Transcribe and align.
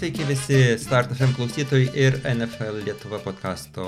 sveiki 0.00 0.24
visi 0.24 0.58
Start 0.80 1.10
FM 1.12 1.34
klausytojai 1.36 1.90
ir 1.92 2.14
NFL 2.24 2.78
Lietuva 2.86 3.18
podkasto 3.20 3.84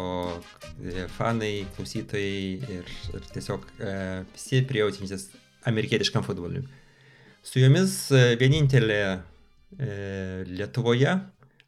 e, 0.77 1.07
fanai, 1.09 1.63
klausytojai 1.73 2.75
ir, 2.75 2.91
ir 3.17 3.29
tiesiog 3.33 3.65
e, 3.81 3.95
visi 4.35 4.61
prijaučiantis 4.69 5.25
amerikietiškam 5.71 6.27
futbolui. 6.27 6.67
Su 7.41 7.63
jumis 7.63 7.95
e, 8.13 8.35
vienintelė 8.37 8.99
e, 9.09 9.17
Lietuvoje 10.51 11.15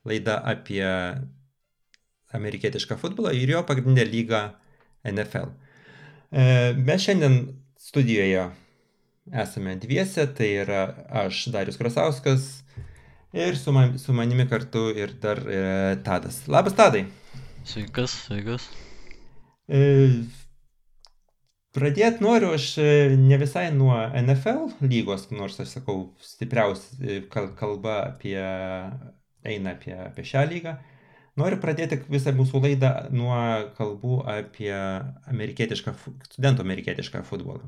laida 0.04 0.36
apie 0.52 0.84
amerikietišką 2.36 3.00
futbolą 3.00 3.32
ir 3.32 3.54
jo 3.54 3.64
pagrindinę 3.64 4.04
lygą 4.10 4.42
NFL. 5.08 5.54
E, 6.28 6.74
mes 6.84 7.06
šiandien 7.06 7.46
studijoje 7.80 8.50
esame 9.32 9.78
dviese, 9.80 10.28
tai 10.36 10.52
yra 10.66 10.90
aš 11.24 11.46
Darius 11.56 11.80
Krasauskas 11.80 12.58
Ir 13.34 13.56
su, 13.58 13.72
man, 13.74 13.98
su 13.98 14.14
manimi 14.14 14.46
kartu 14.46 14.86
ir 14.94 15.16
dar 15.22 15.40
e, 15.50 15.60
Tadas. 16.06 16.44
Labas, 16.46 16.76
Tadai. 16.78 17.04
Sveikas, 17.66 18.14
sveikas. 18.28 18.68
E, 19.66 19.80
Pradėti 21.74 22.22
noriu 22.22 22.52
aš 22.54 22.68
e, 22.78 22.90
ne 23.18 23.34
visai 23.40 23.64
nuo 23.74 23.96
NFL 24.20 24.86
lygos, 24.86 25.26
nors 25.34 25.58
aš 25.58 25.72
sakau, 25.80 26.04
stipriausia 26.22 27.16
e, 27.16 27.16
kalba 27.58 27.96
apie, 28.04 28.38
eina 29.42 29.72
apie, 29.74 29.96
apie 30.04 30.26
šią 30.28 30.44
lygą. 30.52 30.76
Noriu 31.42 31.58
pradėti 31.58 31.98
visą 32.06 32.30
mūsų 32.38 32.60
laidą 32.62 32.92
nuo 33.10 33.34
kalbų 33.74 34.20
apie 34.36 34.70
amerikietišką, 35.32 35.96
studentų 36.30 36.62
amerikietišką 36.62 37.24
futbolą 37.26 37.66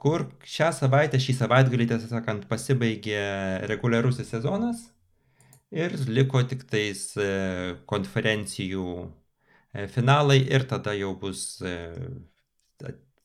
kur 0.00 0.24
šią 0.48 0.70
savaitę, 0.72 1.20
šį 1.20 1.36
savaitgalį, 1.42 1.90
tiesą 1.90 2.08
sakant, 2.14 2.46
pasibaigė 2.48 3.20
reguliarusis 3.68 4.32
sezonas 4.32 4.86
ir 5.70 5.94
liko 6.08 6.42
tik 6.50 6.64
tais 6.70 7.04
e, 7.20 7.28
konferencijų 7.90 8.86
e, 9.04 9.86
finalai 9.92 10.40
ir 10.42 10.66
tada 10.70 10.96
jau 10.98 11.12
bus 11.20 11.60
e, 11.62 11.76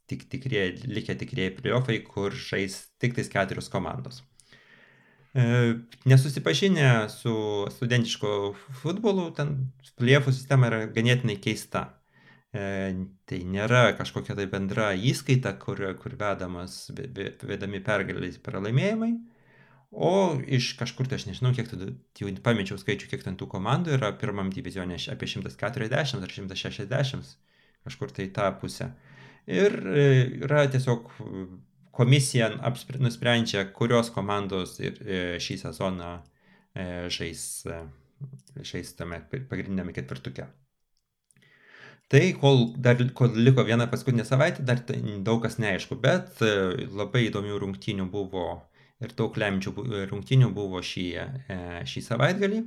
tik 0.05 0.27
tikrie, 0.29 0.67
likę 0.85 1.15
tikrieji 1.17 1.55
playoffai, 1.57 1.99
kur 2.05 2.35
žais 2.37 2.77
tik 3.01 3.15
tais 3.17 3.31
keturios 3.31 3.71
komandos. 3.73 4.21
Nesusipažinę 6.05 7.09
su 7.09 7.33
studentiško 7.73 8.29
futbolu, 8.83 9.25
ten 9.35 9.55
playoffų 9.97 10.31
sistema 10.31 10.69
yra 10.69 10.83
ganėtinai 10.93 11.39
keista. 11.41 11.87
E, 12.55 12.63
tai 13.27 13.41
nėra 13.51 13.89
kažkokia 13.97 14.35
tai 14.37 14.45
bendra 14.47 14.91
įskaita, 14.95 15.55
kur, 15.59 15.81
kur 15.99 16.13
vedamas, 16.19 16.85
vedami 16.93 17.81
pergalės 17.83 18.37
pralaimėjimai, 18.45 19.11
o 19.91 20.13
iš 20.57 20.69
kažkur, 20.79 21.09
tai 21.11 21.19
aš 21.19 21.27
nežinau, 21.31 21.51
kiek 21.57 21.67
tų, 21.71 21.89
jau 22.21 22.31
pamečiau 22.45 22.79
skaičių, 22.79 23.11
kiek 23.11 23.27
ten 23.27 23.35
tų 23.39 23.49
komandų 23.51 23.97
yra 23.97 24.13
pirmam 24.21 24.53
divizionė, 24.55 25.01
apie 25.11 25.27
140 25.33 26.23
ar 26.23 26.35
160, 26.37 27.35
kažkur 27.89 28.15
tai 28.15 28.29
tą 28.37 28.47
pusę. 28.61 28.91
Ir 29.51 29.75
e, 29.91 30.09
yra 30.47 30.63
tiesiog 30.71 31.11
komisija 31.95 32.53
nusprendžia, 33.03 33.67
kurios 33.75 34.13
komandos 34.15 34.79
ir 34.83 35.01
e, 35.03 35.23
šį 35.43 35.59
sezoną 35.67 36.17
žais, 37.07 37.41
žais 38.67 38.89
tame 38.99 39.21
pagrindinėme 39.31 39.93
ketvirtuke. 39.95 40.49
Tai 42.07 42.21
kol 42.37 42.67
dar 42.77 42.99
kol 43.17 43.33
liko 43.41 43.63
viena 43.65 43.87
paskutinė 43.89 44.27
savaitė, 44.27 44.63
dar 44.67 44.81
tai 44.85 44.99
daug 45.25 45.41
kas 45.41 45.57
neaišku, 45.57 45.97
bet 46.03 46.41
e, 46.45 46.51
labai 46.93 47.23
įdomių 47.31 47.57
rungtynių 47.63 48.05
buvo 48.13 48.45
ir 49.01 49.15
daug 49.17 49.37
lemčių 49.41 49.73
rungtynių 50.11 50.51
buvo 50.53 50.83
šį, 50.85 51.05
e, 51.17 51.57
šį 51.89 52.03
savaitgalį. 52.05 52.61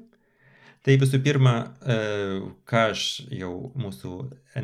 Tai 0.82 0.96
visų 1.02 1.22
pirma, 1.22 1.54
e, 1.94 1.98
ką 2.66 2.82
aš 2.90 3.04
jau 3.38 3.52
mūsų 3.78 4.14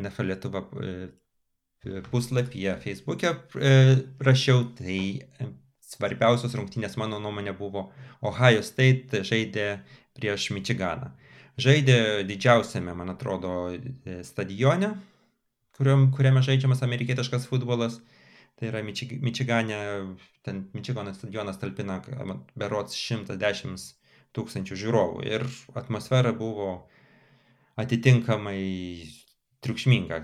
NFL 0.01 0.31
Lietuva 0.33 0.65
puslapyje 2.09 2.75
Facebook'e 2.83 3.31
rašiau, 4.27 4.63
tai 4.75 4.99
svarbiausios 5.85 6.55
rungtynės 6.57 6.97
mano 6.99 7.21
nuomonė 7.23 7.53
buvo 7.55 7.91
Ohio 8.25 8.63
State 8.65 9.23
žaidė 9.23 9.69
prieš 10.17 10.49
Michiganą. 10.55 11.13
Žaidė 11.55 12.25
didžiausiame, 12.27 12.91
man 12.99 13.13
atrodo, 13.13 13.71
e, 13.71 14.17
stadione, 14.27 14.89
kuriam, 15.77 16.09
kuriame 16.11 16.41
žaidžiamas 16.43 16.83
amerikietiškas 16.83 17.47
futbolas. 17.47 18.01
Tai 18.59 18.69
yra 18.69 18.81
Mičig 18.83 19.13
Mičigane, 19.23 19.77
ten 20.43 20.65
Mičigano 20.75 21.13
stadionas 21.15 21.59
talpina 21.59 22.01
berots 22.55 22.95
110 22.95 23.87
tūkstančių 24.35 24.77
žiūrovų 24.79 25.23
ir 25.27 25.43
atmosfera 25.79 26.31
buvo 26.35 26.69
atitinkamai 27.79 28.59
triukšminga. 29.63 30.21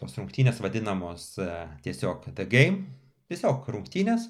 Tos 0.00 0.16
rungtynės 0.20 0.60
vadinamos 0.64 1.34
e, 1.40 1.50
tiesiog 1.84 2.30
The 2.32 2.48
Game, 2.48 2.88
tiesiog 3.28 3.68
rungtynės, 3.76 4.28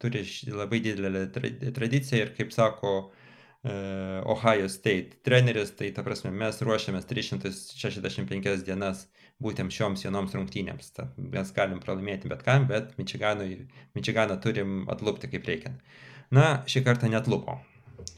turi 0.00 0.24
labai 0.52 0.80
didelę 0.84 1.28
tradiciją 1.32 2.24
ir 2.24 2.34
kaip 2.36 2.52
sako 2.56 2.96
E, 3.06 3.25
Ohio 3.66 4.68
State 4.68 5.18
treneris, 5.26 5.72
tai 5.74 5.90
ta 5.94 6.04
prasme 6.06 6.30
mes 6.30 6.58
ruošiamės 6.62 7.06
365 7.10 8.62
dienas 8.66 9.06
būtent 9.42 9.74
šioms 9.74 10.04
vienoms 10.06 10.34
rungtynėms. 10.36 10.92
Ta, 10.96 11.08
mes 11.18 11.50
galim 11.56 11.80
pralaimėti 11.82 12.30
bet 12.30 12.44
kam, 12.46 12.68
bet 12.70 12.94
Mičiganą 12.98 14.38
turim 14.42 14.84
atlupti 14.92 15.30
kaip 15.32 15.48
reikiant. 15.48 15.82
Na, 16.30 16.62
šį 16.70 16.84
kartą 16.86 17.10
netlupo. 17.10 17.58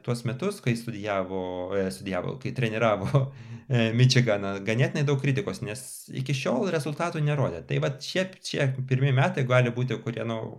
tuos 0.06 0.24
metus, 0.25 0.59
kai 0.65 0.74
studijavo, 0.77 1.42
e, 1.77 1.83
studijavo, 1.94 2.38
kai 2.42 2.54
treniravo 2.57 3.07
e, 3.69 3.92
Michiganą, 3.98 4.56
ganėtinai 4.65 5.06
daug 5.07 5.21
kritikos, 5.21 5.62
nes 5.65 5.83
iki 6.18 6.36
šiol 6.38 6.71
rezultatų 6.74 7.21
nerodė. 7.25 7.62
Tai 7.69 7.80
va 7.86 7.94
šie, 8.01 8.25
šie 8.50 8.71
pirmie 8.89 9.13
metai 9.15 9.45
gali 9.50 9.74
būti, 9.75 10.00
kurie, 10.01 10.25
na, 10.25 10.42
nu, 10.42 10.57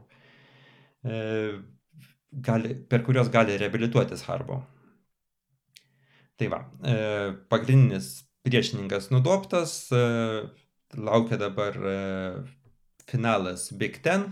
e, 1.03 1.19
gali, 2.50 2.75
per 2.89 3.03
kuriuos 3.06 3.33
gali 3.35 3.59
reabilituotis 3.59 4.23
Harbo. 4.31 4.62
Tai 6.39 6.50
va, 6.53 6.62
e, 6.87 6.99
pagrindinis 7.50 8.12
priešininkas 8.47 9.11
nudoptas, 9.11 9.81
e, 9.91 10.05
laukia 10.95 11.43
dabar 11.43 11.75
e, 11.75 11.97
finalas 13.11 13.73
Big 13.75 13.99
Ten 14.05 14.31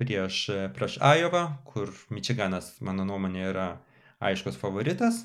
prieš, 0.00 0.42
prieš 0.76 0.98
Ajovą, 1.04 1.44
kur 1.68 1.92
Mičiganas, 2.10 2.72
mano 2.84 3.06
nuomonė, 3.08 3.44
yra 3.52 3.68
aiškus 4.20 4.58
favoritas. 4.60 5.22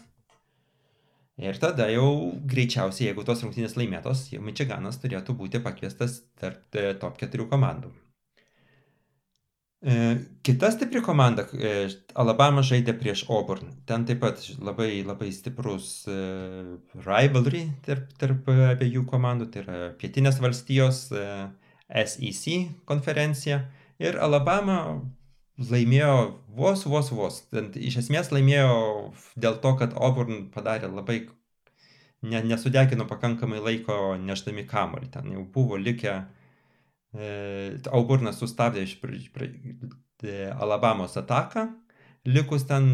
Ir 1.41 1.57
tada 1.59 1.89
jau 1.91 2.31
greičiausiai, 2.47 3.09
jeigu 3.09 3.25
tos 3.27 3.43
rungtynės 3.43 3.75
laimėtos, 3.79 4.29
Mičiganas 4.39 5.01
turėtų 5.03 5.35
būti 5.35 5.63
pakviestas 5.63 6.21
tarp 6.39 6.79
e, 6.79 6.93
top 7.01 7.19
4 7.19 7.47
komandų. 7.51 7.91
Kita 10.41 10.71
stipri 10.73 10.97
komanda, 11.05 11.43
Alabama 12.17 12.63
žaidė 12.65 12.95
prieš 12.97 13.27
Auburn. 13.29 13.67
Ten 13.85 14.07
taip 14.09 14.23
pat 14.23 14.41
labai, 14.57 15.03
labai 15.05 15.27
stiprus 15.29 16.07
rivalry 17.05 17.67
tarp, 17.85 18.07
tarp 18.17 18.49
abiejų 18.49 19.03
komandų, 19.11 19.49
tai 19.53 19.61
yra 19.61 19.75
Pietinės 20.01 20.39
valstijos 20.41 21.03
SEC 21.11 22.55
konferencija. 22.89 23.59
Ir 24.03 24.17
Alabama 24.19 24.79
laimėjo 25.55 26.15
vos, 26.55 26.83
vos, 26.85 27.11
vos. 27.15 27.39
Ten, 27.51 27.71
iš 27.79 28.01
esmės 28.03 28.31
laimėjo 28.33 29.13
dėl 29.39 29.59
to, 29.63 29.71
kad 29.79 29.95
Auburn 29.95 30.49
padarė 30.51 30.89
labai, 30.91 31.21
ne, 32.27 32.41
nesudegino 32.43 33.07
pakankamai 33.07 33.61
laiko 33.63 34.15
neždami 34.19 34.65
kamolį. 34.67 35.11
Ten 35.13 35.31
jau 35.31 35.45
buvo 35.55 35.79
likę, 35.79 36.17
e, 37.15 37.29
Auburnas 37.95 38.41
sustabdė 38.41 38.83
iš 38.83 38.97
pr, 38.99 39.15
pr, 39.35 39.47
e, 40.27 40.49
Alabamos 40.51 41.15
ataką, 41.21 41.69
likus 42.27 42.67
ten 42.67 42.89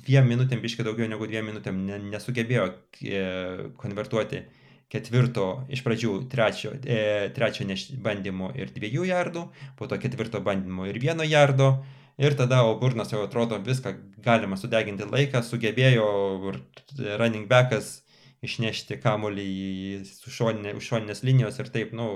dviem 0.00 0.26
minutėm, 0.30 0.62
biškai 0.62 0.86
daugiau 0.86 1.06
negu 1.10 1.30
dviem 1.30 1.46
minutėm, 1.50 1.84
ne, 1.86 1.98
nesugebėjo 2.10 2.66
e, 3.06 3.22
konvertuoti 3.78 4.42
ketvirto, 4.90 5.46
iš 5.70 5.84
pradžių 5.86 6.16
trečio, 6.30 6.74
e, 6.82 7.30
trečio 7.34 7.66
bandymo 8.02 8.50
ir 8.58 8.72
dviejų 8.74 9.06
jardų, 9.10 9.46
po 9.78 9.86
to 9.86 9.98
ketvirto 10.02 10.40
bandymo 10.42 10.86
ir 10.90 10.98
vieno 10.98 11.26
jardo. 11.26 11.78
Ir 12.20 12.34
tada 12.36 12.58
Auburnas 12.66 13.14
jau 13.14 13.22
atrodo 13.24 13.56
viską 13.64 13.94
galima 14.20 14.58
sudeginti 14.60 15.06
laiką, 15.08 15.40
sugebėjo 15.40 16.08
running 17.16 17.46
backas 17.48 18.02
išnešti 18.44 18.98
kamuolį 19.00 19.46
už 20.02 20.34
šoninė, 20.34 20.74
šoninės 20.84 21.22
linijos 21.24 21.60
ir 21.62 21.70
taip, 21.72 21.94
nu, 21.96 22.10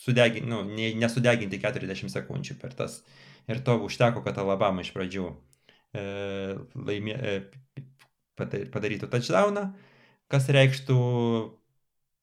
sudegin, 0.00 0.48
nu, 0.50 0.62
ne, 0.66 0.90
nesudeginti 0.98 1.60
40 1.62 2.10
sekundžių 2.14 2.58
per 2.58 2.74
tas. 2.78 3.02
Ir 3.48 3.62
to 3.64 3.78
užteko, 3.86 4.24
kad 4.24 4.38
Alabama 4.42 4.82
iš 4.82 4.90
pradžių 4.96 5.28
e, 5.28 6.02
laimė, 6.74 7.14
e, 7.14 7.36
padarytų 8.38 9.08
touchdowną, 9.10 9.68
kas 10.30 10.50
reikštų 10.54 10.98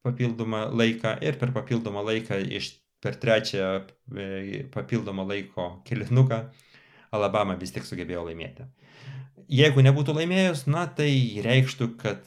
papildomą 0.06 0.68
laiką 0.72 1.18
ir 1.26 1.40
per 1.42 1.52
papildomą 1.56 2.06
laiką 2.06 2.40
iš 2.60 2.72
per 3.04 3.18
trečią 3.22 3.68
e, 4.18 4.64
papildomą 4.74 5.28
laiko 5.28 5.70
kilinuką 5.86 6.42
Alabama 7.16 7.56
vis 7.60 7.74
tik 7.76 7.86
sugebėjo 7.88 8.26
laimėti. 8.28 8.66
Jeigu 9.52 9.84
nebūtų 9.86 10.16
laimėjus, 10.18 10.66
na 10.72 10.88
tai 10.98 11.12
reikštų, 11.46 11.92
kad 12.02 12.24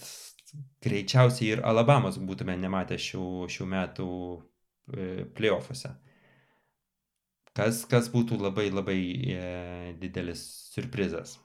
greičiausiai 0.84 1.56
ir 1.56 1.64
Alabamos 1.66 2.20
būtume 2.22 2.54
nematę 2.60 2.98
šių, 3.02 3.24
šių 3.50 3.66
metų 3.72 4.10
e, 4.36 5.08
playoffuose. 5.36 5.90
Kas, 7.58 7.82
kas 7.90 8.06
būtų 8.12 8.38
labai 8.38 8.68
labai 8.70 9.00
e, 9.34 9.42
didelis 9.98 10.44
surprizas. 10.70 11.38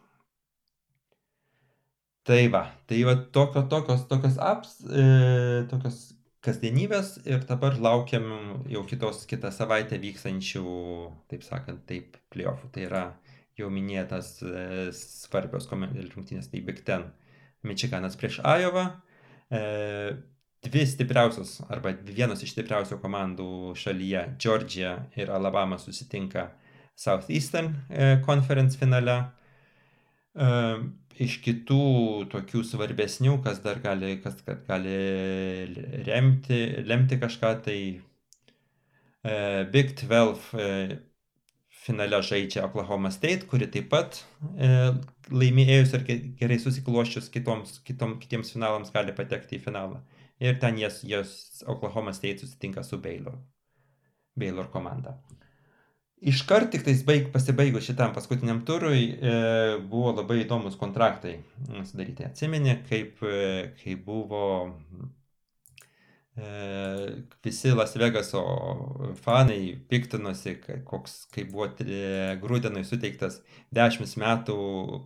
Tai 2.24 2.40
va, 2.54 2.68
tai 2.88 3.02
va 3.04 3.18
tokio, 3.36 3.66
tokios, 3.68 4.06
tokios 4.08 4.38
apps, 4.40 4.78
e, 4.88 5.66
tokios 5.72 6.13
kasdienybės 6.44 7.22
ir 7.30 7.46
dabar 7.48 7.78
laukiam 7.80 8.26
jau 8.72 8.84
kitos 8.88 9.24
kitą 9.30 9.52
savaitę 9.54 10.00
vykstančių, 10.02 10.66
taip 11.32 11.46
sakant, 11.46 11.86
taip, 11.90 12.18
playoffų. 12.34 12.70
Tai 12.76 12.86
yra 12.88 13.04
jau 13.60 13.70
minėtas 13.72 14.36
e, 14.44 14.92
svarbios 14.98 15.70
rungtynės, 15.72 16.50
tai 16.52 16.64
Big 16.66 16.84
Ten. 16.88 17.12
Michiganas 17.64 18.18
prieš 18.20 18.42
Ajovą. 18.44 18.90
E, 19.48 19.62
dvi 20.64 20.84
stipriausios, 20.88 21.62
arba 21.72 21.94
vienos 22.04 22.44
iš 22.44 22.56
stipriausių 22.56 23.00
komandų 23.04 23.76
šalyje, 23.80 24.26
Georgia 24.40 24.98
ir 25.16 25.32
Alabama 25.32 25.80
susitinka 25.80 26.50
Southeastern 26.96 27.74
e, 27.90 28.18
Conference 28.26 28.78
finale. 28.80 29.22
Iš 30.34 31.36
kitų 31.46 31.84
tokių 32.32 32.64
svarbesnių, 32.66 33.38
kas 33.46 33.60
dar 33.62 33.78
gali, 33.84 34.16
kas 34.24 34.40
gali 34.66 34.96
remti, 36.08 36.62
lemti 36.90 37.20
kažką, 37.22 37.52
tai 37.68 37.78
e, 39.22 39.36
Big 39.70 39.94
12 40.00 40.58
e, 40.58 40.98
finale 41.84 42.22
žaidžia 42.26 42.66
Oklahoma 42.66 43.12
State, 43.14 43.46
kuri 43.52 43.68
taip 43.70 43.92
pat 43.94 44.24
e, 44.58 44.72
laimėjus 45.30 45.94
ir 46.00 46.08
gerai 46.40 46.58
susikloščius 46.64 47.30
kitoms, 47.34 47.78
kitom, 47.86 48.18
kitiems 48.24 48.56
finalams 48.56 48.94
gali 48.96 49.14
patekti 49.14 49.60
į 49.60 49.64
finalą. 49.68 50.02
Ir 50.42 50.58
ten 50.60 50.82
jas, 50.82 51.04
jas 51.06 51.62
Oklahoma 51.70 52.16
State 52.18 52.42
susitinka 52.42 52.82
su 52.84 52.98
Baylor, 52.98 53.38
Baylor 54.34 54.72
komanda. 54.74 55.20
Iškart 56.32 56.70
tik 56.72 56.86
tais 56.86 57.02
baig, 57.08 57.28
pasibaigus 57.34 57.84
šitam 57.88 58.14
paskutiniam 58.16 58.62
turui 58.68 59.10
e, 59.12 59.34
buvo 59.92 60.14
labai 60.16 60.44
įdomus 60.46 60.78
kontraktai 60.80 61.40
sudaryti. 61.90 62.24
Atsimeni, 62.30 62.78
kaip, 62.88 63.20
e, 63.28 63.74
kaip 63.82 64.06
buvo 64.08 64.44
E, 66.36 67.26
visi 67.44 67.70
Las 67.70 67.94
Vegaso 67.96 68.42
fanai 69.22 69.78
piktinosi, 69.90 70.56
koks, 70.90 71.28
kaip 71.34 71.52
buvo 71.54 71.68
Grūdenui 72.42 72.82
suteiktas 72.90 73.38
10 73.78 74.16
metų 74.24 74.56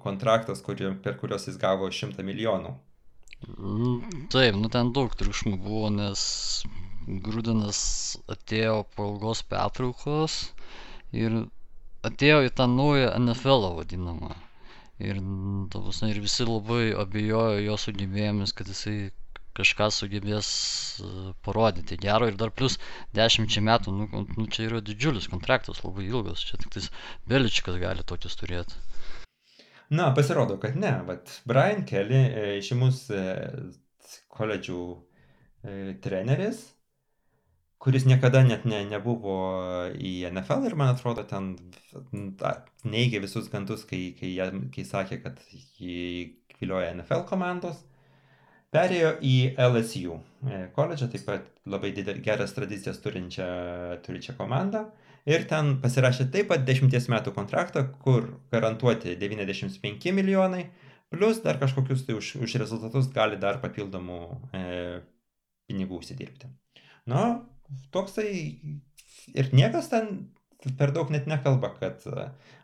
kontraktas, 0.03 0.63
kuri, 0.63 0.93
per 1.03 1.17
kuriuos 1.19 1.49
jis 1.49 1.59
gavo 1.59 1.91
100 1.91 2.23
milijonų. 2.23 2.71
Taip, 4.31 4.55
nu 4.55 4.71
ten 4.71 4.93
daug 4.95 5.11
triukšmų 5.19 5.57
buvo, 5.65 5.91
nes 5.91 6.21
Grūdenas 7.27 7.81
atėjo 8.31 8.85
po 8.95 9.11
ilgos 9.11 9.43
pertraukos 9.51 10.39
ir 11.15 11.37
atėjo 12.07 12.41
į 12.47 12.51
tą 12.57 12.67
naują 12.71 13.13
NFL 13.19 13.71
vadinamą. 13.77 14.35
Ir, 14.97 15.19
tavus, 15.69 16.01
ir 16.09 16.17
visi 16.23 16.45
labai 16.47 16.89
abejojo 16.97 17.61
jo 17.61 17.75
sugebėjimis, 17.77 18.53
kad 18.57 18.69
jisai 18.71 19.11
kažką 19.57 19.89
sugebės 19.93 20.47
e, 21.01 21.11
parodyti 21.45 21.97
gero 22.01 22.29
ir 22.29 22.37
dar 22.37 22.51
plus 22.53 22.77
dešimčiai 23.17 23.63
metų, 23.65 23.93
nu, 23.93 24.23
nu 24.37 24.45
čia 24.53 24.67
yra 24.67 24.81
didžiulis 24.85 25.29
kontraktas, 25.31 25.83
labai 25.85 26.05
ilgas, 26.09 26.43
čia 26.45 26.59
tik 26.61 26.73
tais 26.73 26.89
Beličikas 27.29 27.79
gali 27.81 28.05
tokius 28.05 28.37
turėti. 28.37 28.77
Na, 29.93 30.09
pasirodo, 30.13 30.57
kad 30.61 30.75
ne, 30.77 30.93
bet 31.07 31.39
Brian 31.49 31.85
Kelly, 31.89 32.23
e, 32.25 32.47
žymus 32.65 33.05
e, 33.13 33.21
koledžių 34.37 34.81
treneris, 36.03 36.59
kuris 37.77 38.05
niekada 38.09 38.41
net 38.43 38.65
ne, 38.65 38.81
nebuvo 38.89 39.37
į 39.93 40.13
NFL 40.31 40.65
ir 40.69 40.75
man 40.79 40.93
atrodo 40.95 41.23
ten 41.29 41.53
neigė 42.87 43.21
visus 43.23 43.49
gandus, 43.53 43.85
kai, 43.89 44.15
kai, 44.17 44.33
kai 44.73 44.85
sakė, 44.87 45.21
kad 45.23 45.41
jį 45.51 46.01
vilioja 46.59 46.93
NFL 46.95 47.27
komandos. 47.29 47.83
Perėjo 48.73 49.13
į 49.23 49.35
LSU 49.63 50.17
e, 50.17 50.57
koledžą, 50.75 51.07
taip 51.13 51.23
pat 51.23 51.45
labai 51.71 51.93
didel, 51.95 52.17
geras 52.23 52.51
tradicijas 52.55 52.99
turinčią, 52.99 53.45
turinčią 54.03 54.35
komandą. 54.35 54.83
Ir 55.27 55.45
ten 55.47 55.77
pasirašė 55.83 56.27
taip 56.33 56.49
pat 56.51 56.65
10 56.67 56.91
metų 57.13 57.33
kontraktą, 57.35 57.85
kur 58.03 58.27
garantuoti 58.51 59.15
95 59.19 60.11
milijonai, 60.15 60.65
plus 61.11 61.39
dar 61.43 61.59
kažkokius 61.61 62.03
tai 62.07 62.17
už, 62.19 62.33
už 62.43 62.57
rezultatus 62.59 63.07
gali 63.15 63.39
dar 63.39 63.61
papildomų 63.63 64.19
e, 64.51 64.65
pinigų 65.67 66.01
užsidirbti. 66.01 66.51
Na, 67.07 67.23
toksai 67.95 68.31
ir 69.35 69.53
niekas 69.55 69.89
ten 69.91 70.27
per 70.77 70.91
daug 70.95 71.11
net 71.13 71.27
nekalba, 71.29 71.71
kad 71.79 72.03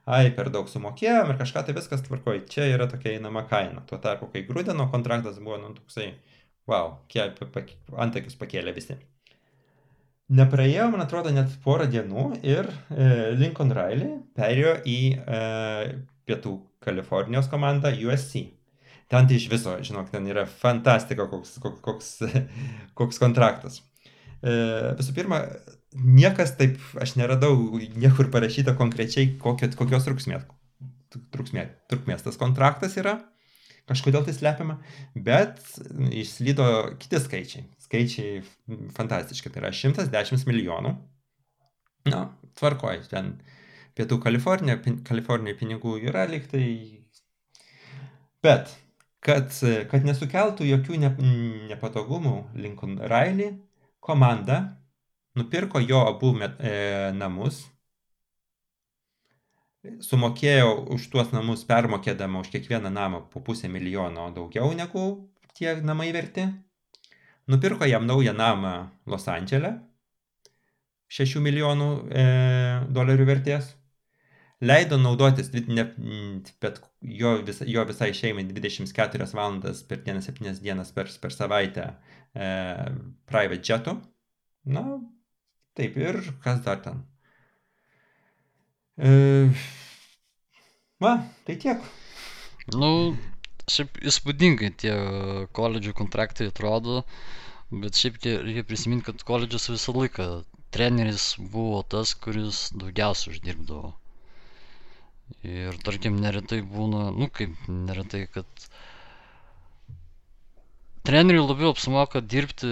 ai, 0.05 0.31
per 0.35 0.49
daug 0.53 0.69
sumokėjom 0.69 1.31
ir 1.31 1.39
kažką 1.39 1.65
tai 1.67 1.75
viskas 1.77 2.03
tvarkoj, 2.05 2.43
čia 2.51 2.67
yra 2.73 2.87
tokia 2.91 3.15
einama 3.17 3.45
kaina. 3.49 3.83
Tuo 3.87 3.99
tarpu, 4.03 4.29
kai 4.33 4.45
Grūdeno 4.47 4.89
kontraktas 4.91 5.39
buvo, 5.39 5.59
nu, 5.61 5.73
toksai, 5.77 6.13
wow, 6.69 6.97
kiek 7.11 7.39
antakius 7.93 8.39
pakėlė 8.39 8.75
visi. 8.75 8.97
Nepraėjo, 10.33 10.87
man 10.89 11.03
atrodo, 11.03 11.29
net 11.35 11.51
porą 11.63 11.85
dienų 11.91 12.29
ir 12.47 12.69
e, 12.89 13.07
Lincoln 13.37 13.73
Riley 13.75 14.15
perėjo 14.37 14.77
į 14.87 14.99
e, 15.19 15.39
Pietų 16.25 16.55
Kalifornijos 16.83 17.49
komandą 17.51 17.91
USC. 17.91 18.47
Ten 19.11 19.27
tai 19.29 19.37
iš 19.37 19.49
viso, 19.51 19.75
žinok, 19.83 20.07
ten 20.09 20.25
yra 20.31 20.47
fantastika, 20.49 21.27
koks, 21.29 21.57
koks, 21.61 21.83
koks, 21.83 22.13
koks 22.97 23.19
kontraktas. 23.21 23.81
E, 24.43 24.53
visų 24.99 25.15
pirma, 25.15 25.39
niekas 25.95 26.55
taip, 26.59 26.79
aš 26.99 27.15
neradau 27.19 27.55
niekur 27.95 28.27
parašyta 28.33 28.75
konkrečiai, 28.79 29.37
kokio, 29.39 29.69
kokios 29.79 30.07
trukmės, 30.07 30.43
trukmės, 31.31 31.71
trukmės 31.91 32.25
tas 32.25 32.39
kontraktas 32.41 32.97
yra, 32.99 33.19
kažkodėl 33.89 34.25
tai 34.27 34.35
slepiama, 34.35 34.77
bet 35.15 35.61
išslydo 36.11 36.67
kiti 36.99 37.21
skaičiai. 37.23 37.65
Skaičiai 37.83 38.43
fantastiški, 38.97 39.51
tai 39.53 39.63
yra 39.63 39.73
110 39.75 40.47
milijonų. 40.49 40.93
Na, 42.11 42.23
tvarkoj, 42.59 43.03
ten 43.11 43.35
Pietų 43.95 44.17
Kalifornija, 44.23 44.79
Kalifornija 45.07 45.55
pinigų 45.59 45.99
yra 46.09 46.25
liktai. 46.27 46.65
Bet, 48.43 48.71
kad, 49.23 49.53
kad 49.91 50.07
nesukeltų 50.07 50.67
jokių 50.67 50.97
ne, 50.99 51.11
nepatogumų 51.69 52.33
Lincoln 52.59 52.97
Riley, 53.07 53.53
komanda 54.03 54.59
nupirko 55.35 55.81
jo 55.81 56.03
abu 56.07 56.33
met, 56.37 56.59
e, 56.59 57.11
namus 57.17 57.63
sumokėjo 59.83 60.69
už 60.95 61.07
tuos 61.11 61.31
namus 61.35 61.65
permokėdama 61.67 62.43
už 62.43 62.51
kiekvieną 62.53 62.91
namą 62.93 63.23
po 63.31 63.41
pusę 63.43 63.69
milijono 63.71 64.29
daugiau 64.35 64.71
negu 64.75 65.05
tie 65.57 65.75
namai 65.81 66.11
verti. 66.13 66.47
Nupirko 67.47 67.85
jam 67.85 68.05
naują 68.07 68.33
namą 68.33 68.73
Los 69.05 69.27
Andželė, 69.27 69.73
6 71.11 71.41
milijonų 71.43 71.89
e, 72.09 72.27
dolerių 72.95 73.25
vertės. 73.27 73.73
Leido 74.63 74.95
naudotis, 74.95 75.49
ne, 75.67 75.83
bet 76.63 76.79
jo, 77.03 77.33
vis, 77.43 77.59
jo 77.67 77.83
visai 77.89 78.13
šeimai 78.15 78.45
24 78.47 79.27
valandas 79.35 79.83
per 79.83 79.99
dieną, 80.05 80.21
7 80.23 80.55
dienas 80.63 80.93
per, 80.95 81.11
per 81.19 81.35
savaitę 81.35 81.89
e, 82.35 82.47
private 83.29 83.63
jetu. 83.69 83.97
Na, 84.65 84.83
taip 85.77 85.97
ir 85.99 86.19
kas 86.43 86.61
dar 86.65 86.81
ten. 86.85 87.03
E, 88.97 89.11
va, 91.01 91.13
tai 91.47 91.57
tiek. 91.63 91.87
Nu, 92.73 92.91
šiaip 93.71 93.97
įspūdingai 94.09 94.69
tie 94.83 94.93
koledžių 95.57 95.93
kontraktai 95.97 96.49
atrodo, 96.51 97.01
bet 97.71 97.99
šiaip 97.99 98.19
reikia 98.23 98.65
prisiminti, 98.67 99.07
kad 99.09 99.25
koledžas 99.27 99.69
visą 99.71 99.95
laiką 99.97 100.27
treneris 100.73 101.33
buvo 101.53 101.81
tas, 101.93 102.13
kuris 102.25 102.69
daugiausia 102.77 103.33
uždirbdavo. 103.33 103.93
Ir 105.47 105.77
tarkim, 105.85 106.17
neretai 106.21 106.61
būna, 106.75 107.07
nu 107.17 107.27
kaip 107.33 107.53
neretai, 107.67 108.25
kad 108.33 108.67
treneriui 111.07 111.45
labiau 111.45 111.73
apsimoka 111.73 112.21
dirbti 112.21 112.69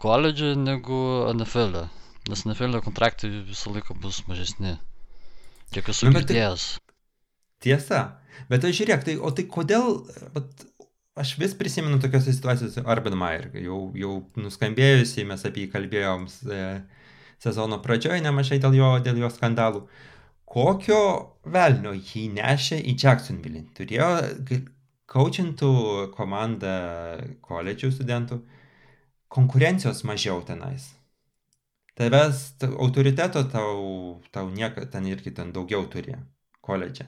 koledže 0.00 0.54
negu 0.60 1.02
NFL. 1.32 1.82
E. 1.82 1.84
Nes 2.30 2.44
NFL 2.46 2.78
e 2.78 2.82
kontraktai 2.84 3.30
visą 3.48 3.72
laiką 3.74 3.96
bus 4.00 4.22
mažesni. 4.28 4.76
Kiek 5.72 5.88
esu 5.90 6.10
nu, 6.10 6.18
girdėjęs. 6.18 6.66
Tiesa. 7.64 8.02
Bet 8.50 8.62
tai 8.64 8.72
žiūrėk, 8.76 9.04
tai, 9.06 9.16
o 9.16 9.30
tai 9.34 9.46
kodėl, 9.50 10.02
bet, 10.34 10.66
aš 11.18 11.34
vis 11.40 11.54
prisimenu 11.56 12.00
tokios 12.02 12.28
situacijos 12.28 12.78
Urban 12.82 13.16
Meyer, 13.18 13.48
jau, 13.64 13.84
jau 13.98 14.14
nuskambėjusiai 14.40 15.26
mes 15.28 15.44
apie 15.48 15.66
jį 15.66 15.72
kalbėjom 15.72 16.26
e, 16.28 16.62
sezono 17.42 17.80
pradžioje 17.84 18.22
nemažai 18.24 18.60
dėl 18.62 18.76
jo, 18.78 18.90
dėl 19.04 19.20
jo 19.24 19.32
skandalų. 19.32 19.84
Kokio 20.52 21.02
velnio 21.48 21.94
jį 21.96 22.26
nešė 22.36 22.82
į 22.84 22.96
Jacksonville? 23.00 23.64
Turėjo 23.76 24.10
coachintų 25.10 25.72
komandą 26.16 26.74
koledžių 27.44 27.92
studentų, 27.94 28.42
konkurencijos 29.32 30.04
mažiau 30.08 30.42
tenais 30.46 30.90
tavęs 31.94 32.54
autoriteto 32.78 33.44
tau, 33.44 34.20
tau 34.30 34.50
nieka, 34.50 34.86
ten 34.86 35.06
irgi 35.06 35.34
ten 35.34 35.52
daugiau 35.52 35.84
turi 35.92 36.16
koledže. 36.64 37.06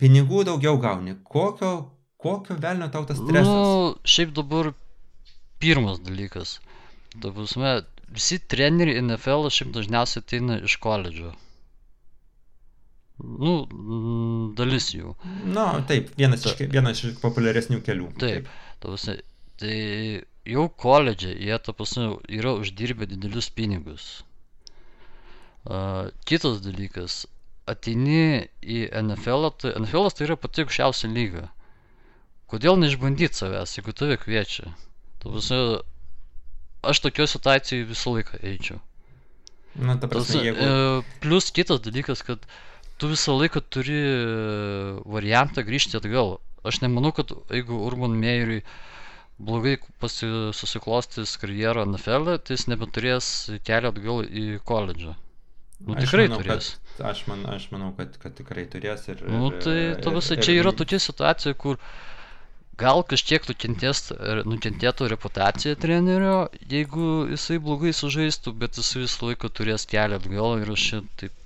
Pinigų 0.00 0.44
daugiau 0.48 0.78
gauni. 0.80 1.16
Kokio, 1.24 1.72
kokio 2.20 2.56
velnio 2.60 2.88
tau 2.92 3.06
tas 3.08 3.20
stresas? 3.20 3.48
Nu, 3.48 3.94
šiaip 4.04 4.34
dabar 4.36 4.72
pirmas 5.62 6.00
dalykas. 6.04 6.58
Dabar, 7.22 7.84
visi 8.12 8.40
treneriai 8.40 9.02
NFL 9.04 9.48
šiaip 9.52 9.72
dažniausiai 9.76 10.24
ateina 10.24 10.60
iš 10.64 10.76
koledžo. 10.82 11.32
Nu, 13.20 13.54
dalis 14.58 14.88
jų. 14.94 15.12
Na, 15.46 15.66
taip, 15.86 16.10
vienas 16.18 16.46
iš, 16.48 16.56
vienas 16.72 17.02
iš 17.04 17.18
populiaresnių 17.22 17.82
kelių. 17.86 18.08
Taip, 18.18 18.48
taip. 18.82 19.22
tai 19.62 19.76
jau 20.48 20.66
koledže 20.84 21.30
jie 21.36 21.58
ta 21.62 21.74
prasme 21.76 22.16
yra 22.28 22.56
uždirbę 22.58 23.06
didelius 23.06 23.50
pinigus. 23.54 24.08
Uh, 25.62 26.10
kitas 26.26 26.58
dalykas, 26.64 27.22
ateini 27.70 28.48
į 28.62 28.88
NFL, 29.04 29.52
tai 29.62 29.74
NFL 29.78 30.10
tai 30.10 30.26
yra 30.26 30.38
pati 30.40 30.64
aukščiausia 30.64 31.10
lyga. 31.12 31.46
Kodėl 32.50 32.80
neišbandyti 32.80 33.38
savęs, 33.38 33.76
jeigu 33.78 33.94
tave 33.96 34.18
kviečia? 34.20 34.72
Ta 35.22 35.30
prasme, 35.30 35.60
aš 36.82 37.04
tokio 37.04 37.28
situacijai 37.30 37.86
visą 37.88 38.16
laiką 38.16 38.42
eičiau. 38.42 38.82
Na, 39.78 39.94
ta 39.96 40.10
prasme, 40.10 40.42
jeigu... 40.48 40.66
Uh, 40.66 41.14
plus 41.22 41.52
kitas 41.54 41.80
dalykas, 41.86 42.26
kad 42.26 42.42
tu 43.02 43.10
visą 43.10 43.34
laiką 43.34 43.60
turi 43.74 43.98
variantą 45.10 45.66
grįžti 45.66 45.98
atgal. 45.98 46.36
Aš 46.62 46.78
nemanau, 46.84 47.10
kad 47.16 47.32
jeigu 47.50 47.80
Urban 47.82 48.14
Meyeriui 48.22 48.60
blogai 49.42 49.74
susiklostys 50.54 51.34
karjerą 51.42 51.82
NFL, 51.88 52.36
tai 52.46 52.54
jis 52.54 52.68
nebeturės 52.70 53.26
kelio 53.66 53.90
atgal 53.90 54.22
į 54.22 54.46
koledžą. 54.68 55.16
Nu, 55.82 55.96
tikrai 55.98 56.28
manau, 56.28 56.38
turės. 56.44 56.70
Kad, 56.92 57.02
aš, 57.10 57.24
man, 57.26 57.42
aš 57.50 57.66
manau, 57.74 57.90
kad, 57.98 58.14
kad 58.22 58.38
tikrai 58.38 58.68
turės 58.70 59.08
ir... 59.10 59.26
Nu, 59.26 59.50
tai 59.64 59.76
to 60.04 60.14
visai 60.14 60.38
čia 60.38 60.54
yra 60.60 60.70
tokia 60.78 61.02
situacija, 61.02 61.56
kur 61.58 61.80
gal 62.78 63.02
kažkiek 63.02 63.50
nukentėtų 64.46 65.10
reputacija 65.10 65.74
trenerio, 65.82 66.44
jeigu 66.70 67.26
jisai 67.34 67.58
blogai 67.66 67.90
sužaistų, 67.98 68.54
bet 68.62 68.78
jisai 68.78 69.02
visą 69.08 69.32
laiką 69.32 69.50
turės 69.50 69.90
kelią 69.90 70.22
atgal 70.22 70.60
ir 70.62 70.76
aš 70.76 70.90
taip 71.18 71.41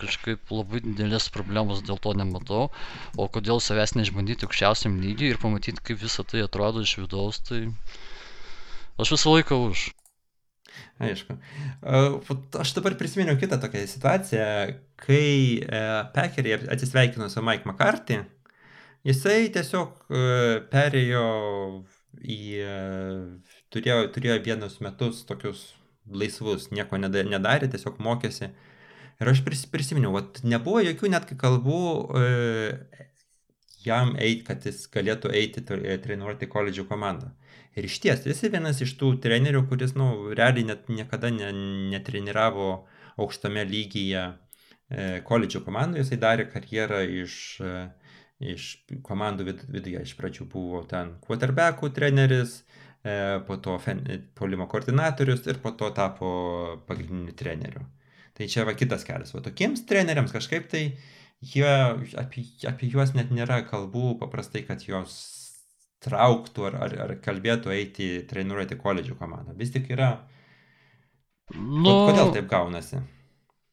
kažkaip 0.00 0.52
labai 0.52 0.82
didelės 0.84 1.28
problemos 1.34 1.82
dėl 1.86 2.00
to 2.02 2.14
nematau. 2.18 2.68
O 3.16 3.28
kodėl 3.32 3.62
savęs 3.64 3.96
neišbandyti 3.98 4.48
aukščiausiam 4.48 4.98
lygiai 5.02 5.34
ir 5.34 5.42
pamatyti, 5.42 5.82
kaip 5.84 6.02
visą 6.02 6.26
tai 6.28 6.44
atrodo 6.46 6.84
iš 6.84 6.96
vidaus, 7.02 7.40
tai 7.48 7.66
aš 9.00 9.16
visą 9.16 9.36
laiką 9.36 9.60
už. 9.70 9.88
Aišku. 11.00 11.36
Aš 12.60 12.72
dabar 12.76 12.96
prisiminiau 12.96 13.36
kitą 13.40 13.58
tokią 13.60 13.84
situaciją, 13.88 14.46
kai 15.00 15.60
e, 15.60 15.82
Pekeriai 16.14 16.68
atsisveikino 16.72 17.28
su 17.32 17.44
Mike 17.44 17.68
McCarthy, 17.68 18.22
jisai 19.04 19.50
tiesiog 19.52 20.06
e, 20.08 20.22
perėjo 20.72 21.26
į, 22.20 22.38
e, 22.64 22.76
turėjo, 23.72 23.98
turėjo 24.14 24.38
vienus 24.46 24.78
metus 24.84 25.24
tokius 25.28 25.66
laisvus, 26.06 26.70
nieko 26.72 27.00
nedarė, 27.00 27.68
tiesiog 27.72 28.00
mokėsi 28.02 28.52
Ir 29.16 29.30
aš 29.32 29.40
prisiminiau, 29.72 30.12
vat, 30.12 30.42
nebuvo 30.44 30.82
jokių 30.84 31.08
netgi 31.14 31.38
kalbų 31.40 31.82
e, 32.20 32.24
jam 33.86 34.12
eiti, 34.20 34.44
kad 34.44 34.66
jis 34.66 34.84
galėtų 34.92 35.32
eiti 35.32 35.62
e, 35.62 35.96
treniruoti 36.02 36.48
koledžių 36.52 36.84
komandą. 36.90 37.30
Ir 37.76 37.88
iš 37.88 37.98
ties, 38.04 38.24
jis 38.28 38.42
vienas 38.52 38.80
iš 38.84 38.94
tų 39.00 39.14
trenerių, 39.24 39.66
kuris, 39.70 39.94
na, 39.96 40.08
nu, 40.08 40.34
realiai 40.36 40.66
net 40.68 40.90
niekada 40.92 41.30
ne, 41.32 41.50
netreniravo 41.92 42.70
aukštame 43.20 43.64
lygyje 43.68 44.22
e, 44.24 45.06
koledžių 45.28 45.62
komandų, 45.66 46.00
jisai 46.02 46.20
darė 46.20 46.48
karjerą 46.52 47.02
iš, 47.22 47.38
e, 47.60 47.74
iš 48.52 48.70
komandų 49.06 49.48
vid, 49.50 49.66
viduje. 49.72 50.04
Iš 50.08 50.16
pradžių 50.20 50.48
buvo 50.52 50.82
ten 50.88 51.16
quarterbackų 51.24 51.92
treneris, 51.96 52.58
e, 53.04 53.16
po 53.48 53.56
to 53.64 53.76
fen, 53.80 54.04
polimo 54.36 54.68
koordinatorius 54.72 55.44
ir 55.48 55.60
po 55.64 55.72
to 55.76 55.92
tapo 55.96 56.30
pagrindiniu 56.88 57.36
treneriu. 57.36 57.84
Tai 58.36 58.48
čia 58.52 58.66
va 58.68 58.76
kitas 58.76 59.06
kelias. 59.08 59.32
O 59.36 59.40
tokiems 59.44 59.86
treneriams 59.88 60.34
kažkaip 60.34 60.68
tai 60.72 60.82
jie, 61.40 61.72
apie, 62.20 62.44
apie 62.68 62.90
juos 62.92 63.14
net 63.16 63.32
nėra 63.32 63.62
kalbų 63.68 64.16
paprastai, 64.20 64.64
kad 64.68 64.84
jos 64.84 65.16
trauktų 66.04 66.66
ar, 66.68 66.80
ar, 66.86 66.96
ar 67.06 67.14
kalbėtų 67.24 67.72
eiti 67.74 68.08
treniruoti 68.28 68.78
koledžių 68.80 69.16
komandą. 69.18 69.56
Vis 69.58 69.72
tik 69.74 69.88
yra. 69.94 70.10
Nu, 71.54 72.08
Kodėl 72.10 72.34
taip 72.34 72.50
gaunasi? 72.50 73.00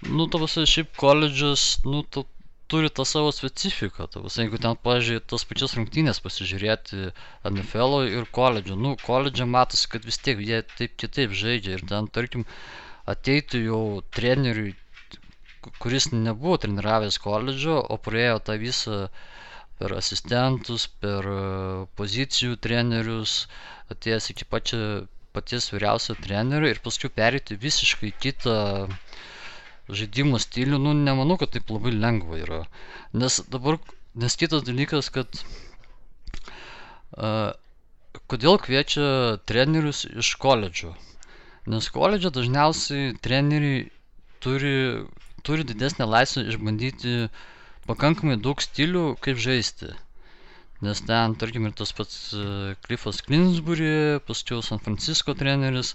Nu, 0.04 0.28
tavas 0.32 0.56
šiaip 0.70 0.96
koledžas, 1.00 1.82
nu, 1.88 2.04
tu, 2.04 2.26
turi 2.72 2.90
tą 2.90 3.06
savo 3.06 3.32
specifiką. 3.36 4.08
Tavas, 4.12 4.38
jeigu 4.40 4.60
ten, 4.62 4.78
pažiūrėjau, 4.88 5.24
tas 5.34 5.46
pačias 5.50 5.76
rungtynės 5.78 6.22
pasižiūrėti 6.24 7.12
NFL 7.50 8.00
ir 8.10 8.30
koledžio, 8.36 8.78
nu, 8.80 8.96
koledžio 9.04 9.48
matosi, 9.50 9.90
kad 9.92 10.08
vis 10.08 10.20
tiek 10.24 10.42
jie 10.42 10.64
taip 10.78 10.96
kitaip 11.04 11.36
žaidžia 11.38 11.78
ir 11.78 11.86
ten, 11.90 12.10
tarkim, 12.18 12.48
ateitų 13.12 13.62
jau 13.66 13.82
treneriui, 14.16 14.74
kuris 15.84 16.10
nebuvo 16.14 16.58
treniravęs 16.64 17.18
koledžo, 17.24 17.80
o 17.94 17.98
praėjo 18.08 18.40
tą 18.48 18.58
visą 18.62 19.00
per 19.80 19.96
asistentus, 19.98 20.86
per 21.04 21.28
e, 21.34 21.40
pozicijų 22.00 22.60
trenerius, 22.68 23.34
atėjęs 23.94 24.30
iki 24.34 24.48
pačio 24.54 24.80
paties 25.34 25.72
vyriausio 25.74 26.16
trenerio 26.24 26.70
ir 26.72 26.80
paskui 26.86 27.10
perėti 27.20 27.58
visiškai 27.60 28.12
kitą 28.26 28.56
žaidimo 29.90 30.40
stilių, 30.40 30.78
nu 30.86 30.94
nemanau, 31.00 31.38
kad 31.42 31.52
taip 31.56 31.72
labai 31.74 31.92
lengva 31.96 32.40
yra. 32.40 32.62
Nes 33.24 33.40
dabar, 33.56 33.80
nes 34.24 34.38
kitas 34.40 34.64
dalykas, 34.68 35.10
kad 35.16 35.42
uh, 37.18 37.50
kodėl 38.32 38.62
kviečia 38.64 39.08
trenerius 39.50 40.06
iš 40.24 40.36
koledžo? 40.46 40.94
Nes 41.72 41.88
koledže 41.96 42.32
dažniausiai 42.36 43.14
treneriai 43.24 43.84
turi, 44.44 44.76
turi 45.48 45.64
didesnę 45.68 46.08
laisvę 46.14 46.44
išbandyti 46.52 47.14
pakankamai 47.88 48.36
daug 48.48 48.60
stilių, 48.64 49.04
kaip 49.24 49.40
žaisti. 49.46 49.94
Nes 50.84 51.00
ten, 51.08 51.38
tarkim, 51.40 51.70
ir 51.70 51.76
tas 51.80 51.94
pats 51.96 52.18
Cliffas 52.84 53.22
Clinsbury, 53.24 54.20
paskui 54.28 54.60
San 54.68 54.84
Francisco 54.84 55.36
treneris, 55.40 55.94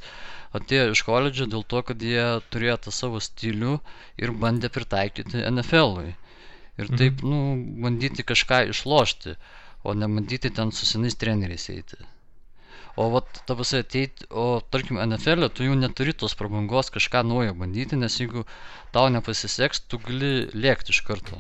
atėjo 0.57 0.95
iš 0.95 1.05
koledžio 1.05 1.49
dėl 1.53 1.67
to, 1.73 1.83
kad 1.91 2.01
jie 2.11 2.25
turėjo 2.55 2.79
tą 2.87 2.95
savo 3.01 3.21
stilių 3.21 3.77
ir 4.25 4.33
bandė 4.45 4.73
pritaikyti 4.73 5.45
NFL-ui. 5.53 6.15
ir 6.79 6.93
taip, 6.97 7.21
nu, 7.27 7.39
bandyti 7.85 8.25
kažką 8.25 8.69
išlošti, 8.73 9.37
o 9.85 9.95
ne 9.99 10.09
bandyti 10.17 10.55
ten 10.61 10.73
su 10.73 10.87
senais 10.89 11.19
treneriais 11.21 11.69
eiti. 11.75 11.99
O 12.99 13.05
vat, 13.13 13.29
ta 13.47 13.55
prasme, 13.55 13.85
ateit, 13.85 14.25
o 14.31 14.45
tarkim, 14.75 14.97
NFL 14.99 15.47
e 15.47 15.49
tu 15.55 15.67
jau 15.67 15.77
neturi 15.79 16.15
tos 16.21 16.33
prabangos 16.39 16.89
kažką 16.97 17.21
naujo 17.31 17.53
bandyti, 17.61 17.99
nes 18.01 18.17
jeigu 18.19 18.43
tau 18.97 19.07
nepasiseks, 19.15 19.85
tu 19.87 20.01
gali 20.03 20.31
lėkti 20.65 20.91
iš 20.97 21.01
karto. 21.07 21.39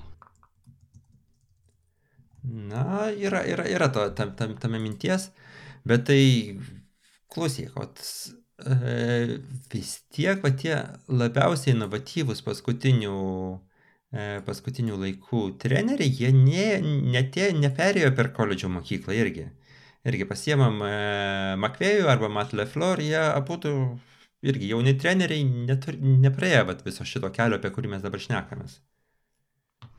Na, 2.70 3.08
yra, 3.26 3.42
yra, 3.54 3.66
yra 3.74 3.90
to, 3.96 4.06
tam, 4.20 4.36
tam, 4.38 4.54
tame 4.62 4.78
minties, 4.84 5.32
bet 5.82 6.06
tai, 6.12 6.22
klausyk, 7.34 7.74
vat, 7.74 8.06
e, 8.62 9.42
vis 9.74 9.96
tiek 10.14 10.46
va 10.46 10.54
tie 10.62 10.78
labiausiai 11.10 11.74
inovatyvūs 11.74 12.46
paskutinių, 12.46 13.18
e, 14.14 14.30
paskutinių 14.46 15.02
laikų 15.02 15.46
treneriai, 15.66 16.14
jie 16.22 16.30
ne, 16.38 16.68
netė, 17.18 17.50
neperėjo 17.66 18.14
per 18.14 18.36
koledžio 18.38 18.70
mokyklą 18.78 19.24
irgi 19.24 19.50
irgi 20.10 20.26
pasiemam 20.28 20.82
e, 20.84 20.92
Makvėjų 21.60 22.08
arba 22.10 22.30
Mat 22.32 22.54
Leflor, 22.56 23.00
jie 23.02 23.20
abu 23.20 23.58
irgi 24.42 24.70
jauni 24.70 24.94
treneriai 24.98 25.44
neturi, 25.44 25.98
nepraėjo 26.24 26.68
vat, 26.68 26.84
viso 26.86 27.06
šito 27.06 27.30
kelio, 27.34 27.58
apie 27.58 27.72
kurį 27.74 27.94
mes 27.94 28.04
dabar 28.04 28.22
šnekamės. 28.22 28.78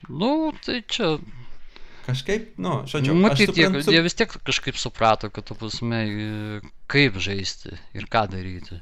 Nu, 0.08 0.52
tai 0.64 0.80
čia. 0.88 1.18
Kažkaip, 2.06 2.56
nu, 2.58 2.80
žodžiu. 2.90 3.14
Matyt, 3.20 3.52
suprantu... 3.52 3.84
jie, 3.84 3.98
jie 3.98 4.06
vis 4.06 4.16
tiek 4.18 4.32
kažkaip 4.48 4.80
suprato, 4.80 5.30
kad 5.34 5.46
tu 5.46 5.58
pasme, 5.60 6.00
kaip 6.90 7.20
žaisti 7.22 7.76
ir 7.94 8.08
ką 8.10 8.26
daryti. 8.32 8.80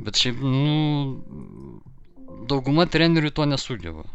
Bet 0.00 0.18
šiaip, 0.18 0.40
nu, 0.40 1.20
dauguma 2.48 2.88
trenerių 2.90 3.30
to 3.36 3.46
nesugeba. 3.46 4.08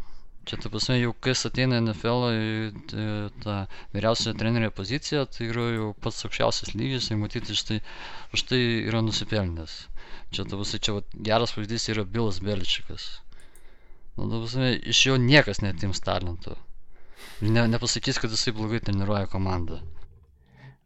Čia, 0.48 0.56
ta 0.56 0.70
prasme, 0.72 0.94
jau 0.96 1.10
kas 1.26 1.44
ateina 1.44 1.76
NFL 1.82 2.22
į 2.32 3.00
tą 3.42 3.56
vyriausiojo 3.92 4.32
trenerio 4.40 4.70
poziciją, 4.72 5.26
tai 5.28 5.50
yra 5.50 5.66
jau 5.74 5.88
pats 6.00 6.24
aukščiausias 6.24 6.72
lygis 6.72 7.10
ir 7.10 7.20
matyti 7.20 7.52
iš 7.52 7.66
tai, 7.68 7.76
už 8.32 8.46
tai 8.48 8.60
yra 8.86 9.02
nusipelnęs. 9.04 9.74
Čia, 10.32 10.46
ta 10.48 10.56
prasme, 10.56 10.80
čia 10.80 10.96
vat, 10.96 11.12
geras 11.28 11.52
pavyzdys 11.52 11.90
yra 11.92 12.06
Bilas 12.08 12.40
Beličikas. 12.40 13.10
Nu, 14.16 14.24
ta 14.24 14.40
prasme, 14.40 14.72
iš 14.94 15.04
jo 15.10 15.20
niekas 15.20 15.60
netims 15.60 16.00
talento. 16.08 16.56
Ne, 17.44 17.68
nepasakys, 17.68 18.16
kad 18.18 18.32
jisai 18.32 18.56
blogai 18.56 18.80
treniruoja 18.88 19.28
komandą. 19.28 19.82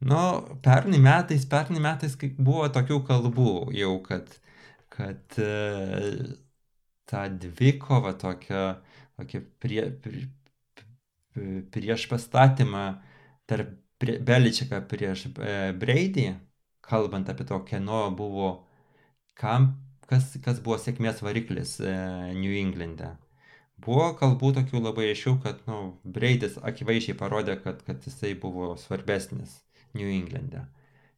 Nu, 0.03 0.21
pernai 0.67 0.99
metais, 0.99 1.47
pernai 1.47 1.87
metais 1.87 2.19
buvo 2.35 2.67
tokių 2.75 3.05
kalbų 3.07 3.53
jau, 3.79 3.95
kad, 4.03 4.27
kad 4.91 5.39
uh, 5.39 6.33
ta 7.07 7.29
dvikova 7.31 8.19
tokia 8.19 8.73
tokį 9.23 9.43
prie, 9.63 9.87
prie, 10.05 10.27
prieš 11.73 12.09
pastatymą 12.11 12.87
tarp 13.49 13.79
Beličiką 14.03 14.81
prieš 14.91 15.29
e, 15.31 15.71
Breidį, 15.79 16.33
kalbant 16.83 17.29
apie 17.31 17.47
to, 17.47 17.61
kieno 17.69 18.09
buvo, 18.19 18.49
kam, 19.39 19.69
kas, 20.11 20.33
kas 20.43 20.59
buvo 20.65 20.79
sėkmės 20.83 21.23
variklis 21.23 21.77
e, 21.81 21.93
New 22.35 22.57
Englande. 22.59 23.13
Buvo 23.83 24.13
kalbų 24.19 24.53
tokių 24.59 24.83
labai 24.83 25.09
aiškių, 25.13 25.37
kad 25.45 25.63
nu, 25.71 25.79
Breidis 26.03 26.59
akivaizdžiai 26.59 27.17
parodė, 27.19 27.57
kad, 27.63 27.83
kad 27.87 28.03
jisai 28.07 28.35
buvo 28.39 28.73
svarbesnis 28.79 29.61
New 29.95 30.11
Englande. 30.11 30.67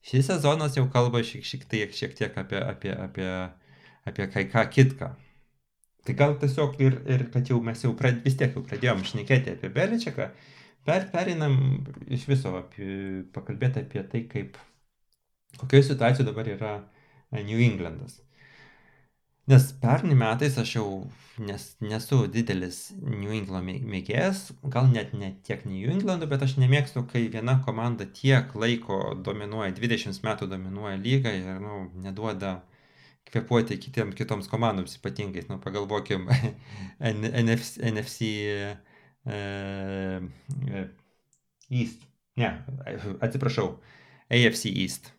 Šis 0.04 0.28
sezonas 0.28 0.76
jau 0.76 0.84
kalba 0.92 1.22
šiek, 1.24 1.44
šiek, 1.48 1.64
tiek, 1.68 1.92
šiek 1.96 2.16
tiek 2.16 2.40
apie, 2.40 2.60
apie, 2.60 2.92
apie, 2.92 3.28
apie 4.04 4.28
kai 4.32 4.44
ką 4.52 4.68
kitką. 4.76 5.14
Tai 6.04 6.14
gal 6.18 6.34
tiesiog 6.40 6.76
ir, 6.84 6.98
ir 7.08 7.24
kad 7.32 7.48
jau 7.48 7.60
mes 7.64 7.80
jau 7.84 7.94
prad, 7.96 8.20
vis 8.24 8.36
tiek 8.36 8.52
jau 8.52 8.64
pradėjom 8.66 9.04
šnekėti 9.08 9.54
apie 9.54 9.70
Beličiaką, 9.72 10.28
per, 10.84 11.08
perinam 11.12 11.56
iš 12.12 12.26
viso 12.28 12.52
apie, 12.58 12.88
pakalbėti 13.32 13.84
apie 13.86 14.04
tai, 14.12 14.24
kaip, 14.28 14.58
kokioje 15.56 15.88
situacijoje 15.88 16.28
dabar 16.28 16.50
yra 16.52 16.74
e, 16.82 17.40
New 17.40 17.60
Englandas. 17.70 18.20
Nes 19.48 19.70
pernai 19.80 20.16
metais 20.16 20.54
aš 20.60 20.70
jau 20.76 20.88
nes, 21.38 21.64
nesu 21.80 22.22
didelis 22.32 22.78
New 23.00 23.32
England 23.34 23.68
mėgėjas, 23.84 24.46
gal 24.72 24.88
net 24.92 25.12
ne 25.16 25.34
tiek 25.44 25.64
New 25.68 25.90
Englandų, 25.92 26.28
bet 26.30 26.44
aš 26.46 26.56
nemėgstu, 26.60 27.02
kai 27.10 27.26
viena 27.32 27.58
komanda 27.66 28.06
tiek 28.20 28.54
laiko 28.56 29.00
dominuoja, 29.26 29.74
20 29.76 30.24
metų 30.24 30.48
dominuoja 30.52 30.96
lygą 31.00 31.34
ir 31.40 31.60
nu, 31.60 31.82
neduoda 32.06 32.54
kvėpuoti 33.34 33.78
kitiem, 33.82 34.14
kitoms 34.16 34.48
komandoms 34.50 34.96
ypatingai. 35.00 35.44
Nu, 35.50 35.58
pagalvokim, 35.62 36.28
NFC, 37.02 37.82
NFC 37.90 38.30
e, 39.26 39.28
e, 39.34 40.86
East. 41.74 42.06
Ne, 42.40 42.50
atsiprašau, 43.22 43.68
AFC 44.30 44.72
East. 44.72 45.12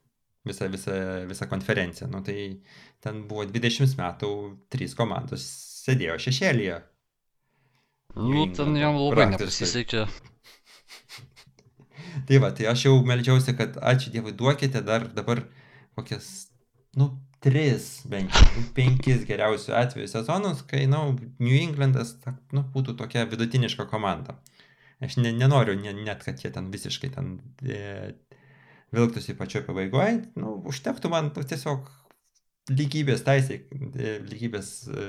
Visa, 0.45 0.67
visa, 0.69 0.95
visa 1.25 1.47
konferencija. 1.49 2.07
Nu, 2.11 2.21
tai 2.23 2.59
ten 3.01 3.23
buvo 3.29 3.47
20 3.49 3.95
metų, 3.97 4.29
trys 4.73 4.93
komandos 4.97 5.45
sėdėjo 5.85 6.19
šešėlyje. 6.27 6.77
Nu, 8.15 8.45
ten 8.55 8.77
jam 8.79 8.97
labai 8.99 9.25
nepasisekė. 9.33 10.05
tai 12.29 12.39
va, 12.43 12.51
tai 12.55 12.69
aš 12.71 12.85
jau 12.87 12.95
melžiausi, 13.05 13.55
kad 13.57 13.79
ačiū 13.81 14.13
Dievui 14.13 14.35
duokite 14.37 14.81
dar 14.85 15.09
dabar 15.17 15.43
kokias, 15.97 16.29
nu, 16.99 17.09
tris, 17.45 17.87
bent 18.09 18.33
jau 18.33 18.63
penkis 18.77 19.25
geriausių 19.29 19.75
atvejų 19.77 20.09
sezonus, 20.09 20.63
kai, 20.69 20.85
na, 20.89 21.03
nu, 21.05 21.29
New 21.43 21.53
Englandas, 21.59 22.15
nu, 22.55 22.63
būtų 22.73 22.95
tokia 22.97 23.27
vidutiniška 23.29 23.85
komanda. 23.91 24.39
Aš 25.03 25.19
ne, 25.19 25.33
nenoriu 25.35 25.75
ne, 25.77 25.93
net, 26.07 26.23
kad 26.25 26.41
jie 26.41 26.49
ten 26.55 26.71
visiškai 26.73 27.11
ten 27.13 27.35
e, 27.61 28.15
vilktųsi 28.95 29.35
pačioje 29.37 29.65
pabaigoje, 29.67 30.23
nu, 30.41 30.55
užtektų 30.71 31.11
man 31.13 31.29
tiesiog 31.35 31.91
lygybės 32.73 33.21
teisė, 33.27 33.61
e, 33.93 34.17
lygybės 34.25 34.71
e, 34.89 35.07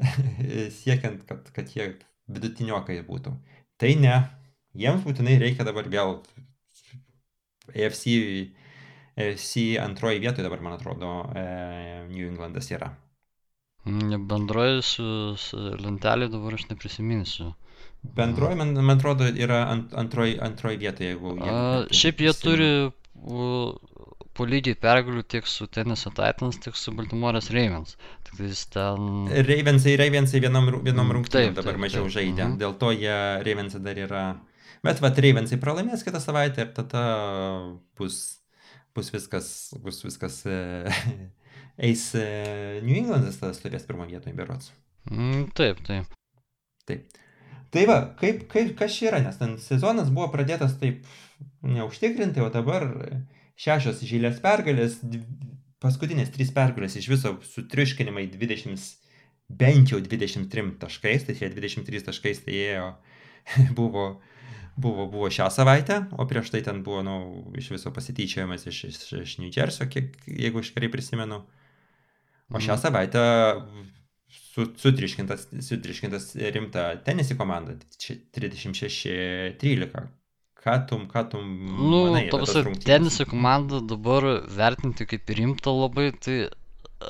siekiant, 0.80 1.22
kad, 1.28 1.46
kad 1.54 1.70
jie 1.76 1.92
vidutiniokai 2.30 2.98
būtų. 3.06 3.36
Tai 3.80 3.92
ne, 4.02 4.16
jiems 4.74 5.06
būtinai 5.06 5.38
reikia 5.42 5.66
dabar 5.68 5.86
vėl 5.92 6.18
AFC 7.70 8.18
esi 9.28 9.66
antroji 9.80 10.22
vietoje 10.22 10.46
dabar, 10.46 10.62
man 10.64 10.76
atrodo, 10.78 11.12
e, 11.36 11.46
New 12.10 12.26
Englandas 12.26 12.70
yra. 12.74 12.90
Mm, 13.88 14.26
bendroji 14.28 14.82
su, 14.84 15.08
su 15.40 15.60
lentelė 15.80 16.28
dabar 16.32 16.56
aš 16.58 16.66
neprisiminsiu. 16.72 17.52
Bendroji, 18.16 18.56
man, 18.56 18.74
man 18.76 18.98
atrodo, 18.98 19.28
yra 19.28 19.62
ant, 19.72 19.94
antroji, 19.96 20.36
antroji 20.40 20.80
vietoje, 20.80 21.12
jeigu... 21.14 21.36
Jie, 21.40 21.52
A, 21.52 21.86
šiaip 22.02 22.20
jie 22.24 22.34
turi 22.36 22.70
po 24.36 24.46
lygiai 24.48 24.76
pergalių 24.80 25.24
tiek 25.28 25.48
su 25.48 25.66
Tennessee 25.68 26.12
Titans, 26.16 26.60
tiek 26.64 26.76
su 26.78 26.94
Baltimore's 26.96 27.50
Ravens. 27.52 27.96
Tik 28.28 28.38
tais 28.40 28.62
ten... 28.72 29.28
Ravensai, 29.48 29.96
Ravensai 30.00 30.40
vienam, 30.44 30.70
vienam 30.80 31.06
mm, 31.06 31.14
rungtynėm 31.18 31.56
dabar 31.56 31.76
taip, 31.76 31.84
mažiau 31.84 32.06
taip. 32.06 32.14
žaidė. 32.16 32.46
Mhm. 32.46 32.58
Dėl 32.62 32.76
to 32.80 32.92
jie 32.96 33.16
Ravensai 33.48 33.82
dar 33.84 34.00
yra... 34.00 34.24
Bet 34.84 35.02
va, 35.04 35.12
Ravensai 35.12 35.60
pralaimės 35.60 36.04
kitą 36.06 36.22
savaitę 36.24 36.64
ir 36.64 36.70
tada 36.76 37.04
bus 38.00 38.39
bus 38.96 39.10
viskas, 39.14 39.48
bus 39.84 40.02
viskas, 40.04 40.42
e, 40.46 40.58
eis 41.88 42.10
e, 42.18 42.26
New 42.84 42.96
Englandas 42.98 43.40
tada 43.40 43.56
stovės 43.56 43.86
pirmo 43.88 44.06
vietoje, 44.08 44.36
berots. 44.36 44.72
Mm, 45.10 45.48
taip, 45.56 45.82
taip. 45.86 46.14
Taip. 46.88 47.20
Tai 47.70 47.84
va, 47.86 47.98
kaip, 48.18 48.46
kaip, 48.50 48.72
kas 48.78 48.96
čia 48.96 49.12
yra, 49.12 49.20
nes 49.22 49.36
ten 49.38 49.54
sezonas 49.62 50.10
buvo 50.10 50.26
pradėtas 50.32 50.74
taip 50.80 51.04
neužtikrintai, 51.62 52.42
o 52.42 52.50
dabar 52.52 52.88
šešios 53.60 54.02
žylės 54.06 54.40
pergalės, 54.42 54.98
paskutinės 55.82 56.32
trys 56.34 56.50
pergalės 56.56 56.96
iš 56.98 57.06
viso 57.12 57.36
sutriuškinimai 57.46 58.26
20, 58.32 58.88
bent 59.60 59.92
jau 59.92 60.00
23 60.02 60.74
taškais, 60.82 61.26
tai 61.26 61.36
šie 61.38 61.52
23 61.54 62.04
taškais 62.08 62.42
tai 62.46 62.58
ėjo, 62.58 62.88
buvo 63.78 64.08
buvo, 64.80 65.06
buvo 65.10 65.30
šią 65.30 65.48
savaitę, 65.52 66.04
o 66.18 66.26
prieš 66.28 66.50
tai 66.54 66.62
ten 66.66 66.82
buvo, 66.86 67.02
nu, 67.06 67.16
iš 67.58 67.70
viso 67.74 67.92
pasityčiojimas 67.94 68.66
iš, 68.70 68.84
iš, 68.90 69.00
iš 69.22 69.38
New 69.42 69.50
Jersey, 69.52 69.88
kiek, 69.92 70.16
jeigu 70.26 70.62
aš 70.62 70.72
gerai 70.76 70.90
prisimenu. 70.92 71.42
O 72.50 72.58
šią 72.58 72.74
mhm. 72.74 72.82
savaitę 72.82 73.24
su, 74.30 74.66
sutriškintas, 74.76 75.48
sutriškintas 75.66 76.32
rimta 76.56 76.86
tenisi 77.06 77.36
komanda 77.38 77.76
36-13. 78.36 80.08
Ką 80.60 80.74
tum, 80.88 81.06
ką 81.08 81.22
tum... 81.32 81.44
Nu, 81.88 82.00
tos 82.28 82.52
teniso 82.84 83.24
komanda 83.24 83.80
dabar 83.80 84.26
vertinti 84.52 85.06
kaip 85.08 85.30
rimta 85.38 85.72
labai, 85.72 86.10
tai 86.20 86.50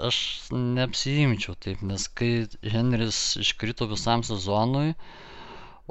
aš 0.06 0.20
neapsijimčiau 0.54 1.56
taip, 1.58 1.80
nes 1.82 2.04
kai 2.14 2.46
Henris 2.62 3.18
iškrito 3.42 3.88
visam 3.90 4.22
sezonui, 4.22 4.92
uh, 4.92 5.29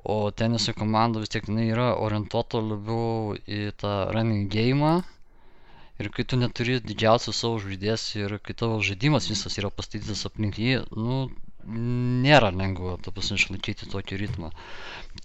o 0.04 0.32
teniso 0.32 0.74
komanda 0.78 1.20
vis 1.20 1.32
tiek 1.34 1.48
jinai 1.50 1.68
yra 1.74 1.88
orientuota 2.08 2.62
labiau 2.64 3.36
į 3.44 3.62
tą 3.82 3.94
running 4.16 4.50
game. 4.54 5.00
Ir 6.00 6.08
kai 6.16 6.24
tu 6.24 6.38
neturi 6.40 6.78
didžiausios 6.80 7.42
savo 7.44 7.60
žaidės 7.60 8.04
ir 8.16 8.38
kai 8.44 8.56
tavo 8.56 8.80
žaidimas 8.90 9.28
visas 9.28 9.58
yra 9.60 9.72
pastatytas 9.80 10.24
aplink 10.30 10.56
jį, 10.62 10.78
nu, 10.96 11.26
nėra 12.26 12.54
lengva, 12.56 12.96
ta 13.04 13.12
prasme, 13.12 13.36
išlaikyti 13.36 13.90
tokį 13.92 14.20
ritmą. 14.22 14.52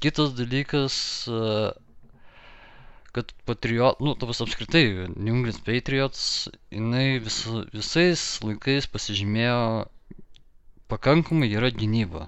Kitas 0.02 0.34
dalykas, 0.34 0.96
kad 3.14 3.32
Patriot, 3.46 4.02
nu, 4.02 4.16
ta 4.18 4.26
prasme, 4.26 4.48
apskritai, 4.48 4.84
New 5.14 5.36
England 5.36 5.62
Patriots, 5.68 6.48
jinai 6.74 7.20
vis, 7.22 7.44
visais 7.70 8.26
laikais 8.42 8.90
pasižymėjo 8.90 9.86
pakankamai 10.90 11.52
gera 11.54 11.70
gynyba. 11.70 12.26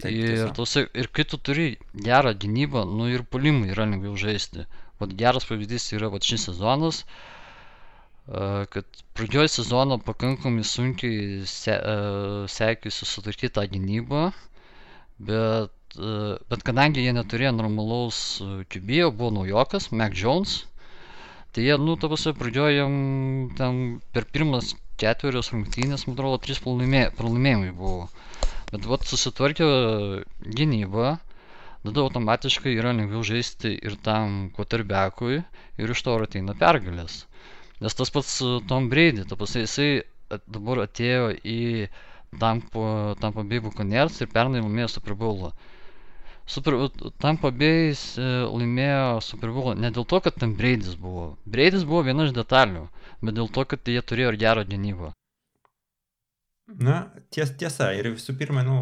Taip, 0.00 0.12
Ir, 0.12 0.50
tose, 0.56 0.86
ir 0.96 1.08
kai 1.12 1.24
tu 1.28 1.36
turi 1.36 1.66
gerą 2.06 2.32
gynybą, 2.44 2.84
nu 2.98 3.08
ir 3.12 3.24
pulimui 3.34 3.72
yra 3.74 3.84
lengviau 3.90 4.16
žaisti. 4.22 4.64
Vat 5.02 5.12
geras 5.20 5.44
pavyzdys 5.48 5.90
yra 5.98 6.08
vat 6.14 6.24
šis 6.24 6.46
sezonas, 6.48 7.02
a, 7.02 8.64
kad 8.72 9.02
pradžioj 9.18 9.50
sezono 9.52 9.98
pakankamai 10.06 10.64
sunkiai 10.64 11.42
se, 11.50 11.76
a, 11.76 11.96
sekėsi 12.56 13.08
sutvarkyti 13.10 13.52
tą 13.58 13.66
gynybą, 13.74 14.24
bet, 15.30 15.98
a, 15.98 16.14
bet 16.52 16.66
kadangi 16.70 17.04
jie 17.04 17.12
neturėjo 17.18 17.52
normalaus 17.58 18.22
QB, 18.72 19.02
buvo 19.18 19.32
naujokas, 19.42 19.90
Mac 19.92 20.16
Jones, 20.22 20.62
tai 21.52 21.68
jie, 21.68 21.76
nu, 21.84 21.98
tavose 22.00 22.32
pradžioj 22.38 22.78
jam 22.80 22.96
ten 23.60 23.84
per 24.16 24.24
pirmas 24.32 24.72
ketverios 25.02 25.52
rungtynės, 25.52 26.06
man 26.06 26.16
atrodo, 26.16 26.40
trys 26.46 26.62
pralaimė, 26.64 27.06
pralaimėjimai 27.18 27.72
buvo. 27.76 28.08
Bet 28.72 28.86
vat 28.88 29.04
susitvarkė 29.04 29.66
gynybą, 30.58 31.08
tada 31.84 32.04
automatiškai 32.06 32.72
yra 32.78 32.94
lengviau 32.96 33.24
žaisti 33.26 33.74
ir 33.88 33.98
tam 34.06 34.46
quarterbackui 34.56 35.42
ir 35.82 35.92
iš 35.94 36.02
to 36.06 36.14
ateina 36.26 36.54
pergalės. 36.62 37.18
Nes 37.82 37.98
tas 37.98 38.12
pats 38.14 38.38
e, 38.40 38.54
Tom 38.70 38.88
Brady, 38.92 39.26
ta 39.28 39.36
prasme, 39.36 39.66
jisai 39.66 39.90
dabar 40.56 40.84
atėjo 40.86 41.32
į 41.44 41.60
Tampa, 42.40 43.14
Tampa 43.20 43.44
Bay 43.44 43.60
Buccaneers 43.60 44.20
ir 44.22 44.30
pernai 44.32 44.62
laimėjo 44.62 44.88
Super 44.94 45.18
Bowlą. 45.20 45.52
Super, 46.46 46.78
Tampa 47.22 47.50
Bay 47.62 47.90
e, 47.92 48.28
laimėjo 48.54 49.18
Super 49.28 49.52
Bowlą 49.56 49.74
ne 49.84 49.92
dėl 49.98 50.06
to, 50.14 50.22
kad 50.24 50.38
ten 50.40 50.54
Braidis 50.58 50.94
buvo. 51.06 51.32
Braidis 51.44 51.84
buvo 51.88 52.06
viena 52.08 52.28
iš 52.28 52.36
detalių, 52.38 52.86
bet 53.20 53.36
dėl 53.40 53.52
to, 53.58 53.66
kad 53.74 53.92
jie 53.96 54.00
turėjo 54.12 54.32
gerą 54.46 54.64
gynybą. 54.70 55.12
Na, 56.66 57.10
ties, 57.34 57.52
tiesa. 57.58 57.90
Ir 57.98 58.08
visų 58.14 58.34
pirma, 58.38 58.62
nu, 58.66 58.76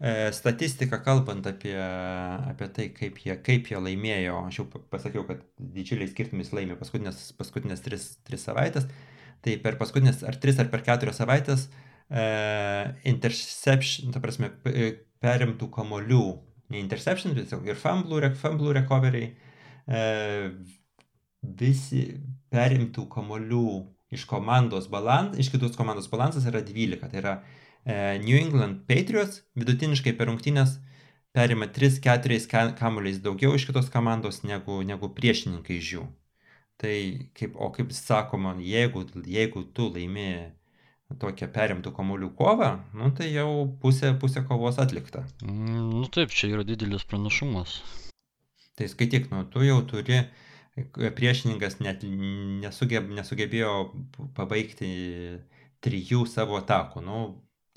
e, 0.00 0.30
statistika 0.34 0.98
kalbant 1.04 1.46
apie, 1.48 1.74
apie 1.76 2.68
tai, 2.76 2.88
kaip 2.96 3.20
jie, 3.22 3.36
kaip 3.46 3.70
jie 3.70 3.78
laimėjo, 3.80 4.40
aš 4.48 4.58
jau 4.60 4.66
pa- 4.72 4.82
pasakiau, 4.96 5.24
kad 5.28 5.42
didžiuliais 5.76 6.10
skirtumais 6.12 6.50
laimė 6.52 6.76
paskutinės, 6.80 7.30
paskutinės 7.38 7.84
tris, 7.84 8.08
tris 8.26 8.44
savaitės, 8.48 8.88
tai 9.44 9.56
per 9.62 9.78
paskutinės 9.80 10.24
ar 10.26 10.36
tris 10.42 10.58
ar 10.58 10.68
per 10.72 10.82
keturias 10.86 11.20
savaitės 11.22 11.68
e, 12.10 12.26
interception, 13.08 14.12
ta 14.12 14.20
prasme, 14.20 14.50
e, 14.66 14.90
perimtų 15.22 15.70
kamolių, 15.72 16.24
ne 16.74 16.80
interception, 16.82 17.34
tiesiog 17.38 17.66
ir 17.70 17.78
fumblų, 17.80 18.20
re- 18.26 18.34
fumblų 18.36 18.74
recovery, 18.80 19.28
e, 19.86 20.02
visi 21.60 22.02
perimtų 22.52 23.06
kamolių 23.12 23.64
iš 24.14 24.24
komandos 24.30 24.88
balans, 24.92 25.38
iš 25.38 25.50
kitos 25.54 25.76
komandos 25.76 26.08
balansas 26.12 26.46
yra 26.46 26.60
12. 26.64 27.00
Tai 27.10 27.18
yra 27.22 27.34
e, 27.84 28.18
New 28.22 28.36
England 28.38 28.84
Patriots 28.88 29.42
vidutiniškai 29.58 30.12
per 30.18 30.28
rungtynės 30.30 30.76
perima 31.36 31.66
3-4 31.68 32.76
kamuoliais 32.78 33.18
daugiau 33.24 33.54
iš 33.58 33.66
kitos 33.68 33.90
komandos 33.92 34.42
negu, 34.46 34.78
negu 34.86 35.10
priešininkai 35.16 35.80
iš 35.82 35.90
jų. 35.96 36.04
Tai 36.80 36.94
kaip, 37.36 37.56
o 37.56 37.70
kaip 37.72 37.92
sakoma, 37.96 38.54
jeigu, 38.60 39.06
jeigu 39.24 39.62
tu 39.72 39.88
laimi 39.94 40.52
tokią 41.22 41.46
perimtų 41.54 41.92
kamuolių 41.96 42.32
kovą, 42.36 42.70
nu, 42.98 43.10
tai 43.16 43.28
jau 43.32 43.48
pusė, 43.80 44.10
pusė 44.20 44.42
kovos 44.48 44.76
atlikta. 44.82 45.22
Mm, 45.44 45.86
Nu 46.02 46.08
taip, 46.12 46.32
čia 46.34 46.50
yra 46.52 46.64
didelis 46.66 47.04
pranašumas. 47.08 47.78
Tai 48.76 48.88
skaityk, 48.92 49.30
nu, 49.32 49.44
tu 49.48 49.62
jau 49.64 49.78
turi, 49.88 50.24
k- 50.26 50.26
priešininkas 50.76 51.78
net 51.80 52.02
nesugeb, 52.04 53.08
nesugebėjo 53.16 53.74
pabaigti 54.36 54.88
trijų 55.84 56.24
savo 56.28 56.58
atakų, 56.60 57.04
nu, 57.06 57.20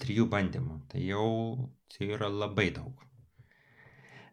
trijų 0.01 0.27
bandymų. 0.31 0.81
Tai 0.91 1.03
jau 1.03 1.29
tai 1.93 2.11
yra 2.15 2.29
labai 2.31 2.69
daug. 2.75 3.05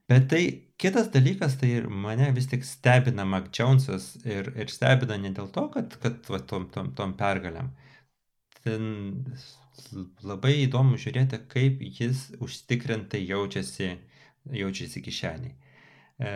Bet 0.07 0.29
tai 0.31 0.43
kitas 0.79 1.09
dalykas, 1.11 1.57
tai 1.59 1.81
mane 1.83 2.29
vis 2.35 2.47
tik 2.51 2.65
stebina 2.67 3.25
Mac 3.27 3.51
Jonesas 3.55 4.13
ir, 4.25 4.53
ir 4.55 4.71
stebina 4.71 5.19
ne 5.19 5.33
dėl 5.35 5.51
to, 5.55 5.67
kad, 5.75 5.97
kad 6.03 6.31
va, 6.31 6.39
tom, 6.39 6.69
tom, 6.75 6.93
tom 6.99 7.15
pergalėm. 7.19 7.73
Ten 8.63 8.85
labai 10.27 10.55
įdomu 10.65 10.99
žiūrėti, 10.99 11.41
kaip 11.51 11.83
jis 11.99 12.29
užtikrintai 12.43 13.23
jaučiasi, 13.27 13.91
jaučiasi 14.63 15.03
kišeniai. 15.03 15.55
E, 16.23 16.33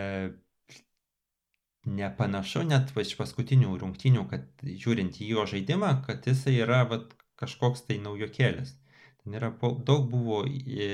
nepanašu 1.89 2.65
net 2.69 2.93
iš 3.01 3.15
paskutinių 3.19 3.77
rungtynių, 3.81 4.27
kad 4.31 4.65
žiūrint 4.65 5.21
į 5.23 5.31
jo 5.35 5.47
žaidimą, 5.49 5.95
kad 6.07 6.27
jisai 6.29 6.59
yra 6.61 6.83
vat, 6.89 7.15
kažkoks 7.41 7.87
tai 7.89 7.97
naujokėlis. 8.03 8.75
Ten 9.23 9.37
yra 9.37 9.51
daug 9.61 10.09
buvo 10.11 10.43
e, 10.49 10.91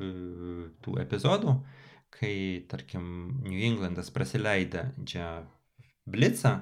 e, 0.00 0.08
tų 0.84 0.96
epizodų, 1.04 1.54
kai, 2.14 2.34
tarkim, 2.70 3.04
New 3.44 3.60
Englandas 3.68 4.10
prasileidė 4.14 4.88
čia 5.08 5.28
blitzą, 6.08 6.54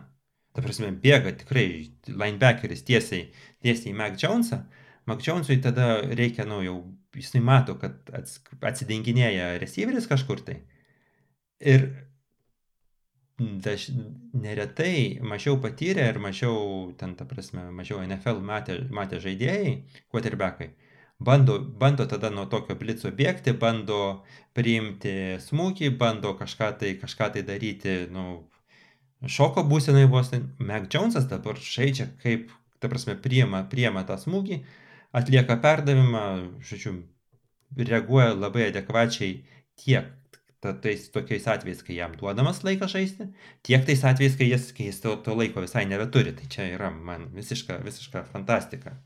ta 0.56 0.64
prasme, 0.64 0.90
bėga 1.02 1.34
tikrai 1.42 1.66
linebackeris 2.08 2.82
tiesiai, 2.88 3.28
tiesiai 3.62 3.92
į 3.92 3.96
Mac 3.98 4.18
Jonesą. 4.22 4.64
Mac 5.06 5.22
Jonesui 5.22 5.60
tada 5.62 6.00
reikia, 6.02 6.46
nu, 6.48 6.58
jau 6.64 6.78
jisai 7.14 7.42
mato, 7.44 7.76
kad 7.78 8.10
ats, 8.16 8.40
atsidenginėja 8.58 9.52
receiveris 9.62 10.08
kažkur 10.10 10.42
tai. 10.46 10.58
Ir 11.62 11.86
daž, 13.38 13.90
neretai 14.32 15.20
mažiau 15.20 15.60
patyrę 15.60 16.08
ir 16.08 16.18
mažiau, 16.18 16.92
ten, 16.96 17.14
ta 17.16 17.24
prasme, 17.28 17.68
mažiau 17.70 18.00
NFL 18.00 18.40
matę, 18.40 18.78
matę 18.90 19.20
žaidėjai, 19.20 19.74
quarterbackai, 20.12 20.70
bando, 21.20 21.58
bando 21.60 22.06
tada 22.08 22.30
nuo 22.30 22.46
tokio 22.48 22.76
blico 22.80 23.12
bėgti, 23.12 23.52
bando 23.52 24.24
priimti 24.56 25.36
smūgį, 25.44 25.92
bando 26.00 26.32
kažką 26.38 26.70
tai, 26.80 26.94
kažką 27.00 27.32
tai 27.36 27.44
daryti, 27.44 27.98
nu, 28.12 28.46
šoko 29.24 29.66
būsenai 29.68 30.06
vos. 30.08 30.32
tai 30.32 30.40
Mac 30.58 30.88
Jonesas 30.92 31.28
dabar 31.28 31.60
žaidžia 31.60 32.08
kaip, 32.22 32.48
ta 32.80 32.88
prasme, 32.88 33.18
priima, 33.20 33.66
priima 33.68 34.04
tą 34.08 34.16
smūgį, 34.20 34.62
atlieka 35.12 35.60
perdavimą, 35.60 36.26
žodžiu, 36.64 37.02
reaguoja 37.76 38.32
labai 38.32 38.70
adekvačiai 38.70 39.42
tiek 39.76 40.08
ta, 40.60 40.72
tais 40.72 41.08
tokiais 41.14 41.46
atvejais, 41.48 41.82
kai 41.86 41.96
jam 41.98 42.12
duodamas 42.18 42.62
laikas 42.66 42.92
žaisti, 42.94 43.28
tiek 43.66 43.84
tais 43.86 44.02
atvejais, 44.08 44.36
kai 44.38 44.48
jis, 44.50 44.70
kai 44.76 44.86
jis 44.90 45.00
to, 45.04 45.16
to 45.26 45.34
laiko 45.36 45.60
visai 45.64 45.84
nebeturi. 45.88 46.32
Tai 46.38 46.46
čia 46.52 46.68
yra 46.76 46.90
man 46.90 47.28
visiška, 47.34 47.78
visiška 47.84 48.24
fantastika. 48.32 48.96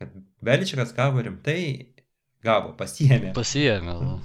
Kad 0.00 0.12
Beličikas 0.44 0.90
gavo 0.96 1.22
rimtai, 1.24 1.60
gavo, 2.44 2.74
pasiemė. 2.76 3.32
Pasijėmė. 3.36 3.94
nu. 4.02 4.16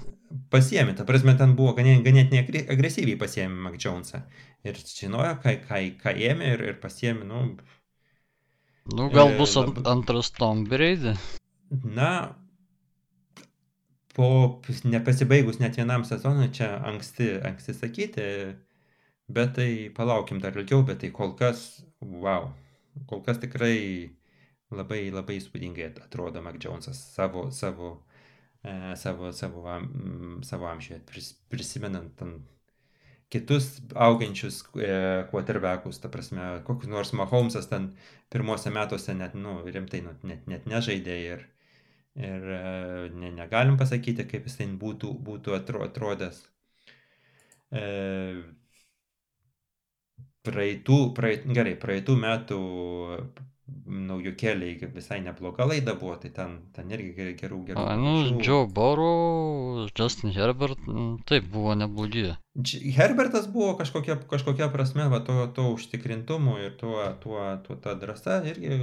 Pasiemė, 0.52 0.94
ta 0.96 1.04
prasme, 1.04 1.34
ten 1.40 1.54
buvo 1.60 1.74
ganė- 1.76 2.00
ganėtinai 2.06 2.40
agre- 2.46 2.66
agresyviai 2.72 3.18
pasiemė 3.20 3.58
Mac 3.66 3.74
Jonesą. 3.84 4.22
Ir 4.64 4.78
žinojo, 4.80 5.34
ką, 5.44 5.58
ką, 5.68 5.80
ką 6.00 6.14
ėmė 6.30 6.54
ir, 6.56 6.62
ir 6.72 6.80
pasiemė, 6.84 7.26
nu, 7.28 7.42
Nu, 8.96 9.10
gal 9.14 9.30
E, 9.30 9.38
bus 9.38 9.54
ant, 9.60 9.76
lab- 9.78 9.88
antras 9.92 10.32
Tom 10.34 10.64
Brady. 10.66 11.14
Na, 11.84 12.36
po 14.16 14.28
nepasibaigus 14.94 15.60
net 15.64 15.78
vienam 15.80 16.04
sezonui, 16.08 16.50
čia 16.58 16.70
anksti, 16.92 17.30
anksti 17.50 17.74
sakyti, 17.78 18.28
bet 19.28 19.54
tai 19.56 19.90
palaukim 19.96 20.40
dar 20.44 20.58
ilgiau, 20.58 20.84
bet 20.88 21.00
tai 21.04 21.10
kol 21.16 21.34
kas, 21.40 21.62
wow, 22.02 22.52
kol 23.10 23.22
kas 23.26 23.40
tikrai 23.44 23.76
labai, 24.72 25.02
labai 25.14 25.38
įspūdingai 25.40 25.88
at- 25.90 26.02
atrodo 26.06 26.42
Mac 26.44 26.60
Jonesas 26.64 27.00
savo, 27.16 27.50
savo, 27.52 27.92
e, 28.64 28.96
savo, 28.96 29.32
savo, 29.32 29.66
am- 29.68 30.42
savo 30.44 30.68
amžiuje, 30.72 31.02
pris, 31.12 31.34
prisimenant 31.50 32.12
ten 32.20 32.40
kitus 33.32 33.82
augančius 33.96 34.62
e, 34.76 34.92
quarterbackus, 35.32 36.00
ta 36.04 36.10
prasme, 36.12 36.50
kokius 36.68 36.92
nors 36.92 37.14
Mahomesas 37.16 37.70
ten 37.72 37.92
pirmose 38.30 38.70
metuose 38.76 39.16
net, 39.16 39.34
nu, 39.36 39.62
rimtai, 39.66 40.02
nu, 40.06 40.16
net, 40.28 40.48
net 40.52 40.68
nežaidė 40.68 41.18
ir, 41.32 41.46
ir 42.16 42.50
e, 42.56 42.64
ne, 43.16 43.32
negalim 43.36 43.78
pasakyti, 43.80 44.28
kaip 44.30 44.50
jis 44.50 44.58
ten 44.60 44.78
būtų, 44.82 45.14
būtų 45.28 45.56
atro, 45.58 45.84
atrodęs. 45.88 46.42
E, 47.72 47.86
praeitų, 50.48 51.00
praeit, 51.16 51.48
gerai, 51.48 51.78
praeitų 51.80 52.18
metų 52.20 52.60
naujokėliai 53.92 54.90
visai 54.92 55.20
nebloga 55.24 55.66
laida 55.70 55.94
buvo, 55.96 56.16
tai 56.20 56.32
ten, 56.36 56.58
ten 56.76 56.92
irgi 56.92 57.14
gerų, 57.16 57.36
gerų, 57.40 57.60
gerų. 57.70 57.80
A, 57.80 57.96
nu, 58.00 58.14
pavyzdžių. 58.18 58.44
Joe 58.44 58.66
Burrow, 58.68 59.86
Justin 59.98 60.34
Herbert, 60.36 60.82
taip, 61.30 61.48
buvo 61.54 61.76
neblogi. 61.80 62.28
Herbertas 62.98 63.48
buvo 63.52 63.76
kažkokia, 63.80 64.18
kažkokia 64.32 64.68
prasme, 64.74 65.08
va, 65.14 65.22
to, 65.28 65.38
to 65.56 65.70
užtikrintumo 65.76 66.58
ir 66.60 66.76
tuo, 66.82 67.00
tuo, 67.24 67.46
tuo 67.66 67.80
ta 67.80 67.96
drąsa 68.00 68.42
irgi 68.52 68.82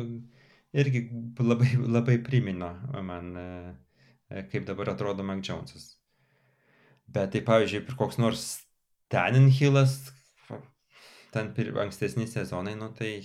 irgi 0.72 1.09
labai, 1.40 1.70
labai 1.96 2.18
primino 2.24 2.72
man, 3.02 3.33
e, 3.37 4.42
kaip 4.52 4.66
dabar 4.66 4.92
atrodo 4.94 5.24
Mac 5.24 5.42
Jonesas. 5.44 5.96
Bet 7.09 7.33
tai 7.33 7.40
pavyzdžiui, 7.44 7.85
ir 7.88 7.96
koks 7.96 8.18
nors 8.20 8.46
Tannenhillas, 9.09 9.94
ten 11.33 11.54
ankstesni 11.81 12.26
sezonai, 12.28 12.74
nu 12.76 12.90
tai 12.92 13.22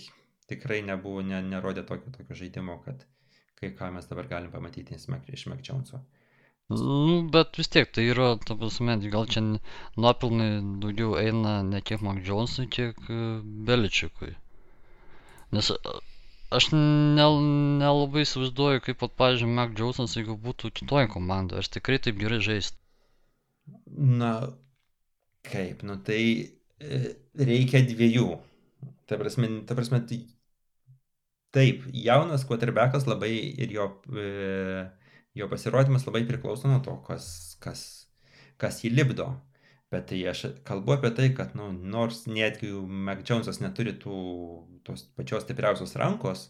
tikrai 0.48 0.82
nebuvo, 0.88 1.24
ne, 1.28 1.42
nerodė 1.44 1.84
tokio, 1.88 2.12
tokio 2.16 2.38
žaidimo, 2.40 2.78
kad 2.86 3.04
kai 3.60 3.74
ką 3.76 3.92
mes 3.96 4.08
dabar 4.08 4.30
galim 4.32 4.52
pamatyti 4.52 4.96
iš 4.96 5.48
Mac 5.52 5.68
Joneso. 5.68 6.04
Nu, 6.72 7.18
bet 7.32 7.58
vis 7.60 7.68
tiek 7.68 7.92
tai 7.92 8.06
yra, 8.08 8.30
ta 8.40 8.56
prasme, 8.56 8.96
gal 9.12 9.28
čia 9.28 9.44
nuopilnai 10.00 10.80
daugiau 10.84 11.18
eina 11.20 11.58
ne 11.68 11.82
tiek 11.82 12.02
Mac 12.02 12.24
Jonesui, 12.24 12.70
kiek 12.72 12.96
e, 13.12 13.20
Beličikui. 13.68 14.32
Nes 15.52 15.72
aš 16.58 16.70
nelabai 16.74 18.24
įsivaizduoju, 18.26 18.84
kaip, 18.86 19.00
pat, 19.02 19.16
pavyzdžiui, 19.20 19.52
Mac 19.58 19.74
Jonesas, 19.80 20.16
jeigu 20.18 20.36
būtų 20.40 20.72
kitoje 20.80 21.10
komandoje, 21.14 21.64
aš 21.64 21.72
tikrai 21.78 22.00
taip 22.04 22.20
gerai 22.22 22.40
žaisti. 22.44 22.78
Na, 23.94 24.34
kaip, 25.48 25.84
nu 25.88 25.98
tai 26.08 26.22
e, 26.80 27.02
reikia 27.40 27.84
dviejų. 27.88 28.28
Ta 29.10 29.20
prasme, 29.20 29.50
ta 29.68 29.78
prasme 29.78 30.02
tai, 30.10 30.20
taip, 31.56 31.88
jaunas 31.94 32.46
quarterbackas 32.50 33.08
labai 33.10 33.32
ir 33.36 33.74
jo, 33.76 33.90
e, 34.16 34.86
jo 35.38 35.50
pasirodymas 35.52 36.08
labai 36.08 36.24
priklauso 36.30 36.72
nuo 36.72 36.82
to, 36.86 36.96
kas, 37.08 37.28
kas, 37.64 37.84
kas 38.62 38.82
jį 38.84 38.94
lipdo. 38.98 39.32
Bet 39.94 40.08
tai 40.10 40.24
aš 40.32 40.48
kalbu 40.66 40.96
apie 40.96 41.12
tai, 41.18 41.28
kad 41.38 41.54
nu, 41.58 41.70
nors 41.94 42.24
netgi 42.26 42.72
Mac 43.08 43.22
Jonesas 43.28 43.60
neturi 43.62 43.94
tų, 44.02 44.18
tos 44.88 45.06
pačios 45.18 45.46
stipriausios 45.46 45.94
rankos, 46.02 46.48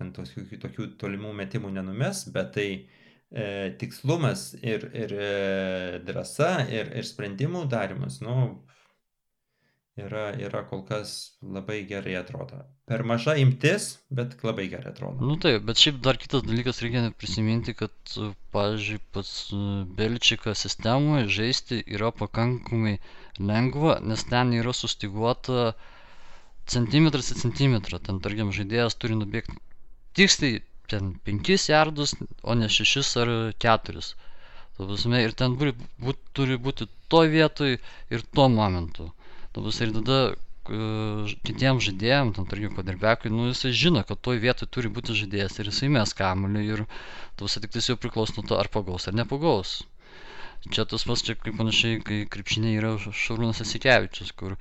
ten 0.00 0.14
tokių, 0.16 0.46
tokių 0.62 0.86
tolimų 1.00 1.34
metimų 1.42 1.74
nenumes, 1.76 2.24
bet 2.32 2.54
tai 2.56 2.68
e, 2.72 3.44
tikslumas 3.82 4.46
ir, 4.62 4.86
ir 4.96 5.12
e, 5.12 5.30
drąsa 6.08 6.54
ir, 6.72 6.94
ir 6.96 7.08
sprendimų 7.08 7.66
darimas, 7.74 8.22
nu, 8.24 8.36
yra, 10.04 10.24
yra 10.46 10.62
kol 10.68 10.82
kas 10.88 11.12
labai 11.56 11.80
gerai 11.88 12.16
atrodo. 12.20 12.60
Per 12.90 13.04
maža 13.06 13.36
imtis, 13.40 13.86
bet 14.18 14.34
labai 14.46 14.66
gerai 14.72 14.92
atrodo. 14.92 15.22
Nu 15.30 15.36
taip, 15.44 15.62
bet 15.68 15.82
šiaip 15.82 16.00
dar 16.06 16.18
kitas 16.22 16.44
dalykas 16.46 16.82
reikia 16.84 17.04
prisiminti, 17.22 17.76
kad, 17.78 17.94
pavyzdžiui, 18.56 19.00
pats 19.14 19.32
Belčika 19.98 20.56
sistemoje 20.58 21.28
žaisti 21.40 21.80
yra 21.98 22.10
pakankamai 22.22 22.96
lengva, 23.52 23.98
nes 24.02 24.26
ten 24.32 24.54
yra 24.58 24.74
sustiguota 24.76 25.72
centimetras 26.70 27.30
į 27.34 27.40
centimetrą. 27.44 28.00
Ten, 28.06 28.18
tarkim, 28.24 28.54
žaidėjas 28.54 28.98
turi 29.00 29.18
nubėgti 29.18 29.58
tiksliai 30.18 30.62
ten 30.90 31.14
5 31.26 31.68
jardus, 31.70 32.16
o 32.42 32.54
ne 32.58 32.68
6 32.68 33.16
ar 33.22 33.30
4. 33.64 34.02
Prasme, 34.80 35.20
ir 35.22 35.34
ten 35.36 35.56
turi, 35.60 35.74
būt, 36.04 36.20
turi 36.36 36.56
būti 36.66 36.86
to 37.12 37.20
vietoj 37.34 37.74
ir 37.76 38.22
tuo 38.34 38.46
momentu. 38.48 39.10
Prasme, 39.54 39.86
ir 39.86 39.94
tada 39.96 40.18
uh, 40.30 41.30
kitiems 41.46 41.86
žaidėjams, 41.88 42.36
ten 42.36 42.46
tarkim, 42.50 42.74
padirbekui, 42.76 43.32
nu 43.34 43.48
jisai 43.48 43.72
žino, 43.74 44.02
kad 44.06 44.20
toj 44.22 44.38
vietoj 44.44 44.68
turi 44.70 44.90
būti 44.98 45.16
žaidėjas 45.18 45.58
ir 45.58 45.70
jisai 45.72 45.88
mes 45.96 46.14
kamuolį 46.20 46.62
ir 46.74 46.84
tavas 47.40 47.58
tik 47.58 47.72
tai 47.74 47.82
jau 47.82 47.96
priklauso 47.98 48.36
nuo 48.36 48.46
to, 48.46 48.58
ar 48.60 48.70
pagaus 48.76 49.08
ar 49.10 49.16
nepagaus. 49.18 49.80
Čia 50.68 50.84
tas 50.84 51.06
pats, 51.08 51.24
čia 51.24 51.34
kaip 51.40 51.56
panašiai, 51.56 51.98
kai 52.04 52.20
krepšiniai 52.30 52.76
yra 52.78 52.92
Šarūnas 53.00 53.62
Asikevičius, 53.64 54.34
kur 54.36 54.58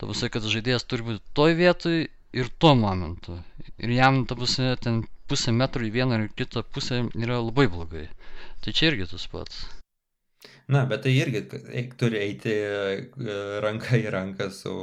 tavas, 0.00 0.22
kad 0.32 0.46
žaidėjas 0.54 0.86
turi 0.88 1.08
būti 1.10 1.34
toj 1.36 1.56
vietoj 1.58 1.98
ir 2.32 2.52
tuo 2.62 2.72
momentu. 2.78 3.36
Ir 3.82 3.92
jam, 3.98 4.22
tavas, 4.30 4.56
ten 4.86 5.02
pusę 5.28 5.52
metro 5.58 5.84
į 5.84 5.92
vieną 5.98 6.20
ar 6.20 6.26
kitą 6.38 6.62
pusę 6.62 7.04
yra 7.18 7.42
labai 7.42 7.68
blogai. 7.68 8.08
Tai 8.62 8.72
čia 8.78 8.92
irgi 8.92 9.10
tas 9.12 9.28
pats. 9.34 9.64
Na, 10.70 10.84
bet 10.86 11.02
tai 11.06 11.16
irgi 11.18 11.42
turi 11.98 12.20
eiti 12.22 12.52
e, 12.54 13.34
ranka 13.64 13.98
į 13.98 14.12
ranką 14.14 14.48
su, 14.54 14.74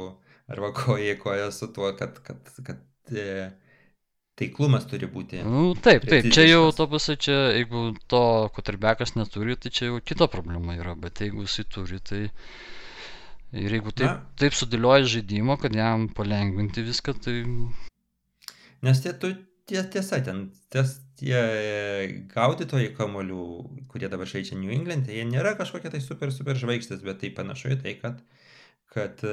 arba 0.50 0.72
koja 0.76 1.14
į 1.14 1.18
koją 1.22 1.48
su 1.54 1.70
tuo, 1.74 1.92
kad, 1.98 2.18
kad, 2.26 2.50
kad 2.66 3.14
e, 3.16 3.48
taiklumas 4.40 4.86
turi 4.90 5.08
būti. 5.10 5.40
Nu, 5.46 5.70
taip, 5.76 6.04
taip, 6.08 6.28
čia 6.34 6.46
jau 6.46 6.68
to 6.76 6.86
pasai, 6.90 7.16
čia 7.20 7.38
jeigu 7.56 7.90
to 8.10 8.22
kotarbekas 8.56 9.16
neturi, 9.16 9.56
tai 9.60 9.72
čia 9.72 9.90
jau 9.90 10.00
kita 10.04 10.28
problema 10.32 10.76
yra, 10.78 10.96
bet 10.98 11.24
jeigu 11.24 11.46
jisai 11.48 11.66
turi, 11.70 12.02
tai... 12.04 12.26
Ir 13.50 13.72
jeigu 13.74 13.90
taip, 13.90 14.06
Na, 14.06 14.34
taip 14.38 14.54
sudėlioja 14.54 15.08
žaidimą, 15.10 15.56
kad 15.58 15.74
jam 15.74 16.04
palengvinti 16.14 16.84
viską, 16.86 17.16
tai... 17.24 17.40
Nes 18.86 19.00
tie, 19.02 19.10
tu, 19.18 19.32
ties, 19.70 19.86
tiesa, 19.94 20.20
ten 20.26 20.44
ties, 20.74 20.98
tie 21.20 21.40
gaudytojai 22.34 22.92
kamolių, 22.98 23.46
kurie 23.92 24.10
dabar 24.12 24.28
žaidžia 24.28 24.58
New 24.58 24.74
England, 24.74 25.08
jie 25.08 25.24
nėra 25.28 25.54
kažkokie 25.58 25.92
tai 25.94 26.02
super, 26.04 26.34
super 26.34 26.58
žvaigždės, 26.58 27.02
bet 27.06 27.22
tai 27.22 27.32
panašu 27.36 27.74
į 27.76 27.80
tai, 27.84 27.96
kad, 28.02 28.20
kad, 28.92 29.24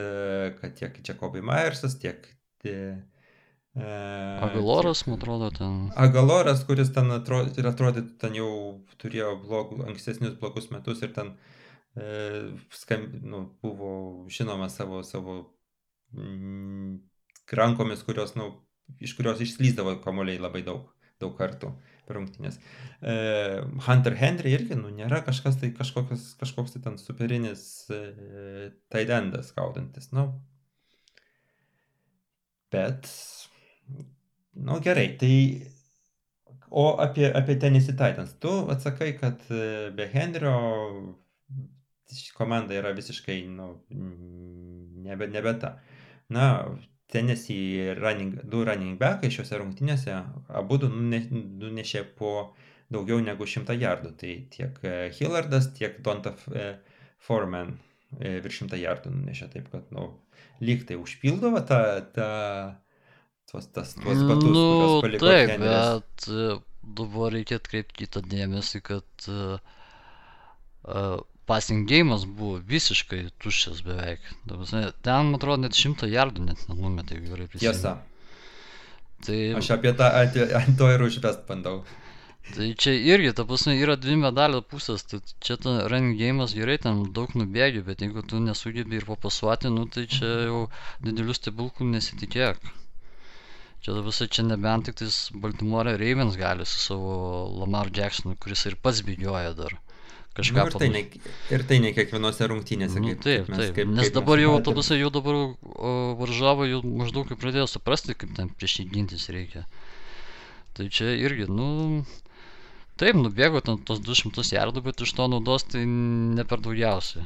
kad 0.61 0.79
tiek 0.79 1.03
Jacobai 1.03 1.45
Myersas, 1.45 1.99
tiek... 2.01 2.29
tie, 2.63 2.79
Uh, 3.77 4.41
Agaloras, 4.41 5.03
man 5.05 5.19
atrodo, 5.19 5.51
ten. 5.53 5.91
Agaloras, 5.95 6.63
kuris 6.65 6.89
ten 6.95 7.11
atrodo, 7.13 8.01
ten 8.17 8.33
jau 8.33 8.47
turėjo 8.97 9.35
blogų, 9.43 9.83
ankstesnius 9.91 10.33
blogus 10.39 10.71
metus 10.73 11.03
ir 11.05 11.11
ten 11.13 11.35
uh, 11.35 12.55
skam, 12.73 13.05
nu, 13.21 13.43
buvo 13.61 13.91
žinoma 14.33 14.71
savo, 14.73 15.03
savo 15.05 15.35
mm, 16.17 16.95
rankomis, 17.59 18.01
kurios, 18.07 18.33
nu, 18.39 18.49
iš 19.03 19.15
kurios 19.17 19.41
išslyzdavo 19.43 19.97
kamuoliai 20.03 20.41
labai 20.41 20.63
daug, 20.65 20.89
daug 21.21 21.35
kartų 21.37 21.71
per 22.07 22.17
rungtynės. 22.17 22.59
E, 23.01 23.15
Hunter 23.87 24.15
Henry 24.19 24.53
irgi, 24.55 24.77
nu, 24.79 24.91
nėra 24.95 25.21
kažkas 25.25 25.59
tai 25.61 25.73
kažkokios, 25.75 26.29
kažkoks 26.39 26.75
tai 26.75 26.83
ten 26.85 26.99
superinis 27.01 27.63
e, 27.91 28.71
taidendas 28.93 29.51
gaudantis, 29.57 30.11
nu. 30.15 30.29
Bet, 32.71 33.07
nu 34.67 34.79
gerai, 34.83 35.09
tai 35.19 35.33
o 36.69 36.89
apie, 36.99 37.29
apie 37.31 37.55
Tennessee 37.59 37.95
Titans, 37.95 38.35
tu 38.43 38.51
atsakai, 38.71 39.13
kad 39.19 39.43
e, 39.51 39.89
be 39.95 40.07
Henrio 40.11 40.57
komanda 42.37 42.75
yra 42.75 42.93
visiškai, 42.95 43.41
nu, 43.51 43.73
nebe, 45.03 45.27
nebe 45.31 45.53
ta. 45.59 45.77
Na, 46.31 46.47
Tennessee 47.11 47.93
running, 47.95 48.35
du 48.43 48.65
running 48.67 48.97
backai 48.99 49.29
šiuose 49.31 49.59
rungtynėse 49.61 50.15
abu 50.59 50.79
nunešė 50.83 52.03
po 52.19 52.31
daugiau 52.91 53.21
negu 53.23 53.47
100 53.47 53.77
jardų. 53.79 54.11
Tai 54.19 54.33
tiek 54.53 54.81
e, 54.83 54.95
Hillardas, 55.15 55.69
tiek 55.77 56.01
Donta 56.03 56.33
e, 56.51 56.67
Foreman 57.23 57.77
e, 58.19 58.37
virš 58.43 58.65
100 58.65 58.81
jardų 58.81 59.13
nunešė. 59.15 59.47
Taip 59.55 59.71
kad, 59.71 59.87
nu, 59.95 60.09
lyg 60.63 60.83
tai 60.89 60.99
užpildavo 60.99 61.63
tą, 61.69 61.79
tą, 62.15 62.29
tuos, 63.51 63.71
tas, 63.71 63.95
tuos 63.95 64.25
batus, 64.27 64.51
nu, 64.51 64.65
kuriuos 64.67 65.07
paliko 65.07 65.31
taip, 65.31 65.53
Henris. 65.55 65.95
bet 66.03 66.97
dabar 66.97 67.33
reikia 67.35 67.61
atkreipti 67.61 68.03
kitą 68.03 68.23
dėmesį, 68.27 68.83
kad 68.87 69.31
uh, 69.31 69.57
uh, 70.87 71.17
passing 71.47 71.87
game'as 71.89 72.25
buvo 72.39 72.57
visiškai 72.73 73.21
tuščias 73.43 73.83
beveik. 73.85 74.23
Ten, 74.47 75.29
man 75.29 75.37
atrodo, 75.39 75.61
net 75.63 75.77
šimto 75.79 76.09
jardų 76.11 76.49
net 76.49 76.65
nenumetė, 76.69 77.17
jeigu 77.17 77.33
gerai 77.33 77.47
prisimenu. 77.51 77.77
Tiesa. 77.77 77.93
Tai... 79.25 79.37
Aš 79.61 79.71
apie 79.77 79.93
tą 79.97 80.09
ant, 80.21 80.75
to 80.79 80.91
ir 80.93 81.05
užvest 81.07 81.47
bandau. 81.47 81.79
Tai 82.47 82.67
čia 82.79 82.93
irgi, 82.95 83.33
ta 83.35 83.43
prasme, 83.47 83.73
yra 83.75 83.97
dvi 83.99 84.15
medalio 84.19 84.61
pusės, 84.73 85.03
tai 85.09 85.19
čia 85.43 85.57
ta 85.63 85.73
running 85.91 86.19
game'as 86.19 86.53
gerai, 86.55 86.77
ten 86.83 87.01
daug 87.15 87.33
nubėgių, 87.35 87.83
bet 87.87 88.03
jeigu 88.05 88.23
tu 88.27 88.39
nesugebi 88.43 88.99
ir 88.99 89.07
papasuoti, 89.07 89.71
nu 89.73 89.87
tai 89.91 90.05
čia 90.11 90.29
jau 90.47 90.61
didelių 91.03 91.35
stebuklų 91.35 91.89
nesitikėk. 91.95 92.69
Čia 93.83 93.99
visai 94.05 94.29
čia 94.35 94.47
nebent 94.47 94.87
tik 94.87 94.99
tais 95.01 95.17
Baltimore 95.43 95.97
Ravens 95.99 96.39
gali 96.39 96.65
su 96.67 96.79
savo 96.83 97.17
Lamar 97.59 97.91
Jacksonu, 97.99 98.35
kuris 98.39 98.65
ir 98.69 98.79
pats 98.83 99.03
bėgioja 99.09 99.51
dar 99.59 99.75
kažką 100.37 100.63
nu, 100.63 100.69
ir, 100.69 100.77
tai 100.81 100.89
ne, 100.93 101.01
ir 101.55 101.65
tai 101.69 101.79
ne 101.83 101.91
kiekvienose 101.95 102.47
rungtynėse. 102.51 103.01
Nu, 103.01 103.15
kaip, 103.15 103.23
taip, 103.25 103.47
kaip 103.47 103.51
mes, 103.53 103.63
taip. 103.63 103.73
Kaip, 103.77 103.91
Nes 103.97 104.07
kaip 104.07 104.19
dabar 104.19 104.41
jau 104.41 104.53
autobusai, 104.57 104.99
jau 105.01 105.09
dabar 105.13 105.39
varžavo, 106.21 106.67
jau 106.69 106.83
maždaug 106.85 107.33
jau 107.33 107.39
pradėjo 107.39 107.67
suprasti, 107.71 108.15
kaip 108.17 108.35
ten 108.37 108.53
prieš 108.53 108.79
jį 108.81 108.87
gintis 108.93 109.27
reikia. 109.33 109.65
Tai 110.77 110.87
čia 110.93 111.15
irgi, 111.17 111.49
nu, 111.49 112.05
taip, 113.01 113.17
nubėgo 113.17 113.63
ten 113.65 113.81
tos 113.81 114.01
200 114.05 114.45
jardų, 114.53 114.85
bet 114.85 115.01
iš 115.01 115.15
to 115.17 115.27
naudos 115.31 115.65
tai 115.71 115.83
ne 115.89 116.45
per 116.47 116.61
daugiausiai. 116.65 117.25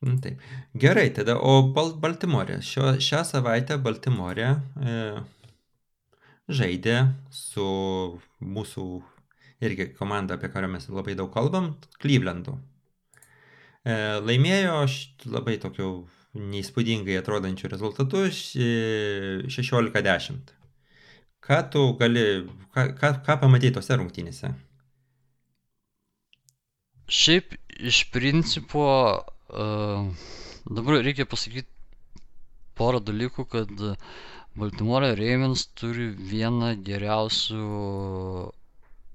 Nu, 0.00 0.16
taip. 0.18 0.40
Gerai, 0.80 1.10
tada, 1.12 1.36
o 1.36 1.60
Bal 1.76 1.92
Baltimorė. 2.00 2.62
Šio, 2.64 2.94
šią 3.04 3.20
savaitę 3.28 3.76
Baltimorė 3.84 4.54
e, 4.80 4.94
žaidė 6.48 6.96
su 7.28 7.66
mūsų 8.40 8.86
irgi 9.64 9.90
komanda, 9.96 10.34
apie 10.36 10.48
kurią 10.52 10.68
mes 10.72 10.88
labai 10.88 11.14
daug 11.18 11.30
kalbam, 11.34 11.66
Clevelandu. 12.00 12.52
E, 13.84 13.92
laimėjo 14.24 14.76
labai 15.34 15.56
tokiu 15.60 15.88
neįspūdingai 16.38 17.18
atrodančiu 17.20 17.68
rezultatu 17.72 18.16
16-10. 18.30 20.56
ką 21.40 21.58
tu 21.72 21.80
gali, 21.98 22.24
ką, 22.74 22.82
ką, 23.00 23.08
ką 23.26 23.32
pamatyti 23.42 23.74
tose 23.74 23.96
rungtynėse? 23.98 24.48
Šiaip 27.10 27.46
iš 27.90 27.98
principo 28.14 28.84
uh, 29.18 30.00
dabar 30.68 31.00
reikia 31.02 31.26
pasakyti 31.26 31.68
porą 32.78 33.00
dalykų, 33.02 33.42
kad 33.50 33.70
Baltimore 34.54 35.10
Ravens 35.18 35.66
turi 35.80 36.06
vieną 36.14 36.76
geriausių 36.86 37.66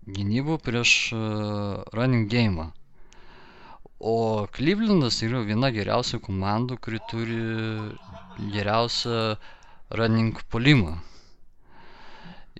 gynybų 0.07 0.57
prieš 0.65 0.91
uh, 1.15 1.83
running 1.97 2.27
game. 2.31 2.69
O 3.99 4.45
Clevelandas 4.53 5.21
yra 5.25 5.41
viena 5.47 5.71
geriausių 5.73 6.19
komandų, 6.25 6.77
kuri 6.83 6.99
turi 7.09 7.39
geriausią 8.53 9.19
running 9.97 10.41
polimą. 10.51 10.97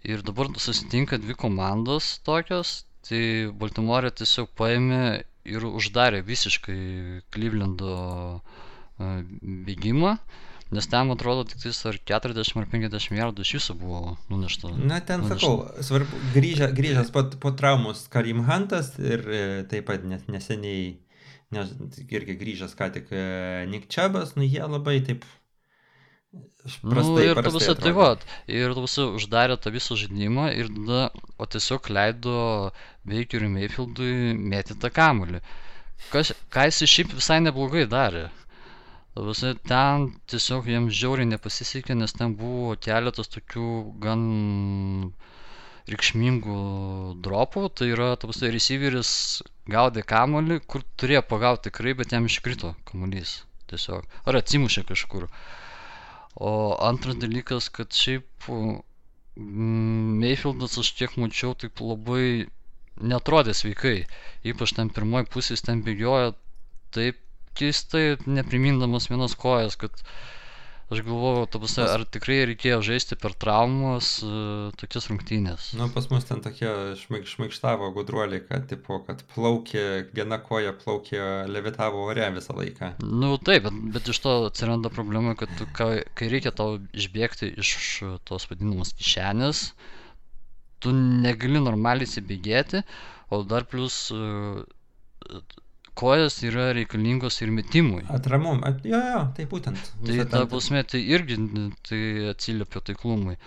Ir 0.06 0.22
dabar 0.26 0.50
susitinka 0.62 1.18
dvi 1.22 1.36
komandos 1.36 2.20
tokios, 2.26 2.86
tai 3.06 3.52
Baltimore 3.62 4.12
tiesiog 4.14 4.52
paėmė 4.58 5.02
ir 5.46 5.66
uždarė 5.70 6.22
visiškai 6.26 6.80
Clevelando 7.34 7.96
bėgimą, 8.98 10.16
nes 10.74 10.88
ten 10.90 11.14
atrodo 11.14 11.46
tik 11.46 11.62
tais 11.62 11.80
ar 11.86 11.98
40 12.12 12.62
ar 12.62 12.68
50 12.72 13.20
jardų 13.20 13.46
iš 13.46 13.54
viso 13.60 13.78
buvo 13.78 14.16
nunešta. 14.32 14.74
Na, 14.80 15.00
ten 15.06 15.22
nunešta. 15.22 15.38
sakau, 15.38 15.86
svarbu, 15.86 16.22
grįžę, 16.34 16.72
grįžęs 16.78 17.14
po, 17.14 17.26
po 17.42 17.54
traumos 17.58 18.08
Karim 18.14 18.42
Huntas 18.48 18.96
ir 18.98 19.26
e, 19.30 19.42
taip 19.70 19.90
pat 19.92 20.06
neseniai 20.10 20.96
nes 21.54 21.74
irgi 22.10 22.36
grįžęs 22.40 22.74
ką 22.78 22.92
tik 22.96 23.12
e, 23.14 23.26
Nick 23.70 23.90
Chubbas, 23.92 24.34
nu 24.40 24.48
jie 24.48 24.64
labai 24.66 25.00
taip 25.06 25.28
Prastai, 26.66 27.06
nu, 27.06 27.20
ir 27.22 27.38
tada 27.46 27.76
tai 27.78 27.92
va, 27.96 28.08
ir 28.50 28.74
tada 28.74 29.04
uždarė 29.16 29.56
tą 29.62 29.72
visą 29.72 29.96
žaidimą 30.02 30.48
ir 30.58 30.72
tada, 30.74 31.04
o 31.38 31.46
tiesiog 31.46 31.92
leido 31.94 32.40
Bakeriui 33.06 33.52
Mayfieldui 33.54 34.34
mėti 34.34 34.76
tą 34.82 34.90
kamuolį. 34.92 35.44
Kas, 36.10 36.34
ką 36.52 36.66
jis 36.68 36.82
šiaip 36.92 37.14
visai 37.16 37.38
neblogai 37.46 37.86
darė. 37.92 38.26
Visi 39.16 39.54
ten 39.64 40.10
tiesiog 40.28 40.66
jiems 40.68 40.96
žiauriai 41.00 41.30
nepasisekė, 41.30 41.96
nes 41.96 42.12
ten 42.12 42.34
buvo 42.36 42.74
keletas 42.84 43.30
tokių 43.32 43.68
gan 44.04 44.24
reikšmingų 45.88 46.58
dropų, 47.24 47.64
tai 47.80 47.88
yra, 47.94 48.10
tapusai, 48.20 48.52
receiveris 48.52 49.12
gaudė 49.72 50.04
kamuolį, 50.10 50.60
kur 50.68 50.84
turėjo 51.00 51.24
pagauti 51.30 51.70
tikrai, 51.70 51.94
bet 52.02 52.12
jam 52.12 52.28
iškrito 52.28 52.74
kamuolys 52.90 53.38
tiesiog. 53.72 54.04
Ar 54.28 54.40
atsimušė 54.42 54.84
kažkur. 54.92 55.30
O 56.36 56.52
antras 56.84 57.16
dalykas, 57.22 57.70
kad 57.72 57.96
šiaip 57.96 58.50
mm, 58.52 60.20
Mayfieldas 60.20 60.76
aš 60.82 60.92
tiek 61.00 61.16
mačiau, 61.22 61.56
taip 61.56 61.80
labai 61.80 62.50
netrodė 63.00 63.56
sveikai. 63.56 64.02
Ypač 64.44 64.76
ten 64.76 64.92
pirmoji 64.92 65.32
pusė 65.32 65.56
ten 65.64 65.86
bėgiojo 65.88 66.34
taip 66.96 67.22
keistai, 67.58 68.06
neprimindamas 68.28 69.10
vienos 69.12 69.38
kojas, 69.40 69.78
kad 69.80 70.04
Aš 70.94 71.00
galvoju, 71.02 71.48
tabuse, 71.50 71.82
ar 71.82 72.04
tikrai 72.14 72.44
reikėjo 72.46 72.76
žaisti 72.86 73.16
per 73.18 73.34
traumas 73.42 74.10
uh, 74.22 74.68
tokias 74.78 75.08
rungtynės? 75.10 75.72
Nu, 75.80 75.88
pas 75.96 76.06
mus 76.12 76.28
ten 76.30 76.44
tokie 76.46 76.70
šmaik, 77.00 77.26
šmaikštavo 77.26 77.90
gudruoliai, 77.96 78.44
kad, 78.46 78.68
tipo, 78.70 79.00
kad 79.08 79.24
plaukė, 79.32 79.86
viena 80.14 80.38
koja 80.46 80.76
plaukė, 80.78 81.18
levitavo 81.50 82.06
ore 82.06 82.30
visą 82.38 82.54
laiką. 82.60 82.92
Nu 83.02 83.32
taip, 83.42 83.66
bet, 83.66 83.82
bet 83.98 84.14
iš 84.14 84.22
to 84.28 84.36
atsiranda 84.52 84.94
problema, 84.94 85.34
kad 85.40 85.58
tu, 85.58 85.66
kai, 85.74 86.04
kai 86.14 86.30
reikia 86.36 86.54
tau 86.54 86.78
išbėgti 86.94 87.56
iš 87.66 87.74
tos 88.30 88.46
vadinamos 88.52 88.94
kišenės, 89.02 89.66
tu 90.86 90.94
negali 90.94 91.66
normaliai 91.66 92.06
įsibėgėti, 92.06 92.86
o 93.34 93.42
dar 93.42 93.66
plus 93.74 94.04
uh, 94.14 94.62
kojos 96.00 96.42
yra 96.48 96.72
reikalingos 96.78 97.42
ir 97.42 97.54
metimui. 97.56 98.04
Atramum, 98.14 98.64
at, 98.68 98.84
jo, 98.88 99.00
jo, 99.12 99.22
tai 99.38 99.46
būtent. 99.52 99.94
Tai 100.08 100.26
ta 100.32 100.44
prasme, 100.52 100.84
tai 100.92 101.02
irgi 101.16 101.40
tai 101.88 102.02
atsiliepia 102.34 102.84
taiklumui. 102.92 103.38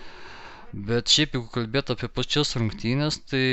Bet 0.72 1.12
šiaip, 1.12 1.36
jeigu 1.36 1.52
kalbėt 1.52 1.92
apie 1.94 2.10
pačias 2.12 2.56
rungtynės, 2.58 3.22
tai 3.30 3.44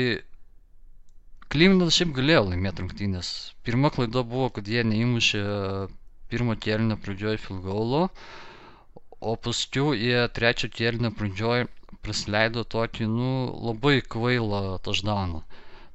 Klimnas 1.54 1.94
šiaip 1.94 2.10
galėjo 2.16 2.40
laimėti 2.48 2.82
rungtynės. 2.82 3.28
Pirma 3.66 3.92
klaida 3.94 4.24
buvo, 4.26 4.48
kad 4.56 4.66
jie 4.66 4.82
neįmušė 4.82 5.42
pirmo 6.32 6.56
kėlinio 6.64 6.96
pradžioje 7.04 7.38
filgaulo, 7.44 8.00
o 9.22 9.34
paskui 9.44 10.00
jie 10.00 10.24
trečio 10.38 10.70
kėlinio 10.78 11.12
pradžioje 11.20 11.68
prasileido 12.02 12.64
tokį, 12.74 13.06
nu, 13.12 13.30
labai 13.68 14.00
kvailą 14.14 14.62
taždaną. 14.88 15.44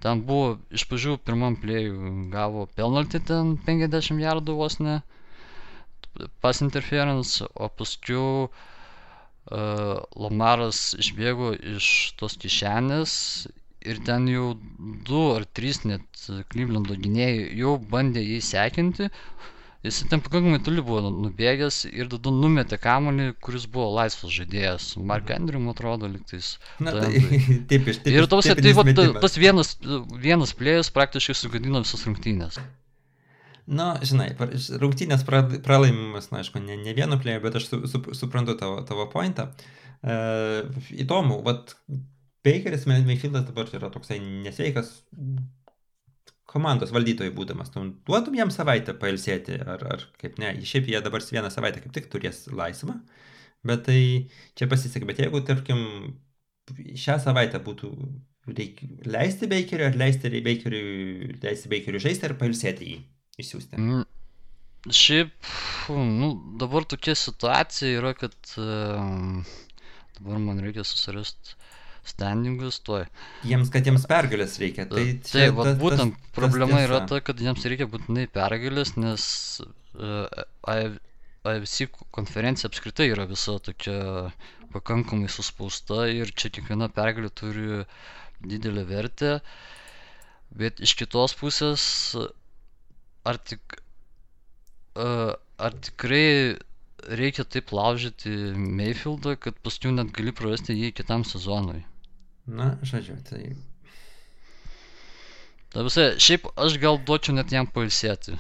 Ten 0.02 0.24
buvo 0.26 0.58
iš 0.74 0.88
pradžių 0.90 1.16
pirmam 1.28 1.56
plėjų 1.62 2.12
gavo 2.34 2.66
penaltį 2.80 3.22
ten 3.30 3.56
50 3.68 4.22
jardų 4.24 4.56
vos 4.62 4.80
ne 4.82 5.00
pas 6.44 6.60
interference, 6.66 7.46
o 7.56 7.70
paskui 7.80 8.18
uh, 8.18 8.50
Lamaras 10.24 10.80
išbėgo 11.04 11.54
iš 11.76 11.88
tos 12.20 12.36
kišenės 12.42 13.14
ir 13.92 14.02
ten 14.06 14.28
jau 14.30 14.48
du 15.10 15.22
ar 15.36 15.46
trys 15.58 15.82
net 15.86 16.26
Klyvlendo 16.54 16.98
gynėjai 17.06 17.48
jau 17.62 17.78
bandė 17.94 18.22
jį 18.26 18.42
sekinti, 18.46 19.08
Jis 19.82 20.04
ten 20.12 20.22
pakankamai 20.22 20.60
toli 20.62 20.84
buvo 20.86 21.10
nubėgęs 21.10 21.80
ir 21.90 22.10
tada 22.12 22.30
numetė 22.36 22.78
kamuolį, 22.82 23.32
kuris 23.42 23.64
buvo 23.66 23.88
laisvas 23.96 24.30
žaidėjas. 24.36 24.92
Mark 25.10 25.32
Andrew, 25.34 25.58
man 25.62 25.74
atrodo, 25.74 26.10
liktais. 26.12 26.52
Na, 26.78 26.94
tai, 27.00 27.24
taip, 27.72 27.90
iš 27.90 28.04
tikrųjų. 28.04 28.20
Ir 28.20 28.30
tos, 28.30 28.50
tai, 28.60 28.76
va, 28.78 28.86
tas 29.24 29.40
vienas, 29.42 29.74
vienas 30.22 30.54
plėjas 30.60 30.94
praktiškai 30.94 31.38
sugadino 31.40 31.82
visas 31.82 32.06
rungtynės. 32.06 32.62
Na, 33.72 33.96
žinai, 34.06 34.30
rungtynės 34.82 35.26
pralaimimas, 35.26 36.30
na, 36.30 36.44
aišku, 36.44 36.62
ne, 36.62 36.78
ne 36.82 36.94
vieno 36.98 37.18
plėjo, 37.22 37.42
bet 37.48 37.58
aš 37.58 37.72
su, 37.72 37.82
su, 37.90 38.04
suprantu 38.18 38.58
tavo, 38.62 38.84
tavo 38.86 39.08
pointą. 39.10 39.50
E, 40.02 40.16
įdomu, 41.02 41.40
vat 41.46 41.74
Bakeris 42.46 42.86
Mayfieldas 42.90 43.46
dabar 43.50 43.70
yra 43.74 43.90
toksai 43.94 44.20
nesveikas, 44.22 44.94
komandos 46.52 46.92
valdytojai 46.96 47.34
būdamas, 47.36 47.72
tu 47.74 47.84
duotum 48.08 48.36
jam 48.38 48.52
savaitę 48.54 48.96
pailsėti, 49.00 49.60
ar, 49.64 49.86
ar 49.96 50.06
kaip 50.22 50.40
ne, 50.42 50.54
šiaip 50.68 50.90
jie 50.92 51.00
dabar 51.04 51.24
vieną 51.24 51.52
savaitę 51.54 51.84
kaip 51.84 51.96
tik 51.96 52.10
turės 52.12 52.44
laisvą, 52.52 52.98
bet 53.68 53.86
tai 53.88 54.02
čia 54.60 54.68
pasisekė, 54.72 55.08
bet 55.08 55.24
jeigu, 55.24 55.44
tarkim, 55.48 55.82
šią 57.06 57.18
savaitę 57.24 57.62
būtų 57.64 57.92
reik, 58.58 58.82
leisti 59.06 59.50
Bakeriui, 59.52 59.88
ar 59.92 60.00
leisti 60.00 60.32
Bakeriui, 60.44 61.38
leisti 61.44 61.72
Bakeriui 61.72 62.04
žaisti, 62.04 62.28
ar 62.28 62.38
pailsėti 62.40 62.90
jį, 62.94 63.00
išsiųsti. 63.44 63.80
Mm. 63.80 64.08
Šiaip, 64.82 65.34
nu, 65.94 66.32
dabar 66.58 66.88
tokia 66.90 67.14
situacija 67.14 68.00
yra, 68.00 68.16
kad 68.18 68.34
uh, 68.58 69.44
dabar 70.18 70.40
man 70.42 70.64
reikia 70.64 70.82
susirasti 70.88 71.54
standingus 72.08 72.80
tuoj. 72.86 73.06
Jiems, 73.48 73.70
kad 73.74 73.86
jiems 73.86 74.08
pergalės 74.10 74.58
reikia. 74.62 74.88
Tai 74.90 75.04
čia, 75.26 75.48
Taip, 75.48 75.60
ta, 75.62 75.74
būtent 75.80 76.16
tas, 76.18 76.32
problema 76.38 76.80
tas 76.80 76.88
yra 76.88 77.02
ta, 77.10 77.20
kad 77.26 77.42
jiems 77.44 77.66
reikia 77.70 77.88
būtinai 77.92 78.26
pergalės, 78.34 78.96
nes 78.98 79.26
uh, 79.62 80.42
AFC 81.44 81.92
konferencija 82.14 82.70
apskritai 82.72 83.12
yra 83.14 83.28
visa 83.30 83.58
tokia 83.64 84.32
pakankamai 84.74 85.30
suspausta 85.30 86.06
ir 86.10 86.32
čia 86.38 86.52
kiekviena 86.54 86.90
pergalė 86.94 87.32
turi 87.36 87.84
didelę 88.42 88.86
vertę. 88.90 89.38
Bet 90.58 90.82
iš 90.84 90.98
kitos 91.00 91.36
pusės, 91.40 91.84
ar, 93.24 93.38
tik, 93.48 93.78
uh, 95.00 95.32
ar 95.62 95.78
tikrai 95.86 96.58
reikia 97.08 97.46
taip 97.48 97.72
laužyti 97.74 98.34
Mayfieldą, 98.58 99.38
kad 99.40 99.58
paskui 99.64 99.94
net 99.96 100.12
gali 100.16 100.34
prarasti 100.36 100.76
jį 100.76 100.92
kitam 100.98 101.24
sezonui. 101.28 101.82
Na, 102.52 102.74
žodžiu, 102.84 103.16
tai. 103.28 103.54
Ta 105.72 105.86
visai, 105.88 106.10
šiaip 106.20 106.50
aš 106.60 106.76
gal 106.82 107.00
duočiau 107.08 107.38
net 107.38 107.54
jam 107.54 107.70
pailsėti. 107.72 108.36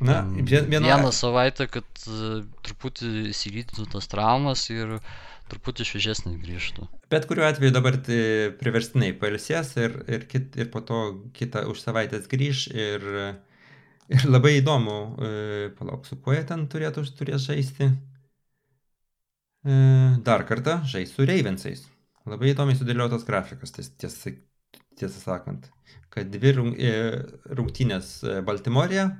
Na, 0.00 0.22
viena... 0.24 0.80
vieną 0.80 1.10
savaitę, 1.12 1.66
kad 1.68 2.04
uh, 2.06 2.44
truputį 2.64 3.10
įsigydytų 3.34 3.88
tas 3.92 4.06
traumas 4.08 4.62
ir 4.72 4.96
truputį 5.50 5.84
šviežesnį 5.88 6.36
grįžtų. 6.44 6.86
Bet 7.12 7.26
kuriuo 7.28 7.48
atveju 7.48 7.74
dabar 7.74 7.98
tai 8.06 8.22
priverstinai 8.60 9.10
pailsės 9.18 9.74
ir, 9.82 9.98
ir, 10.08 10.24
kit, 10.30 10.54
ir 10.56 10.70
po 10.72 10.80
to 10.86 11.02
kitą 11.36 11.66
už 11.68 11.82
savaitės 11.82 12.30
grįž 12.30 12.68
ir, 12.70 13.06
ir 14.14 14.28
labai 14.30 14.60
įdomu, 14.62 14.98
uh, 15.10 15.66
palauk, 15.76 16.06
su 16.08 16.16
kuo 16.22 16.38
jie 16.38 16.46
ten 16.48 16.68
turėtų 16.70 17.04
turės 17.18 17.50
žaisti. 17.50 17.90
Uh, 19.66 20.16
dar 20.24 20.46
kartą 20.48 20.80
žais 20.88 21.10
su 21.12 21.26
Ravensais. 21.28 21.84
Labai 22.30 22.52
įdomiai 22.52 22.78
sudėliotas 22.78 23.26
grafikas, 23.26 23.74
ties, 23.74 23.90
tiesą, 24.00 24.34
tiesą 25.00 25.22
sakant, 25.22 25.68
kad 26.14 26.30
dvi 26.30 26.54
e, 26.54 26.94
rungtynės 27.58 28.14
e, 28.22 28.38
Baltimorėje, 28.46 29.10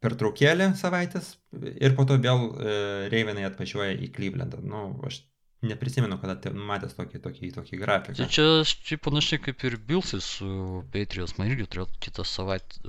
per 0.00 0.14
traukėlį 0.16 0.70
savaitės 0.80 1.34
ir 1.76 1.92
po 1.92 2.06
to 2.08 2.14
vėl 2.24 2.46
Reivenai 3.12 3.42
atvažiuoja 3.44 3.98
į 4.00 4.06
Klyvlendą. 4.14 4.62
Nu, 4.64 4.86
aš 5.04 5.18
neprisimenu, 5.66 6.16
kada 6.20 6.52
matęs 6.56 6.96
tokį, 6.96 7.20
tokį, 7.24 7.50
tokį 7.58 7.80
grafiką. 7.80 8.16
Tai 8.16 8.28
čia 8.32 8.46
šiaip 8.68 9.02
panašiai 9.04 9.42
kaip 9.44 9.64
ir 9.68 9.76
Bilsai 9.90 10.22
su 10.24 10.48
Patriots, 10.94 11.36
man 11.38 11.50
irgi 11.52 11.68
turėtų 11.68 12.00
kitą 12.06 12.24
savaitę, 12.24 12.80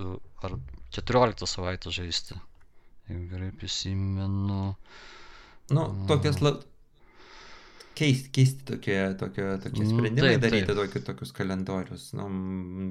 ar 0.46 0.56
14 0.96 1.50
savaitę 1.50 1.92
žaisti. 1.94 2.40
Jeigu 3.10 3.28
gerai 3.34 3.52
prisimenu. 3.60 4.62
Nu, 5.72 5.88
tokias 6.08 6.40
la... 6.44 6.56
keisti, 7.98 8.30
keisti 8.36 8.66
tokie, 8.72 9.00
tokie, 9.20 9.46
tokie 9.64 9.84
Mm, 9.86 9.90
sprendimai, 9.94 10.34
taip, 10.36 10.42
daryti 10.46 10.66
taip. 10.68 10.78
tokius, 10.82 11.04
tokius 11.08 11.32
kalendorius. 11.38 12.10
Nu, 12.18 12.28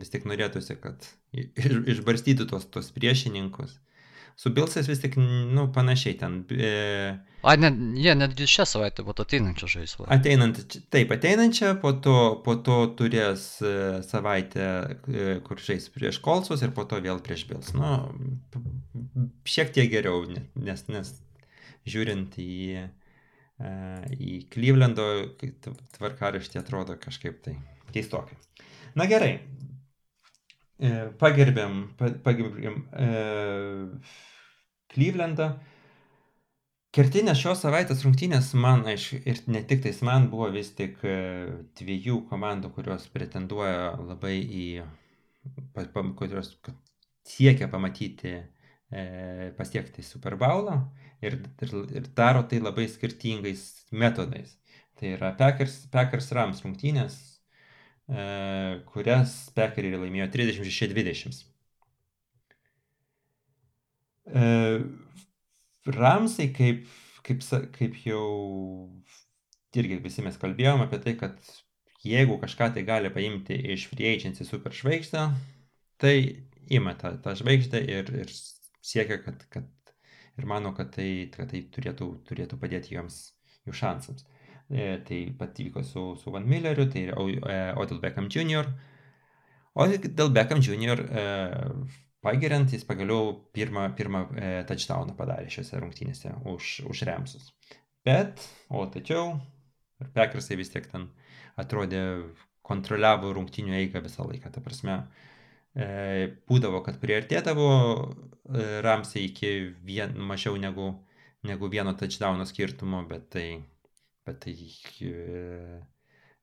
vis 0.01 0.11
tik 0.13 0.25
norėtųsi, 0.29 0.77
kad 0.83 1.07
iš, 1.33 1.79
išbarstytų 1.97 2.47
tos, 2.51 2.67
tos 2.73 2.91
priešininkus. 2.97 3.79
Su 4.41 4.49
Bilsais 4.57 4.87
vis 4.89 5.01
tik, 5.03 5.19
nu, 5.19 5.67
panašiai 5.75 6.15
ten. 6.17 6.39
E, 6.55 6.71
A, 7.43 7.55
ne, 7.61 7.69
jie 8.01 8.15
netgi 8.17 8.47
šią 8.49 8.65
savaitę, 8.69 9.03
bet 9.05 9.21
ateinančią 9.21 9.69
žaislą. 9.69 10.07
Ateinant, 10.13 10.61
taip, 10.93 11.11
ateinančią, 11.13 11.75
po 11.83 11.93
to, 11.93 12.15
po 12.45 12.55
to 12.65 12.79
turės 12.97 13.45
e, 13.61 13.75
savaitę, 14.07 14.69
e, 15.13 15.41
kur 15.45 15.61
žais 15.61 15.91
prieš 15.93 16.21
Kolsus 16.25 16.63
ir 16.65 16.73
po 16.77 16.85
to 16.89 17.01
vėl 17.05 17.21
prieš 17.25 17.45
Bils. 17.51 17.75
Nu, 17.77 17.91
šiek 19.49 19.73
tiek 19.77 19.91
geriau, 19.93 20.25
ne- 20.29 20.47
nes, 20.57 20.87
nes 20.89 21.13
žiūrint 21.89 22.37
į, 22.41 22.51
e, 22.81 22.89
į 23.61 24.35
Klyvlendo 24.53 25.07
tvarkaraštį 25.97 26.61
atrodo 26.61 26.97
kažkaip 27.01 27.43
tai 27.45 27.57
keistokai. 27.93 28.39
Na 28.99 29.07
gerai. 29.11 29.35
E, 30.81 30.91
Pagerbėm, 31.21 31.83
pa- 31.99 32.15
pagerbėm 32.25 32.79
e, 32.97 33.09
Klyvlendą. 34.95 35.51
Kertinės 36.91 37.39
šios 37.39 37.61
savaitės 37.63 38.01
rungtynės 38.03 38.49
man, 38.59 38.81
aišku, 38.91 39.21
ir 39.31 39.43
ne 39.47 39.61
tik 39.63 39.85
tais 39.85 40.01
man 40.03 40.27
buvo 40.33 40.49
vis 40.51 40.73
tik 40.75 40.97
e, 41.07 41.19
dviejų 41.79 42.25
komandų, 42.31 42.73
kurios 42.75 43.05
pretenduoja 43.13 43.93
labai 44.01 44.39
į, 44.43 44.65
kurios 46.19 46.57
siekia 47.29 47.69
pamatyti, 47.71 48.33
e, 48.91 49.05
pasiekti 49.61 50.03
Super 50.03 50.35
Bowlą 50.41 50.81
ir, 51.25 51.37
ir, 51.62 51.75
ir 51.99 52.09
daro 52.16 52.43
tai 52.49 52.61
labai 52.62 52.87
skirtingais 52.89 53.64
metodais. 53.91 54.57
Tai 55.01 55.14
yra 55.16 55.33
Packers, 55.37 55.77
Packers 55.93 56.29
Rams 56.37 56.61
rungtynės, 56.64 57.16
e, 58.11 58.25
kurias 58.93 59.33
Packeriai 59.57 60.01
laimėjo 60.03 60.29
36-20. 60.35 61.41
E, 64.31 64.45
Ramsai, 65.97 66.51
kaip, 66.57 66.85
kaip, 67.27 67.47
kaip 67.79 67.97
jau 68.05 68.27
irgi 69.81 70.01
visi 70.05 70.25
mes 70.27 70.37
kalbėjom 70.41 70.85
apie 70.85 71.01
tai, 71.05 71.16
kad 71.18 71.41
jeigu 72.05 72.37
kažką 72.43 72.73
tai 72.75 72.85
gali 72.85 73.11
paimti 73.12 73.57
iš 73.75 73.89
free 73.91 74.12
agency 74.12 74.45
super 74.45 74.75
žvaigždę, 74.77 75.27
tai 76.01 76.14
ima 76.71 76.95
tą, 76.99 77.14
tą 77.25 77.35
žvaigždę 77.41 77.83
ir, 77.89 78.12
ir 78.25 78.33
siekia, 78.85 79.21
kad, 79.25 79.45
kad 79.53 79.68
ir 80.41 80.49
mano, 80.49 80.72
kad 80.76 80.93
tai, 80.97 81.28
kad 81.34 81.51
tai 81.53 81.62
turėtų, 81.74 82.11
turėtų 82.28 82.59
padėti 82.61 82.97
joms 82.97 83.20
jų 83.68 83.76
šansams. 83.76 84.26
E, 84.70 84.99
tai 85.07 85.20
pat 85.38 85.59
įvyko 85.61 85.82
su, 85.86 86.05
su 86.20 86.32
Van 86.34 86.47
Milleriu, 86.49 86.86
tai 86.91 87.09
O- 87.18 87.28
e, 87.28 87.59
Odell 87.80 88.01
Beckham 88.03 88.28
Jr. 88.30 88.68
O 89.74 89.86
dėl 89.91 90.32
Beckham 90.34 90.62
Jr. 90.62 91.03
E, 91.11 91.24
pagiriant, 92.24 92.70
jis 92.72 92.84
pagaliau 92.86 93.32
pirmą, 93.57 93.88
pirmą 93.99 94.24
e, 94.36 94.51
touchdowną 94.68 95.16
padarė 95.18 95.51
šiuose 95.53 95.80
rungtynėse 95.82 96.34
už, 96.53 96.74
už 96.91 97.03
Remsus. 97.09 97.51
Bet, 98.07 98.43
o 98.68 98.84
tačiau, 98.91 99.38
Packersai 100.14 100.57
vis 100.57 100.70
tiek 100.72 100.86
ten 100.88 101.11
atrodė, 101.61 102.01
kontroliavo 102.64 103.34
rungtynių 103.36 103.74
eigą 103.82 104.01
visą 104.05 104.24
laiką. 104.28 104.53
Ta 104.55 104.62
prasme, 104.64 104.95
e, 104.97 105.30
būdavo, 105.75 106.81
kad 106.83 106.99
priartėdavo 107.03 107.68
e, 107.71 108.81
Ramsai 108.83 109.23
iki 109.29 109.53
vien, 109.87 110.16
mažiau 110.18 110.57
negu, 110.59 110.91
negu 111.47 111.71
vieno 111.71 111.95
touchdowno 111.95 112.47
skirtumo, 112.49 113.05
bet 113.09 113.31
tai, 113.31 113.47
bet 114.27 114.43
tai 114.45 114.57
e, 115.07 115.81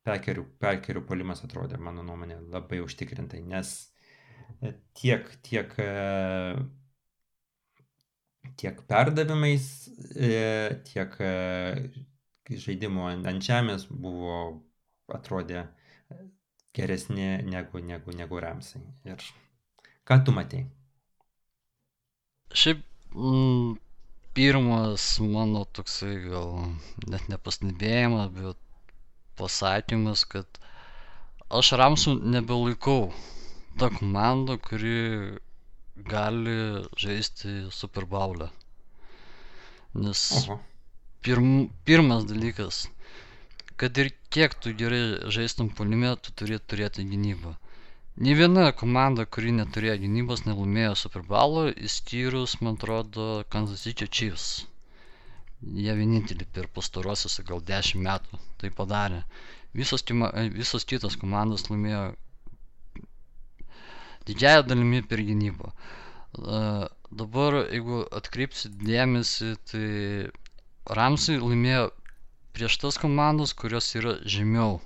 Pekerių, 0.08 0.44
pekerių 0.64 1.02
polimas 1.04 1.42
atrodė, 1.44 1.76
mano 1.84 2.00
nuomonė, 2.08 2.38
labai 2.54 2.78
užtikrintai, 2.80 3.42
nes 3.44 3.74
e, 4.64 4.72
tiek, 4.96 5.28
tiek, 5.44 5.74
e, 5.84 6.56
tiek 8.56 8.80
perdavimais, 8.88 9.66
e, 10.16 10.80
tiek 10.88 11.18
e, 11.20 11.34
žaidimo 12.56 13.10
ant 13.12 13.44
žemės 13.44 13.90
buvo, 13.92 14.38
atrodė 15.12 15.66
e, 15.66 16.22
geresni 16.78 17.28
negu, 17.50 17.82
negu, 17.84 18.14
negu 18.16 18.42
Ramsai. 18.44 18.82
Ir 19.10 19.24
ką 20.08 20.20
tu 20.26 20.36
matei? 20.36 20.64
Šiaip 22.54 22.84
mm, 23.14 23.76
pirmas 24.38 25.10
mano 25.34 25.66
toksai 25.78 26.14
gal 26.28 26.54
net 27.10 27.26
nepastebėjimas, 27.32 28.30
bet 28.38 28.94
pasakymas, 29.40 30.24
kad 30.30 30.62
aš 31.60 31.74
Ramsų 31.82 32.16
nebelaikau 32.36 33.12
ta 33.80 33.90
komanda, 33.94 34.58
kuri 34.62 35.38
gali 36.14 36.58
žaisti 36.98 37.68
Super 37.72 38.06
Bowl'e. 38.06 38.50
Nes 39.98 40.24
pirm, 41.26 41.70
pirmas 41.86 42.26
dalykas, 42.30 42.86
kad 43.78 43.98
ir 44.02 44.10
kiek 44.34 44.56
tu 44.62 44.74
gerai 44.82 45.02
žaistum 45.38 45.70
polime, 45.80 46.16
tu 46.22 46.34
turi 46.42 46.58
turėti 46.60 47.06
gynybą. 47.12 47.54
Nė 48.26 48.34
viena 48.40 48.72
komanda, 48.74 49.28
kuri 49.30 49.52
neturėjo 49.54 50.00
gynybos, 50.04 50.42
nelaimėjo 50.48 50.96
Super 50.98 51.22
Bowl'o, 51.28 51.68
išskyrus, 51.90 52.56
man 52.66 52.80
atrodo, 52.80 53.28
Kansas 53.54 53.84
City 53.86 54.08
Chiefs. 54.10 54.48
Jie 55.62 55.94
vieninteliai 56.00 56.50
per 56.54 56.66
pastarosius 56.74 57.38
gal 57.46 57.62
10 57.68 58.02
metų 58.08 58.40
tai 58.62 58.72
padarė. 58.80 59.22
Visos, 59.78 60.02
visos 60.58 60.86
kitos 60.90 61.18
komandos 61.22 61.68
laimėjo 61.70 62.02
didžiąją 64.30 64.66
dalimi 64.72 65.04
per 65.14 65.22
gynybą. 65.30 65.72
Dabar, 67.22 67.62
jeigu 67.70 68.02
atkreipsit 68.22 68.74
dėmesį, 68.82 69.54
tai 69.70 69.88
Ramsai 70.98 71.38
laimėjo 71.42 71.86
prieš 72.58 72.80
tas 72.82 72.98
komandas, 72.98 73.54
kurios 73.54 73.94
yra 73.96 74.18
žemiau. 74.26 74.80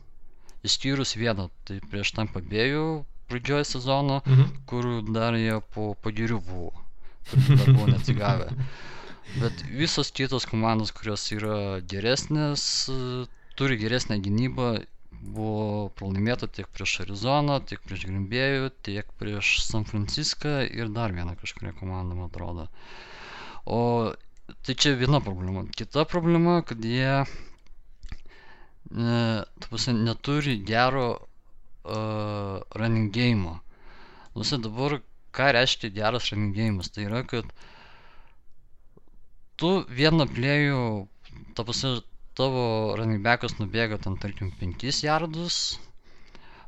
Išskyrus 0.67 1.15
vieną, 1.17 1.47
tai 1.65 1.79
prieš 1.89 2.11
tam 2.19 2.27
pabėjų 2.29 2.83
pradžioje 3.31 3.65
sezono, 3.71 4.19
Mhm. 4.27 4.49
kur 4.67 4.83
dar 5.07 5.33
jie 5.39 5.61
po 5.73 5.95
pagirių 6.03 6.41
buvo. 6.43 6.73
Dar 7.31 7.67
buvo 7.71 7.87
neatsigavę. 7.87 8.49
Bet 9.41 9.61
visos 9.71 10.11
kitos 10.11 10.43
komandos, 10.45 10.91
kurios 10.91 11.23
yra 11.31 11.79
geresnės, 11.87 12.63
turi 13.55 13.77
geresnę 13.79 14.17
gynybą, 14.19 14.83
buvo 15.21 15.89
pralaimėta 15.95 16.49
tiek 16.51 16.67
prieš 16.75 16.97
Arizoną, 17.05 17.61
tiek 17.69 17.79
prieš 17.85 18.03
Grimbėjų, 18.09 18.71
tiek 18.83 19.07
prieš 19.21 19.61
San 19.63 19.85
Franciską 19.87 20.65
ir 20.67 20.89
dar 20.91 21.13
vieną 21.15 21.37
kažkurią 21.39 21.71
komandą, 21.79 22.17
man 22.19 22.27
atrodo. 22.27 22.67
O 23.65 24.11
tai 24.65 24.75
čia 24.75 24.97
viena 24.99 25.21
problema. 25.23 25.63
Kita 25.77 26.03
problema, 26.05 26.59
kad 26.65 26.83
jie 26.83 27.23
e, 28.89 29.43
ta 29.59 29.69
prasme, 29.69 29.93
neturi 30.07 30.57
gero 30.65 31.07
uh, 31.83 32.61
running 32.75 33.11
game. 33.13 33.59
Nusi 34.35 34.57
dabar, 34.63 34.97
ką 35.35 35.51
reiškia 35.57 35.93
geras 35.97 36.31
running 36.31 36.55
game? 36.55 36.81
Tai 36.95 37.05
yra, 37.09 37.21
kad 37.27 37.45
tu 39.61 39.71
vieną 40.01 40.27
plėjų, 40.35 40.81
ta 41.55 41.65
prasme, 41.67 41.99
tavo 42.39 42.65
running 42.97 43.23
backas 43.25 43.57
nubėga 43.59 43.99
ten, 44.01 44.17
tarkim, 44.21 44.51
5 44.59 45.01
jardus, 45.05 45.57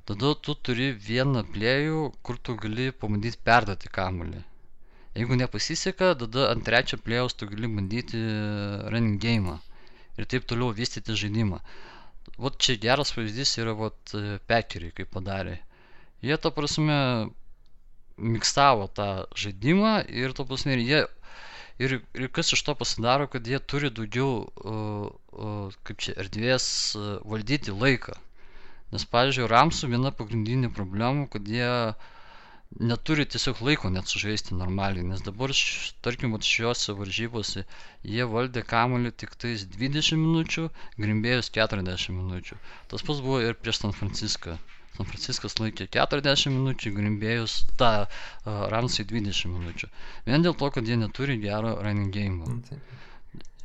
tada 0.10 0.34
tu 0.46 0.56
turi 0.68 0.92
vieną 1.10 1.46
plėjų, 1.54 2.02
kur 2.26 2.38
tu 2.38 2.56
gali 2.66 2.90
pabandyti 2.92 3.40
perduoti 3.50 3.92
kamuolį. 4.00 4.42
Jeigu 5.14 5.38
nepasiseka, 5.38 6.12
tada 6.20 6.50
ant 6.52 6.66
trečio 6.68 6.98
plėjaus 7.06 7.36
tu 7.38 7.48
gali 7.50 7.70
bandyti 7.78 8.20
running 8.94 9.20
game 9.26 9.60
ir 10.18 10.28
taip 10.30 10.48
toliau 10.50 10.74
vystyti 10.80 11.16
žaidimą. 11.22 11.60
Vat 12.44 12.58
čia 12.66 12.78
geras 12.82 13.14
pavyzdys 13.16 13.58
yra 13.62 13.74
vat 13.78 14.16
pekeriai, 14.50 14.94
kaip 14.98 15.12
padarė. 15.14 15.58
Jie, 16.24 16.38
ta 16.40 16.52
prasme, 16.56 16.98
miksavo 18.18 18.88
tą 19.00 19.10
žaidimą 19.44 19.98
ir, 20.10 20.34
ta 20.38 20.48
prasme, 20.48 20.78
ir 20.78 20.86
jie 20.88 21.04
Ir, 21.82 21.94
ir 22.14 22.28
kas 22.30 22.54
iš 22.54 22.62
to 22.68 22.74
pasidaro, 22.78 23.26
kad 23.34 23.48
jie 23.50 23.58
turi 23.72 23.90
daugiau, 24.00 24.34
uh, 24.72 25.08
uh, 25.46 25.78
kaip 25.88 26.04
čia, 26.06 26.14
erdvės 26.22 26.66
uh, 27.00 27.08
valdyti 27.32 27.74
laiką. 27.74 28.14
Nes, 28.94 29.06
pavyzdžiui, 29.10 29.48
Ramsų 29.50 29.90
viena 29.90 30.12
pagrindinė 30.20 30.70
problema, 30.76 31.26
kad 31.34 31.50
jie 31.50 31.72
neturi 32.80 33.26
tiesiog 33.30 33.62
laiko 33.62 33.90
net 33.94 34.08
sužaisti 34.10 34.56
normaliai, 34.58 35.06
nes 35.06 35.22
dabar, 35.26 35.52
tarkim, 36.06 36.34
šiuose 36.50 36.96
varžybose 36.98 37.64
jie 38.14 38.26
valdė 38.34 38.64
kamuolį 38.66 39.12
tik 39.24 39.36
tais 39.44 39.66
20 39.76 40.18
minučių, 40.22 40.70
Grimbėjus 40.98 41.52
40 41.58 42.16
minučių. 42.18 42.58
Tas 42.94 43.06
pats 43.06 43.22
buvo 43.26 43.42
ir 43.46 43.54
prieš 43.54 43.84
San 43.84 43.94
Franciską. 43.98 44.58
San 44.98 45.10
Franciskas 45.10 45.58
laikė 45.60 45.88
40 45.98 46.54
minučių, 46.56 46.94
Grimbėjus 46.98 47.60
tą 47.82 47.92
uh, 48.06 48.66
Ramsai 48.74 49.06
20 49.12 49.54
minučių. 49.54 49.90
Vien 50.30 50.46
dėl 50.46 50.58
to, 50.58 50.70
kad 50.74 50.90
jie 50.90 50.98
neturi 50.98 51.38
gero 51.42 51.76
running 51.82 52.14
game. 52.14 52.58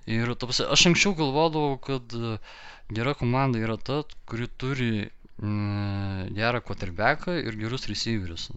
Ir 0.08 0.34
tapsi, 0.40 0.64
aš 0.64 0.86
anksčiau 0.92 1.14
galvodavau, 1.16 1.76
kad 1.84 2.12
gera 2.92 3.12
komanda 3.16 3.60
yra 3.60 3.76
ta, 3.76 4.02
kuri 4.28 4.48
turi 4.60 4.90
mm, 5.04 6.28
gerą 6.36 6.60
quarterbacką 6.64 7.36
ir 7.44 7.56
gerus 7.60 7.88
receiverius 7.92 8.48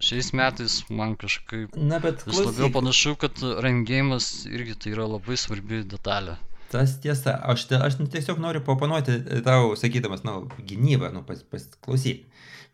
šiais 0.00 0.32
metais 0.36 0.80
man 0.90 1.14
kažkaip 1.20 1.76
Na, 1.76 2.00
bet 2.02 2.24
vis 2.26 2.40
labiau 2.40 2.70
panašu, 2.72 3.16
kad 3.20 3.40
rengėjimas 3.64 4.46
irgi 4.50 4.76
tai 4.80 4.94
yra 4.94 5.06
labai 5.08 5.36
svarbi 5.40 5.82
detalė. 5.88 6.38
tas 6.70 6.94
tiesa, 7.02 7.34
aš, 7.52 7.66
aš 7.82 7.98
tiesiog 8.12 8.38
noriu 8.38 8.62
papanuoti 8.62 9.18
tau, 9.46 9.74
sakydamas, 9.76 10.22
nu, 10.26 10.44
gynybą, 10.68 11.10
nu, 11.14 11.24
pas, 11.26 11.42
pasiklausyk. 11.50 12.24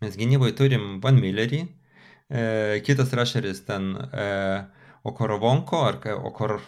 Mes 0.04 0.18
gynyboje 0.20 0.52
turim 0.58 0.98
Van 1.00 1.16
Millerį, 1.16 1.62
e, 2.28 2.42
kitas 2.84 3.14
rašeris 3.16 3.62
ten 3.64 3.94
e, 3.96 4.26
Okorovonko 5.08 5.80
ar 5.86 5.96
Okor, 6.28 6.58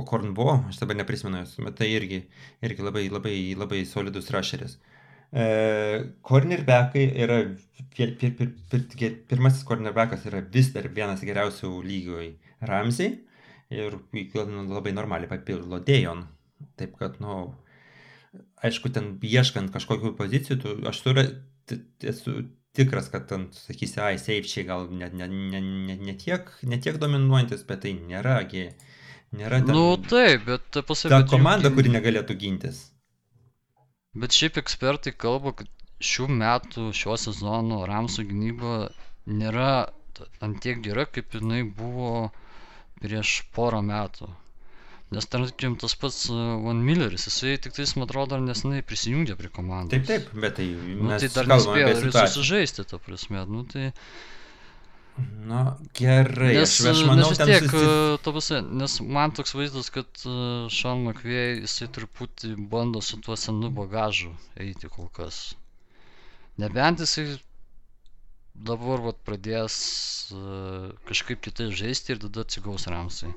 Okornbo, 0.00 0.48
aš 0.70 0.80
dabar 0.80 0.96
neprisimenu 1.02 1.42
jos, 1.42 1.58
bet 1.60 1.76
tai 1.82 1.90
irgi, 1.92 2.22
irgi 2.64 2.88
labai, 2.88 3.04
labai, 3.12 3.36
labai 3.60 3.84
solidus 3.88 4.32
rašeris. 4.32 4.78
E, 4.78 4.93
cornerbackai 5.34 7.04
yra, 7.24 7.40
pir, 7.96 8.14
pir, 8.18 8.34
pir, 8.38 8.52
pir, 8.70 8.84
pir, 8.94 9.16
pirmasis 9.30 9.64
cornerbackas 9.66 10.26
yra 10.30 10.44
vis 10.54 10.70
dar 10.74 10.86
vienas 10.94 11.24
geriausių 11.26 11.72
lygoj 11.82 12.28
Ramsey 12.70 13.16
ir 13.74 13.98
nu, 13.98 14.66
labai 14.70 14.92
normaliai 14.94 15.30
papildo 15.30 15.80
Dejon. 15.82 16.24
Taip 16.78 16.94
kad, 17.00 17.18
nu, 17.22 17.54
aišku, 18.62 18.92
ten 18.94 19.14
ieškant 19.22 19.72
kažkokių 19.74 20.14
pozicijų, 20.18 20.58
tu, 20.62 20.76
aš 20.88 21.02
turiu, 21.04 21.26
esu 22.02 22.36
tikras, 22.74 23.10
kad 23.10 23.26
ten, 23.30 23.48
sakysi, 23.54 24.00
ai, 24.02 24.16
seifčiai 24.18 24.66
gal 24.68 24.88
ne, 24.90 25.10
ne, 25.10 25.28
ne, 25.28 25.60
ne, 25.60 25.98
ne, 25.98 26.16
tiek, 26.18 26.48
ne 26.66 26.78
tiek 26.82 26.98
dominuojantis, 27.02 27.66
bet 27.68 27.84
tai 27.84 27.94
nėra, 27.98 28.40
gi, 28.50 28.68
nėra 29.38 29.60
ten, 29.62 29.74
Nu 29.74 29.98
taip, 29.98 30.46
bet 30.48 30.66
ta 30.74 30.82
pasakyti. 30.86 31.30
komanda, 31.30 31.70
kuri 31.74 31.92
negalėtų 31.94 32.38
gintis. 32.40 32.84
Bet 34.14 34.36
šiaip 34.36 34.60
ekspertai 34.62 35.12
kalba, 35.18 35.54
kad 35.58 35.70
šių 36.04 36.28
metų, 36.40 36.88
šio 36.94 37.16
sezono 37.20 37.82
Ramsų 37.90 38.26
gynyba 38.30 38.76
nėra 39.26 39.70
ant 40.44 40.60
tiek 40.62 40.80
gera, 40.84 41.06
kaip 41.10 41.34
jinai 41.34 41.62
buvo 41.66 42.30
prieš 43.02 43.40
porą 43.56 43.82
metų. 43.84 44.28
Nes 45.14 45.26
tarkim 45.30 45.74
tas 45.78 45.94
pats 46.00 46.24
uh, 46.32 46.38
Van 46.64 46.80
Milleris, 46.82 47.26
jisai 47.28 47.58
tik 47.62 47.74
tais, 47.76 47.92
man 47.98 48.08
atrodo, 48.08 48.38
nesenai 48.42 48.80
prisijungė 48.86 49.36
prie 49.38 49.50
komandos. 49.52 49.92
Taip, 49.94 50.06
taip, 50.08 50.30
bet 50.42 50.56
tai 50.58 50.68
Nu, 50.72 51.10
tai 51.12 51.28
dar 51.34 51.50
nespėjo 51.50 51.90
ir 51.92 52.14
susižaisti, 52.14 52.86
ta 52.90 52.98
prasme. 53.02 53.44
Nu, 53.50 53.62
tai, 53.70 53.90
Nu, 55.16 55.60
gerai, 55.94 56.54
nes, 56.56 56.72
aš, 56.80 56.88
aš 56.90 57.00
uh, 57.04 57.06
manau, 57.06 57.28
nes 57.30 57.38
vis 57.38 57.46
tiek, 57.46 57.66
susi... 57.68 57.86
uh, 57.86 58.14
ta 58.24 58.32
prasme, 58.34 58.60
nes 58.80 58.94
man 59.16 59.34
toks 59.36 59.54
vaizdas, 59.54 59.90
kad 59.94 60.08
uh, 60.26 60.64
Sean 60.74 61.04
McVay, 61.04 61.60
jisai 61.62 61.86
truputį 61.94 62.54
bando 62.72 63.02
su 63.04 63.20
tuo 63.22 63.36
senu 63.38 63.70
bagažu 63.76 64.32
eiti 64.58 64.90
kol 64.90 65.06
kas. 65.14 65.52
Nebent 66.58 67.04
jisai 67.04 67.28
dabar 68.54 69.04
vat, 69.04 69.20
pradės 69.26 69.76
uh, 70.34 70.90
kažkaip 71.06 71.44
kitaip 71.46 71.70
žaisti 71.74 72.14
ir 72.14 72.24
tada 72.26 72.42
atsigaus 72.42 72.88
Ramsai. 72.90 73.30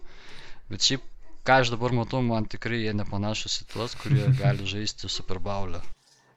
Bet 0.72 0.86
šiaip, 0.86 1.06
ką 1.46 1.62
aš 1.62 1.76
dabar 1.76 1.94
matau, 1.94 2.24
man 2.26 2.50
tikrai 2.50 2.82
jie 2.88 2.96
nepanašus 2.98 3.62
į 3.64 3.70
tuos, 3.76 3.94
kurie 4.02 4.26
gali 4.42 4.66
žaisti 4.66 5.10
Super 5.12 5.42
Bowl'ą. 5.44 5.84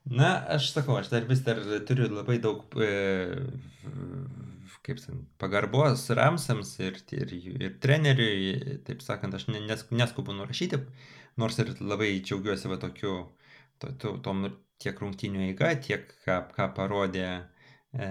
Na, 0.09 0.35
aš 0.57 0.71
sakau, 0.73 0.97
aš 1.01 1.11
dar 1.13 1.27
vis 1.29 1.43
dar 1.45 1.61
turiu 1.87 2.09
labai 2.09 2.39
daug, 2.41 2.65
e, 2.81 2.89
kaip 4.87 5.01
ten, 5.03 5.25
pagarbos 5.43 6.07
Ramsams 6.17 6.73
ir, 6.81 6.99
ir, 7.17 7.35
ir 7.67 7.77
treneriui, 7.85 8.79
taip 8.87 9.05
sakant, 9.05 9.37
aš 9.37 9.47
ne- 9.53 9.63
nes, 9.67 9.85
neskubu 9.93 10.35
nurašyti, 10.37 10.81
nors 11.41 11.59
ir 11.63 11.75
labai 11.81 12.11
džiaugiuosi 12.25 12.71
va 12.73 12.81
tokiu, 12.85 13.15
to, 13.83 13.93
to, 14.03 14.17
tom 14.25 14.45
nu, 14.47 14.53
tiek 14.81 15.01
rungtinių 15.05 15.45
eiga, 15.51 15.75
tiek 15.87 16.09
ką, 16.25 16.41
ką 16.57 16.69
parodė, 16.77 17.29
e, 17.93 18.11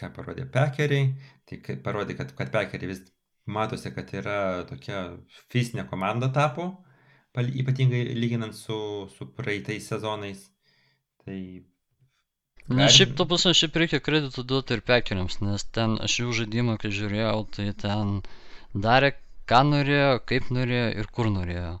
ką 0.00 0.12
parodė 0.16 0.46
Pekeriai, 0.56 1.10
tai 1.48 1.76
parodė, 1.84 2.16
kad, 2.20 2.32
kad 2.38 2.52
Pekeriai 2.54 2.94
vis 2.94 3.02
matosi, 3.50 3.92
kad 3.94 4.12
yra 4.16 4.38
tokia 4.68 5.02
fizinė 5.52 5.86
komanda 5.90 6.30
tapo, 6.32 6.70
ypatingai 7.38 8.02
lyginant 8.16 8.56
su, 8.56 9.08
su 9.16 9.28
praeitais 9.36 9.86
sezonais. 9.92 10.48
Tai 11.20 11.36
Na, 12.68 12.88
šiaip 12.92 13.16
to 13.18 13.26
pasą, 13.26 13.52
šiaip 13.56 13.76
reikia 13.82 14.00
kreditų 14.04 14.44
duoti 14.46 14.76
ir 14.76 14.82
pekeriams, 14.86 15.40
nes 15.42 15.64
ten 15.74 15.96
aš 16.04 16.20
jų 16.20 16.34
žaidimą, 16.42 16.76
kai 16.82 16.90
žiūrėjau, 16.94 17.38
tai 17.56 17.70
ten 17.84 18.20
darė, 18.74 19.14
ką 19.50 19.62
norėjo, 19.70 20.20
kaip 20.30 20.50
norėjo 20.54 20.90
ir 21.02 21.08
kur 21.16 21.30
norėjo. 21.32 21.72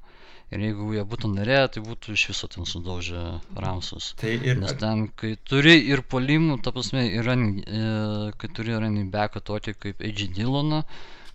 Ir 0.50 0.64
jeigu 0.64 0.88
jie 0.96 1.04
būtų 1.06 1.28
norėję, 1.30 1.66
tai 1.76 1.80
būtų 1.86 2.16
iš 2.16 2.24
viso 2.32 2.48
ten 2.50 2.66
sudaužę 2.66 3.20
Ramsus. 3.54 4.08
Tai 4.18 4.32
ir 4.34 4.58
Nes 4.58 4.72
ten, 4.80 5.04
kai 5.20 5.36
turi 5.46 5.76
ir 5.92 6.02
polimų, 6.02 6.56
ta 6.64 6.72
prasme, 6.74 7.04
running, 7.22 7.60
e, 7.62 8.32
kai 8.40 8.50
turi 8.56 8.74
running 8.74 9.12
backą 9.14 9.44
tokį 9.46 9.76
kaip 9.84 10.02
AJ 10.02 10.24
Dylaną, 10.40 10.82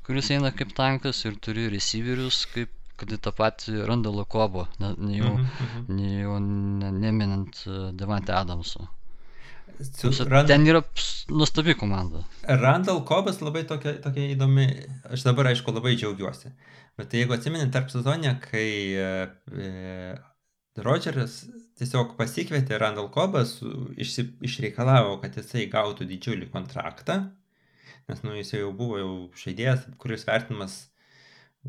kuris 0.03 0.33
eina 0.35 0.51
kaip 0.51 0.75
tankas, 0.75 1.23
ir 1.29 1.39
turi 1.39 1.69
receiverius, 1.71 2.41
kaip 2.51 2.75
kad 2.99 3.11
į 3.15 3.21
tą 3.23 3.31
patį 3.35 3.85
Randalą 3.87 4.27
Kobo, 4.27 4.67
ne, 4.83 4.91
ne 4.99 5.15
jau, 5.21 5.31
Mhm, 5.31 5.47
mhm. 5.63 5.87
ne, 5.95 6.11
jau 6.25 6.35
ne, 6.43 6.91
neminant 6.91 7.63
uh, 7.67 7.91
Devante 7.95 8.35
Adamso. 8.35 8.89
Su 9.83 10.11
Rand- 10.29 10.47
Ten 10.47 10.65
yra 10.67 10.81
nuostabi 11.29 11.73
komanda. 11.75 12.23
Randall 12.47 13.01
Kobas 13.07 13.41
labai 13.43 13.65
tokia, 13.67 13.95
tokia 14.03 14.29
įdomi, 14.35 14.65
aš 15.11 15.25
dabar 15.27 15.49
aišku 15.51 15.73
labai 15.75 15.95
džiaugiuosi. 15.97 16.51
Bet 16.95 17.09
tai 17.11 17.23
jeigu 17.23 17.35
atsimeni 17.35 17.71
tarp 17.73 17.89
sezonę, 17.91 18.37
kai 18.43 18.67
e, 18.95 19.09
e, 19.51 20.15
Rodgeris 20.85 21.41
tiesiog 21.79 22.13
pasikvietė 22.19 22.79
Randall 22.79 23.09
Kobas, 23.11 23.57
išsi, 23.99 24.29
išreikalavo, 24.47 25.17
kad 25.23 25.35
jisai 25.35 25.65
gautų 25.71 26.07
didžiulį 26.07 26.47
kontraktą, 26.53 27.19
nes 28.07 28.21
nu, 28.23 28.35
jis 28.37 28.53
jau 28.55 28.71
buvo 28.75 28.99
jau 29.01 29.11
žaidėjas, 29.43 29.89
kuris 29.99 30.23
vertinamas 30.29 30.85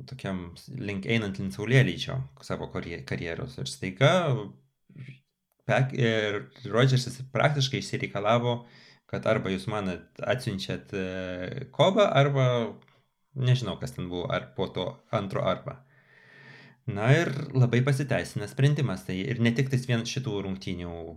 tokiam 0.06 0.50
link 0.76 1.06
einant 1.08 1.38
link 1.40 1.54
saulėlydžio 1.56 2.20
savo 2.44 2.68
karje- 2.74 3.02
karjeros. 3.08 3.56
Ir 3.58 3.70
staiga 3.70 4.12
ir 5.96 6.42
Rodžersas 6.70 7.20
praktiškai 7.32 7.80
išsireikalavo, 7.82 8.58
kad 9.10 9.26
arba 9.26 9.50
jūs 9.50 9.66
man 9.70 9.90
atsiunčiat 10.22 10.94
e, 10.94 11.06
kovą, 11.74 12.06
arba 12.06 12.46
nežinau, 13.34 13.76
kas 13.80 13.94
ten 13.94 14.08
buvo, 14.10 14.26
ar 14.32 14.52
po 14.56 14.68
to 14.72 14.86
antro 15.14 15.44
arba. 15.46 15.82
Na 16.86 17.10
ir 17.14 17.32
labai 17.54 17.82
pasiteisina 17.86 18.46
sprendimas, 18.46 19.04
tai 19.06 19.18
ir 19.24 19.40
ne 19.42 19.50
tik 19.54 19.70
tais 19.72 19.86
vien 19.88 20.04
šitų 20.06 20.42
rungtynių 20.46 20.92
e, 20.94 21.16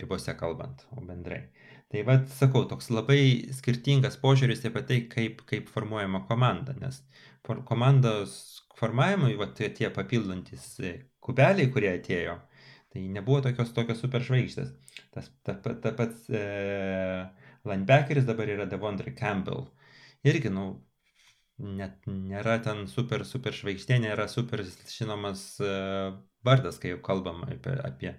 ribose 0.00 0.34
kalbant, 0.40 0.86
o 0.96 1.04
bendrai. 1.04 1.42
Tai 1.90 2.04
vad, 2.06 2.28
sakau, 2.32 2.64
toks 2.70 2.88
labai 2.92 3.50
skirtingas 3.56 4.16
požiūris 4.22 4.64
apie 4.68 4.82
tai, 4.88 5.00
kaip, 5.10 5.44
kaip 5.48 5.68
formuojama 5.72 6.22
komanda, 6.28 6.76
nes 6.80 7.02
for, 7.46 7.64
komandos 7.68 8.36
formavimui, 8.78 9.34
va, 9.40 9.50
tie, 9.56 9.68
tie 9.76 9.90
papildantis 9.92 10.66
e, 10.80 10.94
kubeliai, 11.20 11.68
kurie 11.74 11.92
atėjo, 11.92 12.38
tai 12.90 13.06
nebuvo 13.12 13.40
tokios, 13.44 13.72
tokios 13.76 14.00
super 14.02 14.24
žvaigždės. 14.26 14.70
Tas 15.14 15.30
ta, 15.46 15.54
ta, 15.54 15.74
ta 15.82 15.92
pats 15.96 16.28
e, 16.34 16.44
linebackeris 17.68 18.26
dabar 18.28 18.50
yra 18.50 18.66
Devondre 18.70 19.14
Campbell. 19.16 19.68
Irgi, 20.26 20.50
nu, 20.52 20.66
net 21.60 22.08
nėra 22.08 22.58
ten 22.64 22.86
super, 22.90 23.24
super 23.28 23.54
žvaigždė, 23.56 24.00
nėra 24.06 24.26
super 24.32 24.64
žinomas 24.90 25.44
e, 25.62 25.70
vardas, 26.46 26.80
kai 26.82 26.94
jau 26.94 27.02
kalbam 27.04 27.44
apie, 27.46 27.76
apie, 27.86 28.14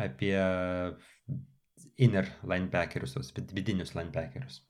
apie 0.00 0.34
inner 2.00 2.28
linebackerius, 2.44 3.16
vidinius 3.54 3.94
linebackerius. 3.96 4.60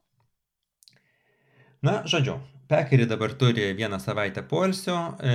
Na, 1.83 2.03
žodžiu, 2.05 2.37
Pekeri 2.71 3.07
dabar 3.11 3.33
turi 3.35 3.65
vieną 3.75 3.99
savaitę 3.99 4.43
poilsio, 4.47 4.97
e, 5.31 5.33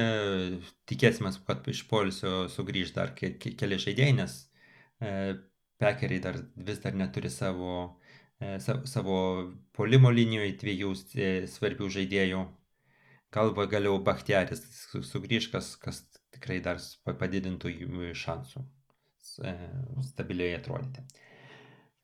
tikėsime, 0.88 1.31
kad 1.47 1.65
iš 1.67 1.81
poilsio 1.89 2.45
sugrįž 2.53 2.93
dar 2.95 3.11
ke, 3.17 3.33
ke, 3.41 3.51
keli 3.59 3.79
žaidėjai, 3.83 4.13
nes 4.21 4.36
e, 5.03 5.11
Pekeriai 5.83 6.21
dar 6.23 6.38
vis 6.69 6.79
dar 6.79 6.95
neturi 6.95 7.27
savo, 7.33 7.71
e, 8.39 8.53
savo, 8.63 8.86
savo 8.88 9.17
polimo 9.75 10.11
linijoje 10.15 10.53
dviejų 10.61 10.93
e, 11.19 11.31
svarbių 11.51 11.89
žaidėjų. 11.97 12.45
Galva 13.36 13.65
galiau 13.67 13.97
Bachtiaris 14.07 14.61
su- 14.77 15.03
sugrįž, 15.03 15.49
kas, 15.51 15.73
kas 15.81 15.99
tikrai 16.31 16.61
dar 16.63 16.79
padidintų 17.19 17.73
jų 17.73 18.13
šansų 18.15 18.63
s- 19.19 19.41
e, 19.43 19.57
stabiliai 20.13 20.55
atrodyti. 20.61 21.03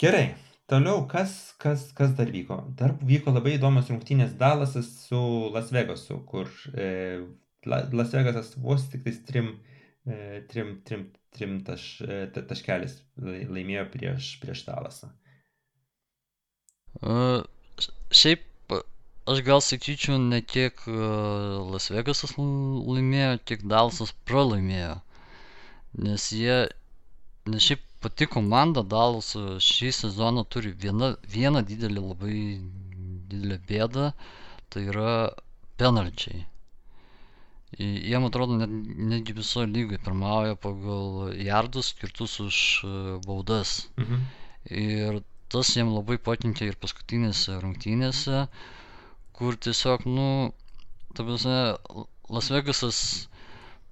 Gerai, 0.01 0.25
toliau 0.71 1.03
kas, 1.11 1.33
kas, 1.61 1.89
kas 1.97 2.13
dar 2.17 2.31
vyko? 2.31 2.57
Dar 2.79 2.95
vyko 3.03 3.33
labai 3.35 3.57
įdomios 3.57 3.89
rungtynės 3.91 4.37
Dalasas 4.39 4.89
su 5.05 5.21
Las 5.53 5.71
Vegasu, 5.75 6.21
kur 6.29 6.49
e, 6.73 7.21
Las 7.67 8.13
Vegasas 8.15 8.53
vos 8.63 8.87
tik 8.91 9.03
tais 9.05 9.19
trim, 9.27 9.51
e, 10.07 10.41
trim, 10.51 10.77
trim, 10.87 11.09
trim 11.35 11.59
taš, 11.67 11.87
e, 12.05 12.23
taškelis 12.37 13.01
laimėjo 13.21 13.85
prieš, 13.93 14.31
prieš 14.43 14.63
Dalasą. 14.69 15.11
Uh, 17.01 17.43
šiaip 18.11 18.43
aš 19.31 19.39
gal 19.47 19.61
sakyčiau 19.63 20.17
ne 20.19 20.41
tiek 20.43 20.75
uh, 20.87 21.61
Las 21.71 21.91
Vegasas 21.93 22.35
laimėjo, 22.39 23.37
tiek 23.45 23.63
Dalasas 23.67 24.15
pralaimėjo. 24.27 24.97
Nes 26.01 26.31
jie, 26.31 26.57
nes 27.51 27.63
šiaip 27.67 27.83
pati 28.01 28.27
komanda 28.35 28.83
Dalas 28.93 29.33
šį 29.65 29.91
sezoną 29.97 30.43
turi 30.53 30.71
vieną, 30.83 31.11
vieną 31.35 31.61
didelį 31.71 32.03
labai 32.05 32.37
didelę 33.31 33.57
bėdą, 33.69 34.07
tai 34.73 34.85
yra 34.91 35.11
penalčiai. 35.81 36.45
Jiem 37.79 38.25
atrodo 38.27 38.57
net, 38.59 38.71
netgi 39.11 39.33
visoje 39.37 39.69
lygoje 39.71 40.01
pirmauja 40.05 40.57
pagal 40.65 41.31
jardus 41.39 41.93
skirtus 41.93 42.33
už 42.43 42.57
baudas. 43.25 43.75
Mhm. 44.01 44.25
Ir 44.83 45.21
tas 45.51 45.71
jiem 45.75 45.93
labai 45.95 46.17
pakenkė 46.29 46.67
ir 46.71 46.79
paskutinėse 46.83 47.55
rungtynėse, 47.63 48.45
kur 49.37 49.57
tiesiog, 49.67 50.03
nu, 50.17 50.27
ta 51.15 51.25
prasme, 51.27 51.59
Las 52.31 52.47
Vegasas 52.53 52.99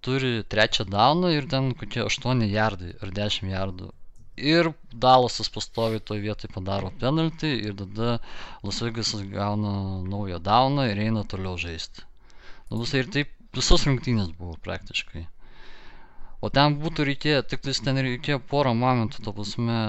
turi 0.06 0.44
trečią 0.54 0.86
dauną 0.88 1.32
ir 1.36 1.48
ten 1.52 1.74
kokie 1.80 2.06
8 2.06 2.46
jardai 2.48 2.94
ar 3.04 3.12
10 3.18 3.50
jardų. 3.52 3.90
Ir 4.40 4.72
Dalasas 5.06 5.50
pastovi 5.52 6.00
toje 6.00 6.24
vietoje 6.24 6.54
padaro 6.54 6.92
penaltį 7.02 7.50
ir 7.70 7.76
tada 7.82 8.20
Las 8.64 8.80
Vegasas 8.84 9.26
gauna 9.34 9.74
naują 10.08 10.40
dauną 10.40 10.86
ir 10.92 11.02
eina 11.08 11.26
toliau 11.28 11.58
žaisti. 11.60 12.06
Nu, 12.70 12.80
visai 12.84 13.04
ir 13.04 13.12
taip 13.16 13.36
visos 13.58 13.84
rungtynės 13.88 14.32
buvo 14.38 14.56
praktiškai. 14.66 15.26
O 16.40 16.48
ten 16.56 16.78
būtų 16.80 17.06
reikėję, 17.10 17.42
tik 17.52 17.66
tais 17.66 17.82
ten 17.84 18.00
reikėjo 18.00 18.40
porą 18.52 18.72
momentų, 18.82 19.24
to 19.26 19.34
prasme, 19.36 19.80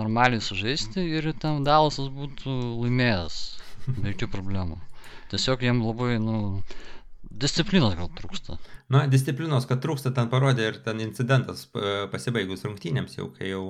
normaliai 0.00 0.42
sužaisti 0.44 1.06
ir 1.16 1.30
ten 1.40 1.64
Dalasas 1.64 2.10
būtų 2.12 2.56
laimėjęs, 2.82 3.38
be 3.88 4.12
jokių 4.12 4.28
problemų. 4.34 4.76
Tiesiog 5.32 5.64
jiem 5.64 5.80
labai, 5.86 6.18
nu, 6.20 6.36
disciplinos 7.30 7.94
gal 7.98 8.10
trūksta. 8.18 8.58
Na, 8.92 9.04
disciplinos, 9.10 9.66
kad 9.70 9.80
trūksta, 9.82 10.12
ten 10.14 10.30
parodė 10.32 10.68
ir 10.70 10.78
ten 10.84 11.00
incidentas 11.02 11.66
pasibaigus 12.12 12.64
rungtynėms 12.66 13.16
jau, 13.18 13.28
kai 13.36 13.52
jau, 13.52 13.64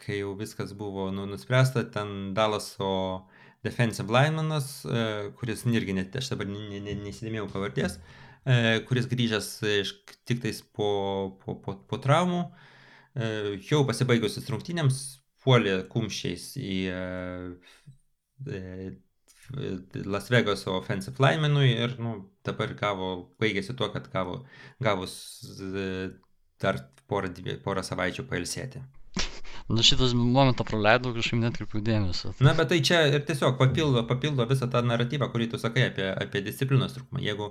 kai 0.00 0.20
jau 0.20 0.34
viskas 0.38 0.74
buvo 0.78 1.10
nu, 1.14 1.26
nuspręsta, 1.30 1.84
ten 1.94 2.32
Dalaso 2.36 3.26
defensive 3.64 4.12
linemanas, 4.12 4.84
kuris 5.40 5.64
irgi 5.72 5.96
net, 5.96 6.14
aš 6.16 6.34
dabar 6.34 6.48
nesidėmėjau 6.48 7.48
pavardės, 7.52 7.98
kuris 8.88 9.08
grįžęs 9.10 9.50
iš, 9.80 9.94
tik 10.28 10.42
tais 10.44 10.60
po, 10.76 10.90
po, 11.42 11.56
po, 11.64 11.78
po 11.88 12.00
traumų, 12.00 12.42
jau 13.70 13.84
pasibaigusius 13.88 14.50
rungtynėms 14.52 15.00
puolė 15.44 15.80
kumščiais 15.92 16.50
į 16.60 16.76
Las 20.04 20.30
Vegaso 20.32 20.74
offensive 20.78 21.16
linemenui 21.22 21.70
ir 21.72 21.96
nu, 22.02 22.16
dabar 22.44 22.72
gavo, 22.78 23.10
baigėsi 23.40 23.76
tuo, 23.78 23.88
kad 23.94 24.10
gavo, 24.12 24.40
gavus 24.82 25.14
dar 26.62 26.78
porą, 27.10 27.28
dvie, 27.36 27.56
porą 27.64 27.82
savaičių 27.84 28.24
pailsėti. 28.30 28.82
Na 29.70 29.80
šitas 29.86 30.12
momentą 30.18 30.64
praleidau, 30.68 31.14
kažkaip 31.16 31.40
netkreipiau 31.40 31.80
dėmesio. 31.84 32.34
Na, 32.44 32.52
bet 32.58 32.68
tai 32.72 32.80
čia 32.84 33.04
ir 33.08 33.22
tiesiog 33.24 33.56
papildo, 33.60 34.02
papildo 34.08 34.44
visą 34.50 34.68
tą 34.72 34.82
naratyvą, 34.84 35.30
kurį 35.32 35.46
tu 35.54 35.60
sakai 35.62 35.86
apie, 35.88 36.10
apie 36.20 36.42
disciplinos 36.44 36.92
trūkumą. 36.96 37.22
Jeigu, 37.24 37.46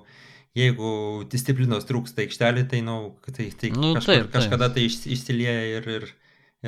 jeigu 0.59 0.91
disciplinos 1.33 1.87
trūksta 1.89 2.21
aikštelė, 2.25 2.67
tai, 2.69 2.83
nu, 2.85 2.97
tai, 3.31 3.47
tai 3.57 3.71
Nu, 3.73 3.95
kažkur, 3.97 4.11
taip, 4.13 4.27
taip. 4.27 4.33
kažkada 4.35 4.69
tai 4.75 4.85
iš- 4.91 5.07
išsilieja 5.15 5.63
ir, 5.79 5.89
ir, 5.97 6.05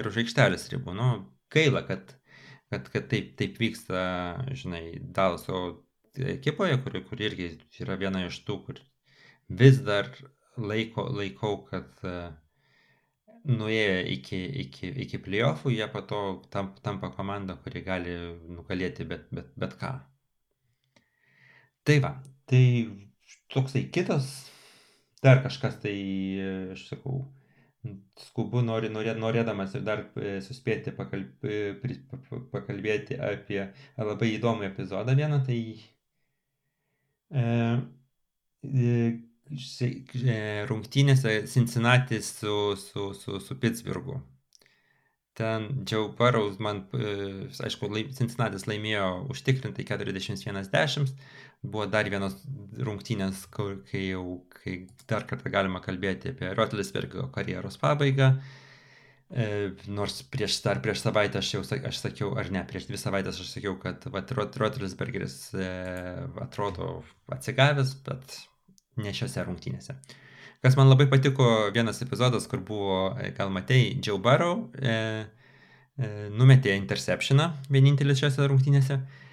ir 0.02 0.10
už 0.10 0.18
aikštelės 0.24 0.66
ribų. 0.74 0.96
Nu, 0.98 1.10
gaila, 1.54 1.84
kad, 1.92 2.16
kad, 2.72 2.88
kad 2.94 3.10
taip, 3.12 3.34
taip 3.40 3.60
vyksta, 3.62 4.06
žinai, 4.58 4.86
Dalaso 5.16 5.66
ekipoje, 6.16 6.80
kuri, 6.84 7.04
kuri 7.10 7.30
irgi 7.30 7.52
yra 7.84 8.00
viena 8.00 8.26
iš 8.28 8.42
tų, 8.48 8.60
kur 8.68 8.82
vis 9.50 9.82
dar 9.86 10.10
laiko, 10.56 11.10
laikau, 11.12 11.58
kad 11.68 11.92
uh, 12.08 12.32
nuėję 13.46 14.02
iki, 14.16 14.40
iki, 14.64 14.90
iki 15.06 15.20
playoffų, 15.22 15.72
jie 15.76 15.88
po 15.92 16.02
to 16.10 16.22
tamp, 16.54 16.80
tampa 16.86 17.12
komanda, 17.14 17.56
kuri 17.62 17.84
gali 17.86 18.16
nugalėti 18.50 19.06
bet, 19.08 19.28
bet, 19.36 19.52
bet 19.60 19.76
ką. 19.82 19.94
Tai 21.86 21.98
va, 22.02 22.16
tai 22.50 22.64
toksai 23.54 23.86
kitas, 23.94 24.32
dar 25.22 25.44
kažkas 25.46 25.78
tai, 25.84 25.96
e, 26.42 26.54
aš 26.74 26.88
sakau, 26.90 27.22
skubu 28.20 28.62
nori, 28.66 28.90
norė, 28.94 29.14
norėdamas 29.20 29.76
ir 29.78 29.84
dar 29.88 30.06
e, 30.18 30.38
suspėti 30.46 30.94
pakalb, 30.96 31.46
e, 31.46 31.76
pakalbėti 32.54 33.20
apie 33.22 33.62
labai 33.98 34.32
įdomų 34.36 34.68
epizodą 34.70 35.16
vieną, 35.18 35.42
tai 35.48 35.60
e, 37.32 37.46
e, 38.64 39.02
e, 39.82 40.38
rungtynėse 40.70 41.36
Cincinnati 41.52 42.22
su, 42.24 42.56
su, 42.80 43.12
su, 43.18 43.40
su 43.40 43.60
Pittsburghu. 43.60 44.22
Ten 45.36 45.84
Joe 45.84 46.14
Burrows 46.16 46.62
man, 46.64 46.86
aišku, 46.96 47.90
Cincinnati 48.16 48.62
laimėjo 48.70 49.10
užtikrintai 49.34 49.84
41-10. 49.84 51.12
Buvo 51.66 51.86
dar 51.90 52.08
vienos 52.12 52.36
rungtynės, 52.86 53.46
kur, 53.54 53.80
kai 53.90 54.08
jau 54.10 54.26
kai 54.66 54.76
dar 55.10 55.26
kartą 55.30 55.52
galima 55.54 55.82
kalbėti 55.84 56.34
apie 56.34 56.52
Rotlisbergo 56.58 57.30
karjeros 57.34 57.78
pabaigą. 57.82 58.36
E, 59.26 59.46
nors 59.90 60.20
prieš, 60.30 60.60
dar 60.62 60.82
prieš 60.86 61.02
savaitę 61.02 61.40
aš 61.42 61.54
jau 61.56 61.62
aš 61.64 62.02
sakiau, 62.02 62.34
ar 62.38 62.52
ne, 62.54 62.62
prieš 62.70 62.86
dvi 62.90 63.00
savaitės 63.02 63.40
aš 63.42 63.56
sakiau, 63.56 63.74
kad 63.82 64.06
vat, 64.14 64.34
Rot, 64.38 64.58
Rotlisbergeris 64.62 65.38
e, 65.58 65.70
atrodo 66.46 67.00
atsigavęs, 67.34 67.96
bet 68.06 68.38
ne 69.02 69.14
šiose 69.14 69.48
rungtynėse. 69.48 69.98
Kas 70.66 70.78
man 70.78 70.90
labai 70.90 71.08
patiko, 71.10 71.72
vienas 71.74 72.02
epizodas, 72.06 72.46
kur 72.50 72.62
buvo, 72.66 73.00
e, 73.22 73.32
gal 73.38 73.54
matei, 73.54 73.96
Joe 73.98 74.22
Burrow 74.22 74.68
e, 74.78 74.96
e, 75.98 76.12
numetė 76.34 76.78
interceptioną 76.78 77.52
vienintelis 77.74 78.22
šiose 78.22 78.50
rungtynėse. 78.50 79.02
E, 79.02 79.25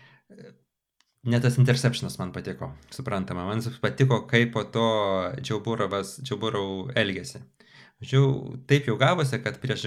Ne 1.23 1.39
tas 1.41 1.55
interceptionas 1.59 2.17
man 2.19 2.33
patiko, 2.35 2.73
suprantama. 2.91 3.45
Man 3.47 3.61
patiko, 3.83 4.25
kaip 4.27 4.53
po 4.57 4.65
to 4.75 4.87
Joe 5.47 5.61
Burrow 5.63 6.89
elgėsi. 6.99 7.39
Žiau, 8.03 8.57
taip 8.67 8.89
jau 8.91 8.97
gavosi, 8.99 9.39
kad 9.45 9.61
prieš 9.63 9.85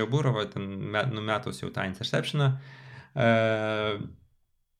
me- 0.93 1.03
numetus 1.11 1.59
jau 1.59 1.69
tą 1.75 1.83
interceptioną, 1.89 2.47
e, 3.15 3.27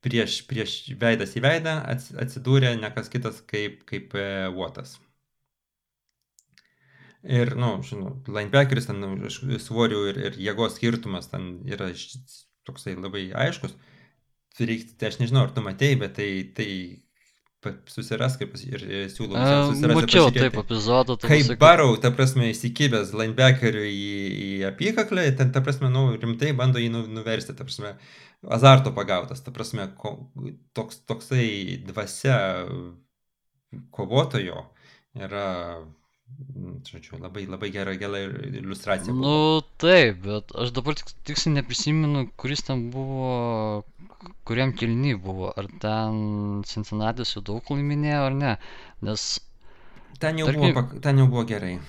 prieš, 0.06 0.38
prieš 0.48 0.76
veidas 1.02 1.36
į 1.36 1.44
veidą 1.44 1.74
ats- 1.92 2.14
atsidūrė 2.24 2.72
ne 2.80 2.92
kas 2.96 3.10
kitas 3.12 3.42
kaip, 3.52 3.84
kaip 3.90 4.16
e, 4.16 4.48
Wattas. 4.56 4.96
Ir, 7.26 7.56
na, 7.58 7.76
nu, 7.76 7.84
žinau, 7.84 8.14
linebackeris 8.30 8.86
ten 8.88 9.02
nu, 9.02 9.30
svorių 9.60 10.02
ir, 10.12 10.18
ir 10.30 10.36
jėgos 10.48 10.76
skirtumas 10.78 11.28
ten 11.32 11.58
yra 11.68 11.90
toksai 12.70 12.96
labai 12.96 13.32
aiškus. 13.34 13.74
Reikia, 14.60 14.94
tai 15.00 15.10
aš 15.12 15.18
nežinau, 15.20 15.44
ar 15.44 15.52
tu 15.52 15.62
matei, 15.62 15.96
bet 16.00 16.14
tai, 16.16 16.30
tai 16.56 16.68
pa- 17.60 17.74
susirask 17.92 18.40
ir, 18.46 18.54
ir, 18.72 18.86
siūlau 19.12 19.36
E. 19.36 19.90
Mačiau 19.98 20.30
taip 20.32 20.56
epizodą, 20.62 21.18
tai 21.20 21.28
Kaip 21.30 21.42
pasakiau- 21.44 21.60
barau, 21.60 21.98
ta 22.00 22.12
prasme, 22.16 22.48
įsikibęs 22.54 23.12
linebackeriui 23.18 23.92
į, 23.92 24.14
į 24.46 24.50
apykaklę, 24.70 25.26
ten, 25.36 25.52
ta 25.52 25.60
prasme, 25.66 25.90
nu, 25.92 26.06
rimtai 26.16 26.54
bando 26.56 26.80
jį 26.80 26.92
nu, 26.94 27.04
nuversti, 27.08 27.56
ta 27.58 27.68
prasme, 27.68 27.98
azarto 28.48 28.94
pagautas, 28.96 29.42
ta 29.44 29.52
prasme, 29.52 29.90
ko, 29.98 30.30
toks, 30.78 31.02
toksai 31.10 31.82
dvasia 31.90 32.38
kovotojo 33.92 34.66
yra, 35.16 35.84
žodžiu, 36.90 37.18
labai, 37.22 37.46
labai 37.48 37.70
gera, 37.72 37.94
gera 37.96 38.20
iliustracija. 38.50 39.14
buvo. 39.14 39.26
Nu 39.26 39.62
taip, 39.82 40.22
bet 40.26 40.52
aš 40.62 40.72
dabar 40.76 40.96
tik, 40.98 41.12
tiksliai 41.28 41.56
neprisimenu, 41.60 42.28
kuris 42.38 42.64
ten 42.66 42.90
buvo, 42.92 43.84
kuriam 44.48 44.74
kilny 44.78 45.16
buvo, 45.22 45.52
ar 45.58 45.68
ten 45.82 46.64
Cincinnati's 46.66 47.36
jau 47.36 47.44
daug 47.46 47.64
laiminėjo 47.72 48.24
ar 48.30 48.34
ne, 48.34 48.56
nes, 49.02 49.28
Ten 50.20 50.38
jau, 50.40 50.48
tarkim- 50.48 50.74
buvo, 50.74 51.00
ten 51.04 51.18
jau 51.20 51.28
buvo 51.28 51.44
gerai. 51.46 51.80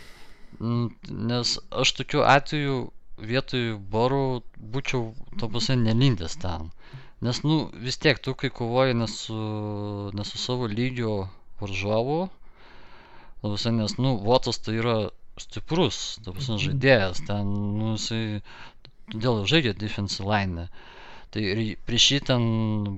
mm, 0.61 0.87
nes 1.33 1.59
aš 1.71 1.93
tokiu 2.01 2.25
atveju 2.27 2.91
vietoj 3.19 3.77
barų 3.93 4.43
būčiau, 4.61 5.15
to 5.39 5.49
pasai, 5.49 5.77
nelindęs 5.77 6.37
ten. 6.43 6.71
Nes, 7.23 7.43
nu, 7.45 7.71
vis 7.73 7.97
tiek, 7.97 8.19
tu 8.21 8.35
kai 8.35 8.51
kovoji 8.51 8.95
ne 8.95 9.07
su, 9.09 9.37
ne 10.13 10.25
su 10.25 10.37
savo 10.39 10.67
lygio 10.69 11.29
varžovu, 11.61 12.29
ta 12.29 12.46
prasme, 13.45 13.73
nes, 13.81 13.97
nu, 14.01 14.17
Votas 14.25 14.59
tai 14.63 14.79
yra 14.81 14.97
stiprus, 15.41 16.19
ta 16.25 16.33
prasme, 16.33 16.59
žaidėjas, 16.63 17.23
ten, 17.29 17.51
nu, 17.77 17.95
jisai, 17.97 18.41
todėl 19.13 19.43
žaidžia 19.49 19.75
defensive 19.77 20.29
line. 20.31 20.69
Tai 21.35 21.43
prieš 21.89 22.05
jį 22.15 22.21
ten 22.31 22.45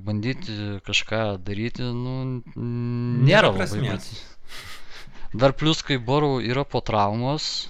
bandyti 0.06 0.54
kažką 0.86 1.22
daryti, 1.42 1.88
nu, 1.96 2.42
nėra 3.26 3.50
labai. 3.50 3.98
Dar 5.34 5.52
plus, 5.52 5.82
kai 5.84 5.98
Borau 6.00 6.38
yra 6.40 6.62
po 6.64 6.80
traumos, 6.84 7.68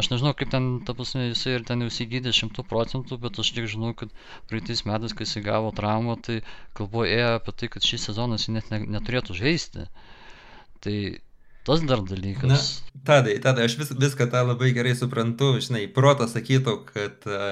aš 0.00 0.10
nežinau, 0.12 0.34
kaip 0.36 0.50
ten, 0.52 0.66
ta 0.84 0.96
prasme, 0.96 1.28
jisai 1.30 1.54
ir 1.56 1.64
ten 1.68 1.84
jau 1.84 1.88
įsigydė 1.92 2.34
šimtų 2.36 2.64
procentų, 2.68 3.20
bet 3.22 3.38
aš 3.40 3.52
tik 3.56 3.70
žinau, 3.70 3.94
kad 3.96 4.12
praeitais 4.50 4.84
metais, 4.88 5.14
kai 5.16 5.24
jisai 5.24 5.44
gavo 5.46 5.70
traumą, 5.76 6.18
tai 6.20 6.40
kalbo 6.76 7.06
ėjo 7.08 7.30
apie 7.38 7.54
tai, 7.54 7.70
kad 7.72 7.86
šį 7.86 8.02
sezoną 8.08 8.40
jisai 8.40 8.58
net 8.58 8.68
ne, 8.74 8.82
neturėtų 8.98 9.38
žaisti. 9.38 9.86
Tai 10.84 10.96
tas 11.68 11.84
dar 11.86 12.02
Na, 12.02 12.08
dalykas. 12.14 12.68
tadai, 13.08 13.38
tadai, 13.44 13.66
aš 13.68 13.78
vis, 13.80 13.92
viską 14.04 14.28
tą 14.32 14.44
labai 14.48 14.72
gerai 14.76 14.94
suprantu, 14.98 15.54
žinai, 15.64 15.86
protas 15.94 16.34
sakytų, 16.36 16.74
kad, 16.92 17.26
e, 17.28 17.50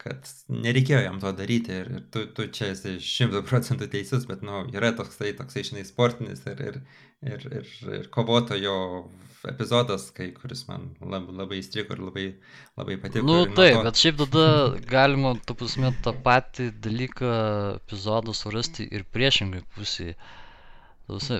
kad 0.00 0.28
nereikėjo 0.48 1.00
jam 1.06 1.18
to 1.22 1.32
daryti 1.36 1.74
ir, 1.82 1.90
ir 1.98 2.04
tu, 2.12 2.26
tu 2.36 2.48
čia 2.56 2.72
esi 2.74 2.96
šimtų 3.04 3.44
procentų 3.50 3.90
teisus, 3.92 4.24
bet, 4.30 4.40
nu, 4.46 4.64
yra 4.76 4.92
toksai, 4.96 5.34
toksai, 5.38 5.66
žinai, 5.70 5.84
sportinis 5.88 6.44
ir, 6.48 6.62
ir, 6.70 6.78
ir, 7.34 7.48
ir, 7.60 7.74
ir 8.00 8.08
kovotojo 8.16 8.76
epizodas, 9.48 10.10
kai, 10.16 10.30
kuris 10.36 10.66
man 10.68 10.90
labai, 11.00 11.32
labai 11.42 11.58
įstrigo 11.62 11.94
ir 11.96 12.00
labai, 12.04 12.24
labai 12.76 12.96
patiko. 13.00 13.24
Nu 13.28 13.38
ir 13.44 13.48
nuo 13.52 13.56
taip, 13.56 13.76
to- 13.78 13.84
bet 13.86 14.00
šiaip 14.02 14.18
tada 14.24 14.46
galima, 14.90 15.34
tu 15.48 15.56
prasme, 15.56 15.92
tą 16.04 16.12
patį 16.26 16.66
dalyką 16.84 17.30
epizodą 17.78 18.34
surasti 18.36 18.84
ir 18.88 19.06
priešingai 19.16 19.62
pusėje. 19.76 20.16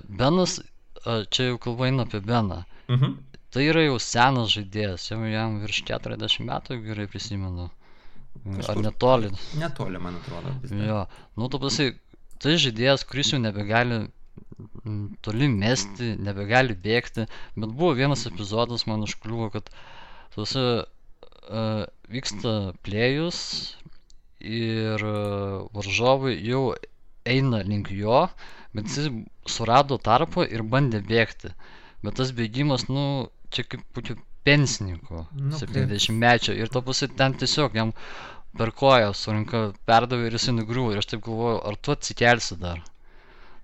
Benas, 0.08 0.58
čia 1.04 1.50
jau 1.50 1.58
kalba 1.62 1.88
eina 1.88 2.06
apie 2.08 2.20
Beną. 2.24 2.62
Mhm. 2.88 3.18
Tai 3.50 3.64
yra 3.66 3.82
jau 3.82 3.98
senas 3.98 4.52
žaidėjas, 4.54 5.08
jau 5.10 5.18
jam 5.26 5.58
virš 5.62 5.82
40 5.88 6.46
metų, 6.46 6.78
gerai 6.84 7.08
prisimenu. 7.10 7.70
Ar 8.46 8.60
Kažkur. 8.60 8.82
netoli. 8.84 9.30
Netoli, 9.58 9.98
man 9.98 10.20
atrodo. 10.20 10.54
Jo, 10.70 11.00
nu 11.36 11.48
tu 11.50 11.58
pasai, 11.58 11.88
tai 12.38 12.54
žaidėjas, 12.62 13.02
kuris 13.08 13.32
jau 13.34 13.40
nebegali 13.42 14.04
toli 15.24 15.48
mesti, 15.50 16.14
nebegali 16.20 16.76
bėgti, 16.86 17.26
bet 17.56 17.72
buvo 17.72 17.92
vienas 17.98 18.26
epizodas 18.30 18.86
man 18.88 19.04
užkliuvo, 19.06 19.50
kad 19.54 19.70
tuose 20.34 20.64
uh, 20.80 21.82
vyksta 22.12 22.54
plėjus 22.86 23.40
ir 24.40 25.04
uh, 25.04 25.66
varžovai 25.76 26.36
jau 26.38 26.62
eina 27.28 27.62
link 27.66 27.90
jo, 27.92 28.24
bet 28.76 28.88
jis 28.88 29.10
surado 29.54 29.98
tarpą 30.08 30.46
ir 30.48 30.62
bandė 30.74 31.00
bėgti. 31.12 31.52
Bet 32.04 32.16
tas 32.20 32.30
bėgimas, 32.36 32.86
nu, 32.88 33.04
čia 33.52 33.64
kaip 33.68 33.82
kokio 33.96 34.16
pensininko, 34.48 35.26
Nu, 35.36 35.58
kaip- 35.58 35.74
70 35.74 36.16
mečio 36.22 36.54
ir 36.56 36.70
to 36.72 36.80
pusi 36.86 37.08
ten 37.08 37.34
tiesiog 37.42 37.74
jam 37.76 37.92
per 38.58 38.72
koją 38.82 39.10
su 39.14 39.34
ranka 39.34 39.60
perdavė 39.86 40.30
ir 40.30 40.38
jisai 40.38 40.54
nugriuvo 40.56 40.94
ir 40.94 41.02
aš 41.02 41.10
taip 41.12 41.26
galvoju, 41.26 41.60
ar 41.68 41.76
tu 41.76 41.92
atsikelsi 41.94 42.56
dar. 42.62 42.80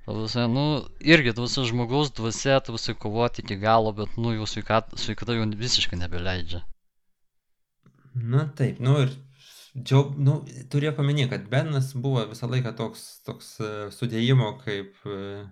Tavasi, 0.06 0.44
nu, 0.52 0.64
irgi 1.02 1.32
tavasi 1.34 1.64
žmogaus 1.66 2.12
dvasia, 2.14 2.60
tavasi 2.62 2.94
kovoti 2.94 3.42
iki 3.42 3.56
galo, 3.58 3.90
bet, 3.96 4.12
nu, 4.20 4.30
jau 4.36 4.46
sveikata, 4.46 4.94
sveikata 5.02 5.34
jau 5.34 5.48
visiškai 5.64 5.98
nebeleidžia. 5.98 6.60
Na 8.14 8.44
taip, 8.58 8.78
nu 8.80 8.94
ir 9.02 9.10
džiaug, 9.76 10.14
nu, 10.28 10.36
turėjo 10.72 10.92
paminėti, 11.00 11.32
kad 11.34 11.48
Benas 11.52 11.90
buvo 11.98 12.22
visą 12.30 12.46
laiką 12.52 12.72
toks, 12.78 13.02
toks 13.26 13.48
e, 13.60 13.72
sudėjimo 13.96 14.52
kaip, 14.62 14.94
e, 15.04 15.42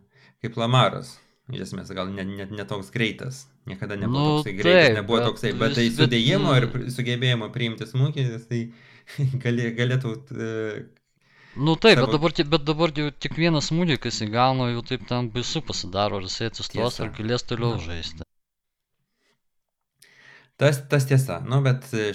kaip 0.45 0.59
Lamaras. 0.61 1.15
Iš 1.53 1.61
esmės, 1.67 1.91
gal 1.97 2.09
net 2.17 2.29
ne, 2.31 2.47
ne 2.57 2.65
toks 2.69 2.89
greitas. 2.95 3.43
Niekada 3.69 3.99
nebuvo 4.01 4.21
Nu, 4.21 4.37
toksai 4.39 4.55
greitas, 4.57 4.87
taip, 4.87 4.99
nebuvo 5.01 5.19
bet 5.19 5.27
toksai, 5.29 5.51
bet 5.61 5.75
tai 5.77 5.85
bet, 5.99 5.99
sudėjimo 5.99 6.55
ir 6.57 6.67
nu- 6.67 6.73
pri- 6.75 6.93
sugebėjimo 6.95 7.51
priimti 7.57 7.89
smūgį, 7.91 8.25
tai 8.49 8.61
gali, 9.45 9.71
galėtų... 9.81 10.15
e, 10.49 10.53
Nu 11.67 11.75
taip, 11.85 11.99
Savo- 11.99 12.07
bet 12.07 12.15
dabar, 12.17 12.33
bet 12.55 12.65
dabar 12.71 12.93
jau 12.99 13.11
tik 13.27 13.37
vienas 13.39 13.69
smūgį, 13.71 13.99
kai 14.03 14.11
jisai 14.13 14.31
gauna, 14.33 14.71
jau 14.73 14.83
taip 14.93 15.05
tam 15.11 15.29
baisu 15.37 15.63
pasidaro, 15.69 16.19
ar 16.23 16.27
jisai 16.31 16.49
atsistos, 16.51 16.97
Tiesa. 16.97 17.05
ar 17.05 17.13
galės 17.21 17.45
toliau 17.53 17.77
Na. 17.77 17.83
žaisti. 17.89 18.27
Tas, 20.57 20.77
tas 20.91 21.07
tiesa, 21.11 21.41
nu, 21.51 21.61
bet, 21.67 21.87
e, 21.93 22.13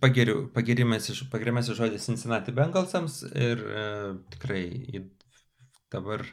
pagiriu, 0.00 0.36
pagirimas, 0.54 1.08
iš, 1.12 1.22
pagirimas 1.32 1.68
žodis 1.76 2.06
Cincinnati 2.08 2.52
Bengalsams 2.56 3.18
ir 3.36 3.60
e, 3.82 3.82
tikrai 4.34 4.62
į- 4.98 5.02
dabar, 5.92 6.24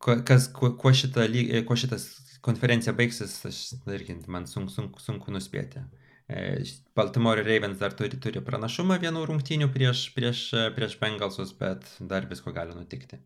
kas, 0.00 0.48
kuo, 0.56 0.72
kuo, 0.80 0.92
šita, 0.96 1.26
e, 1.28 1.62
kuo 1.66 1.76
šitas 1.76 2.08
konferencija 2.44 2.94
baigsis, 2.96 3.34
aš 3.46 3.58
irgi 3.92 4.16
man 4.32 4.46
sunku, 4.48 4.72
sunku, 4.72 5.02
sunku 5.04 5.34
nuspėti. 5.34 5.82
E, 6.30 6.62
Baltimore 6.96 7.44
Ravens 7.44 7.80
dar 7.82 7.92
turi, 7.96 8.20
turi 8.22 8.42
pranašumą 8.44 9.00
vienų 9.02 9.26
rungtynių 9.28 9.68
prieš, 9.74 10.06
prieš, 10.16 10.44
prieš 10.76 10.96
Bengalsus, 11.00 11.52
bet 11.58 11.88
dar 12.00 12.28
visko 12.30 12.54
gali 12.56 12.76
nutikti. 12.76 13.20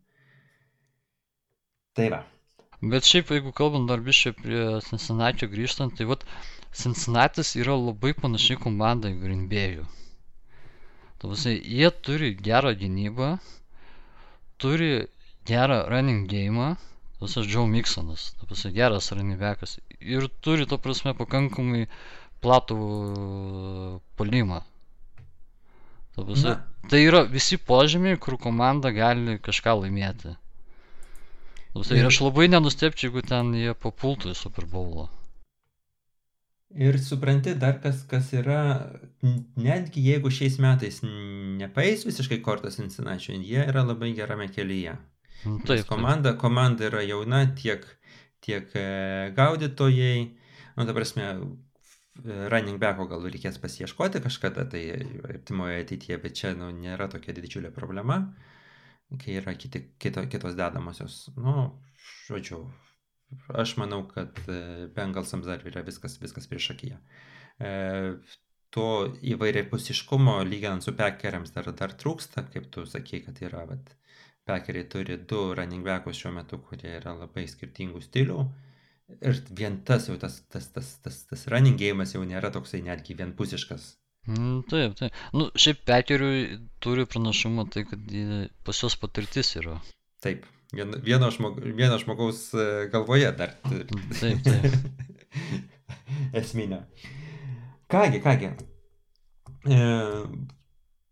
Tai 1.95 2.09
va. 2.11 2.25
Bet 2.83 3.07
šiaip, 3.07 3.31
jeigu 3.31 3.53
kalbant 3.57 3.87
dar 3.89 4.03
biškai 4.05 4.35
prie 4.37 4.63
Cincinnati 4.85 5.47
grįžtant, 5.49 5.95
tai 5.97 6.09
vat 6.11 6.25
Cincinnatis 6.75 7.55
yra 7.57 7.77
labai 7.79 8.11
panašiai 8.19 8.59
komanda 8.61 9.13
į 9.13 9.21
Green 9.23 9.45
Bay'ų. 9.53 9.85
Tavasi, 11.23 11.55
jie 11.55 11.89
turi 12.05 12.33
gerą 12.35 12.75
gynybą, 12.81 13.29
turi 14.59 15.07
gerą 15.47 15.85
running 15.89 16.29
game, 16.31 16.75
tas 17.21 17.37
Joe 17.49 17.67
Mixonas, 17.69 18.35
tavasi, 18.41 18.71
geras 18.73 19.11
running 19.13 19.41
backas 19.41 19.79
ir 20.01 20.29
turi, 20.45 20.67
to 20.69 20.79
prasme, 20.79 21.15
pakankamai 21.17 21.87
platų 22.45 22.79
polimą. 24.19 24.61
Tavasi, 26.15 26.47
Na. 26.47 26.61
tai 26.91 27.03
yra 27.09 27.25
visi 27.27 27.59
požymiai, 27.59 28.21
kur 28.21 28.37
komanda 28.39 28.93
gali 28.95 29.39
kažką 29.43 29.79
laimėti. 29.83 30.37
Tavasi, 31.73 31.99
ir 31.99 32.07
aš 32.07 32.21
labai 32.29 32.47
nenustepčiau, 32.53 33.09
jeigu 33.09 33.25
ten 33.27 33.55
jie 33.59 33.75
papultų 33.75 34.35
į 34.35 34.39
Super 34.39 34.69
Bowlą. 34.71 35.09
Ir 36.75 36.99
supranti 36.99 37.53
dar 37.55 37.77
kas, 37.83 38.01
kas 38.11 38.33
yra, 38.35 38.61
netgi 39.23 40.03
jeigu 40.09 40.31
šiais 40.35 40.57
metais 40.63 41.01
nepaeis 41.05 42.03
visiškai 42.07 42.41
kortas 42.43 42.81
Cincinnati, 42.81 43.37
jie 43.47 43.63
yra 43.63 43.85
labai 43.87 44.11
gerame 44.17 44.49
kelyje. 44.51 44.97
Nes 45.45 45.67
Taip, 45.69 45.85
komanda, 45.89 46.33
komanda 46.41 46.87
yra 46.89 47.03
jauna, 47.05 47.43
tiek, 47.59 47.85
tiek 48.45 48.71
e, 48.79 48.85
gaudytojai, 49.37 50.23
nu, 50.77 50.87
ta 50.89 50.95
prasme, 50.97 51.27
e, 52.25 52.39
running 52.53 52.81
backo 52.81 53.07
gal 53.11 53.27
reikės 53.29 53.59
pasieškoti 53.61 54.23
kažkada, 54.25 54.65
tai 54.73 54.83
artimoje 55.29 55.83
ateityje, 55.83 56.19
bet 56.23 56.39
čia 56.41 56.55
nu, 56.57 56.71
nėra 56.73 57.11
tokia 57.13 57.37
didžiulė 57.37 57.73
problema, 57.75 58.23
kai 59.21 59.37
yra 59.43 59.53
kiti, 59.59 59.83
kito, 60.01 60.25
kitos 60.33 60.57
dedamosios. 60.59 61.19
Nu, 61.37 61.69
žodžiu, 62.29 62.63
aš 63.53 63.77
manau, 63.83 64.05
kad 64.09 64.41
e, 64.49 64.89
Bengalsams 64.97 65.51
dar 65.51 65.65
yra 65.69 65.85
viskas, 65.85 66.17
viskas 66.23 66.49
prieš 66.49 66.71
akiją. 66.77 67.03
E, 67.61 67.75
to 68.75 68.87
įvairiapusiškumo 69.35 70.41
lyginant 70.49 70.83
su 70.83 70.97
Packeriams 70.99 71.53
dar, 71.55 71.69
dar 71.79 71.93
trūksta, 71.95 72.49
kaip 72.51 72.73
tu 72.75 72.89
sakei, 72.91 73.21
kad 73.23 73.39
yra, 73.45 73.67
vat, 73.69 73.93
Packeriai 74.45 74.89
turi 74.93 75.17
du 75.31 75.41
running 75.57 75.85
backus 75.87 76.19
šiuo 76.21 76.35
metu, 76.37 76.59
kurie 76.69 76.97
yra 76.99 77.15
labai 77.17 77.47
skirtingų 77.49 78.03
stilių. 78.05 78.39
Ir 79.21 79.39
vien 79.57 79.79
tas 79.89 80.09
jau 80.09 80.17
tas, 80.21 80.39
tas, 80.53 80.71
tas, 80.73 80.91
tas, 81.05 81.21
tas 81.29 81.47
running 81.53 81.77
game'as 81.81 82.15
jau 82.17 82.25
nėra 82.29 82.51
toksai 82.53 82.83
netgi 82.85 83.17
vienpusiškas. 83.19 83.93
Mm, 84.29 84.63
Taip, 84.71 84.95
taip. 84.97 85.17
Nu, 85.37 85.51
šiaip 85.61 85.83
Pekeriui 85.85 86.45
turi 86.85 87.05
pranašumą 87.09 87.67
tai, 87.73 87.85
kad 87.89 88.15
pas 88.65 88.81
juos 88.81 88.97
patirtis 89.01 89.53
yra. 89.61 89.77
Taip, 90.25 90.47
vieno, 90.73 91.29
žmog, 91.33 91.61
vieno 91.77 91.99
žmogaus 92.01 92.47
e, 92.57 92.69
galvoje 92.93 93.33
dar. 93.37 93.57
Taip, 94.21 94.41
taip. 94.47 94.79
Esminė. 96.41 96.81
Kągi, 97.93 98.21
kągi. 98.25 98.51
E, 99.69 99.81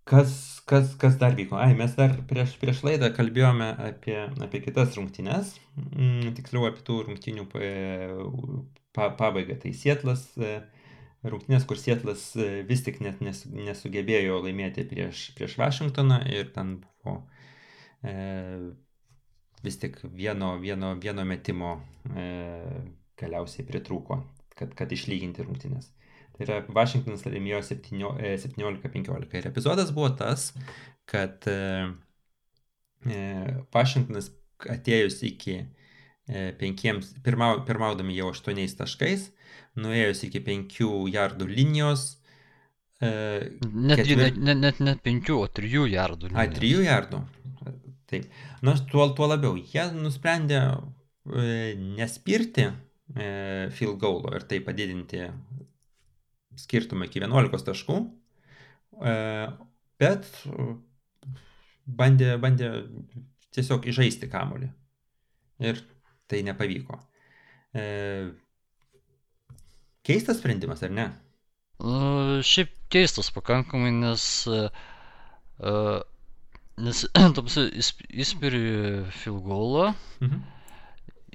kas, 0.09 0.61
kas, 0.67 0.95
kas 1.01 1.17
dar 1.21 1.37
vyko? 1.39 1.57
Ai, 1.61 1.73
mes 1.79 1.95
dar 1.99 2.15
prieš, 2.29 2.57
prieš 2.61 2.83
laidą 2.87 3.13
kalbėjome 3.15 3.71
apie, 3.89 4.19
apie 4.45 4.63
kitas 4.65 4.97
rungtynes, 4.99 5.57
mm, 5.79 6.35
tiksliau 6.39 6.69
apie 6.69 6.85
tų 6.87 7.01
rungtynių 7.09 7.49
pa, 7.53 7.73
pa, 8.97 9.11
pabaigą. 9.19 9.59
Tai 9.63 9.75
Sietlas, 9.77 10.27
e, 10.39 10.59
rungtynės, 11.23 11.67
kur 11.69 11.81
Sietlas 11.81 12.31
e, 12.37 12.63
vis 12.69 12.85
tik 12.87 13.01
net 13.05 13.23
nes, 13.25 13.45
nesugebėjo 13.47 14.43
laimėti 14.45 14.87
prieš, 14.91 15.31
prieš 15.39 15.59
Vašingtoną 15.61 16.23
ir 16.33 16.51
ten 16.55 16.79
buvo 16.83 17.21
e, 18.03 18.15
vis 19.63 19.79
tik 19.79 20.01
vieno, 20.03 20.57
vieno, 20.63 20.97
vieno 20.99 21.25
metimo 21.29 21.77
e, 22.11 22.29
galiausiai 23.23 23.67
pritrūko, 23.69 24.19
kad, 24.59 24.75
kad 24.79 24.93
išlyginti 24.93 25.47
rungtynės. 25.47 25.93
Tai 26.43 26.57
yra 26.57 26.75
Vašingtonas 26.75 27.23
laimėjo 27.27 27.61
17 27.69 28.19
e, 28.19 28.33
17-15. 28.43 29.37
Ir 29.39 29.47
epizodas 29.53 29.93
buvo 29.95 30.09
tas, 30.19 30.49
kad 31.07 31.47
e, 31.51 31.59
e, 33.07 33.21
Vašingtonas 33.75 34.33
atėjus 34.73 35.21
iki 35.29 35.61
e, 35.61 36.49
penkiems, 36.59 37.13
pirmau, 37.23 37.61
pirmaudami 37.69 38.17
jau 38.17 38.33
aštuoniais 38.33 38.75
taškais, 38.79 39.29
nuėjus 39.79 40.25
iki 40.29 40.43
penkių 40.49 40.91
jardų 41.15 41.49
linijos, 41.53 42.09
Netgi 43.03 44.15
ketvir- 44.15 44.37
net, 44.39 44.59
net, 44.63 44.77
net 44.79 45.01
5, 45.03 45.31
o 45.35 45.49
3 45.51 45.89
jardų. 45.91 46.29
Linijos. 46.31 46.59
3 46.61 46.85
jardų. 46.87 47.19
Taip. 48.07 48.29
Na, 48.63 48.77
tuo, 48.91 49.09
tuo 49.17 49.27
labiau. 49.27 49.57
Jie 49.59 49.89
nusprendė 49.97 50.61
e, 50.63 51.75
nespirti 51.99 52.69
e, 52.69 53.27
field 53.75 53.99
goalo 53.99 54.31
ir 54.37 54.47
tai 54.47 54.61
padidinti 54.63 55.25
skirtumą 56.61 57.07
iki 57.09 57.23
11 57.23 57.67
taškų, 57.67 57.99
e, 59.01 59.15
bet 60.03 60.29
e, 60.49 60.69
bandė, 61.87 62.37
bandė 62.43 62.71
tiesiog 63.55 63.89
įžaisti 63.93 64.31
kamolį. 64.33 64.71
Ir 65.63 65.83
tai 66.31 66.43
nepavyko. 66.47 66.99
E, 67.77 67.85
keistas 70.07 70.41
sprendimas, 70.41 70.83
ar 70.83 70.95
ne? 70.95 71.11
Nu, 71.83 72.41
šiaip 72.47 72.73
keistas 72.93 73.31
pakankamai, 73.35 73.91
nes, 73.95 74.25
nes 76.83 77.05
tamsi, 77.37 77.69
įspiri 78.23 78.67
filgolą 79.23 79.93
Mhm. 80.23 80.52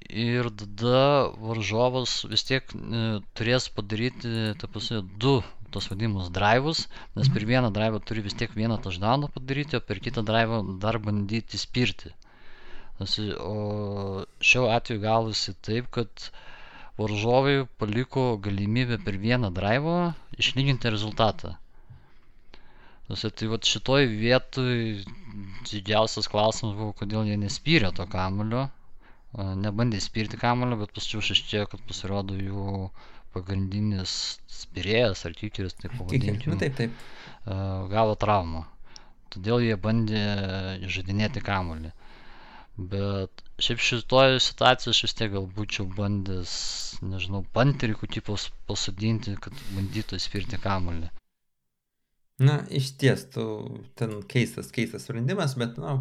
Ir 0.10 0.50
tada 0.62 1.32
varžovas 1.42 2.24
vis 2.32 2.46
tiek 2.48 2.64
e, 2.74 3.04
turės 3.38 3.68
padaryti, 3.74 4.54
tapasi, 4.62 5.02
du 5.24 5.40
tos 5.72 5.90
vadinamus 5.92 6.30
drivus, 6.32 6.86
nes 7.18 7.30
per 7.34 7.46
vieną 7.50 7.72
drivą 7.76 8.00
turi 8.08 8.24
vis 8.26 8.38
tiek 8.40 8.54
vieną 8.56 8.78
touchdowną 8.84 9.30
padaryti, 9.34 9.78
o 9.78 9.82
per 9.82 10.00
kitą 10.00 10.24
drivą 10.24 10.62
dar 10.80 11.00
bandyti 11.04 11.60
spirti. 11.60 12.14
O 12.98 14.26
šiuo 14.42 14.70
atveju 14.74 15.04
gavosi 15.04 15.54
taip, 15.62 15.90
kad 15.94 16.30
varžovai 16.98 17.68
paliko 17.78 18.38
galimybę 18.42 18.98
per 19.06 19.20
vieną 19.22 19.52
drivą 19.54 19.98
išlyginti 20.42 20.94
rezultatą. 20.96 21.58
Nusi, 23.08 23.30
tai 23.32 23.48
vat 23.52 23.68
šitoj 23.68 24.08
vietoj 24.20 24.72
didžiausias 25.70 26.28
klausimas 26.32 26.74
buvo, 26.76 26.96
kodėl 26.98 27.30
jie 27.30 27.38
nespyrė 27.40 27.94
to 27.96 28.08
kamulio, 28.12 28.66
nebandė 29.36 30.00
spirti 30.02 30.38
kamulio, 30.42 30.78
bet 30.82 30.94
paskui 30.96 31.20
išaiškėjo, 31.22 31.68
kad 31.74 31.84
pasirodo 31.90 32.38
jų 32.40 32.90
pagrindinis 33.36 34.14
spirėjas 34.50 35.26
ar 35.28 35.36
kikeris, 35.38 35.76
taip 35.78 35.94
pavadinkim, 36.00 36.54
Nu, 36.54 36.58
taip, 36.62 36.76
taip. 36.80 36.92
gavo 37.46 38.16
traumą. 38.20 38.64
Todėl 39.30 39.62
jie 39.68 39.76
bandė 39.78 40.22
žaidinėti 40.88 41.44
kamulį. 41.44 41.92
Bet 42.78 43.44
šiaip 43.62 43.82
šitoje 43.82 44.40
situacijoje 44.46 44.94
aš 44.96 45.04
vis 45.08 45.16
tiek 45.18 45.32
gal 45.34 45.48
būčiau 45.58 45.86
bandęs, 45.98 46.52
nežinau, 47.02 47.44
panterį 47.54 47.96
kokį 48.00 48.22
pas- 48.28 48.52
pasodinti, 48.70 49.34
kad 49.42 49.54
bandytų 49.76 50.20
įspirti 50.22 50.60
kamulį. 50.62 51.10
Na, 52.40 52.60
iš 52.70 52.92
ties, 53.02 53.24
tu, 53.34 53.44
ten 53.98 54.20
keistas, 54.30 54.70
keistas 54.72 55.08
sprendimas, 55.08 55.56
bet, 55.58 55.78
na, 55.82 55.96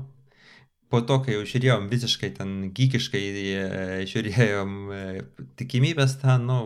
po 0.93 1.01
to, 1.03 1.19
kai 1.25 1.35
jau 1.37 1.45
žiūrėjom 1.53 1.89
visiškai 1.91 2.31
ten 2.39 2.53
gykiškai, 2.77 3.23
e, 3.55 4.05
žiūrėjom 4.11 4.77
e, 4.95 5.01
tikimybės, 5.61 6.19
tą, 6.23 6.37
nu, 6.43 6.61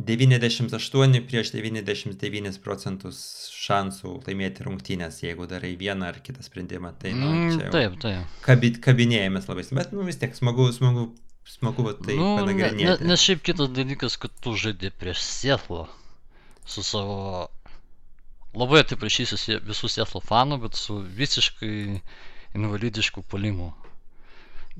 98 0.00 1.20
prieš 1.28 1.50
99 1.52 2.58
procentus 2.64 3.18
šansų 3.52 4.14
laimėti 4.26 4.64
rungtynės, 4.64 5.18
jeigu 5.26 5.44
darai 5.50 5.74
vieną 5.76 6.06
ar 6.08 6.20
kitą 6.24 6.40
sprendimą. 6.46 6.94
Tai, 7.02 7.12
nu, 7.12 7.28
Mm, 7.34 7.50
čia 7.58 7.66
jau 7.66 7.72
taip, 7.74 7.98
taip. 8.00 8.38
kabi, 8.46 8.70
kabinėjomės 8.80 9.48
labai, 9.50 9.66
bet, 9.76 9.92
nu, 9.92 10.06
vis 10.08 10.16
tiek 10.22 10.32
smagu, 10.36 10.70
smagu, 10.72 11.10
smagu 11.44 11.84
tai 12.00 12.16
nu, 12.16 12.24
ne, 12.24 12.30
ne, 12.30 12.40
panagrinėti. 12.40 13.04
nes 13.10 13.20
šiaip 13.20 13.42
kitas 13.44 13.68
dalykas, 13.76 14.16
kad 14.22 14.32
tu 14.40 14.54
žaidži 14.56 14.92
prieš 14.96 15.20
Sietlą 15.26 15.86
su 16.64 16.82
savo... 16.86 17.48
Labai 18.56 18.80
atsiprašysiu 18.82 19.60
visų 19.62 19.86
Sietlo 19.92 20.18
fanų, 20.26 20.56
bet 20.64 20.74
su 20.74 20.96
visiškai 21.20 22.00
invalidišku 22.58 23.24
polimu. 23.30 23.70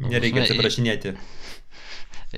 Nereikia 0.00 0.44
atsiprašinėti. 0.46 1.14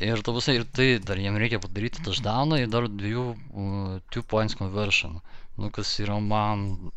Ir, 0.00 0.22
ta 0.24 0.32
prasme, 0.32 0.56
ir 0.56 0.64
tai 0.64 0.86
dar 1.04 1.20
jiem 1.20 1.36
reikia 1.36 1.60
padaryti 1.60 2.00
touchdowną 2.04 2.62
ir 2.62 2.70
dar 2.72 2.88
dviejų 2.88 3.26
uh, 3.36 4.00
two 4.12 4.24
points 4.24 4.56
conversion. 4.56 5.20
Nu, 5.60 5.68
kas 5.68 5.90
yra 6.00 6.16
man, 6.24 6.90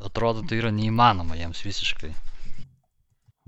atrodo, 0.00 0.42
tai 0.48 0.62
yra 0.62 0.72
neįmanoma 0.72 1.36
jiems 1.36 1.60
visiškai. 1.66 2.14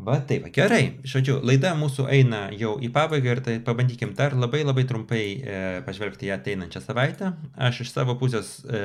Va 0.02 0.18
taip, 0.28 0.48
gerai. 0.52 0.98
Žodžiu, 1.06 1.38
laida 1.46 1.72
mūsų 1.78 2.08
eina 2.10 2.46
jau 2.58 2.74
į 2.82 2.88
pabaigą 2.92 3.36
ir 3.36 3.40
tai 3.44 3.58
pabandykim 3.64 4.12
dar 4.18 4.34
labai 4.36 4.62
labai 4.64 4.84
trumpai 4.88 5.22
e, 5.22 5.58
pažvelgti 5.86 6.28
į 6.28 6.32
ateinančią 6.36 6.82
savaitę. 6.82 7.30
Aš 7.68 7.84
iš 7.84 7.92
savo 7.94 8.16
pusės 8.20 8.56
e, 8.64 8.80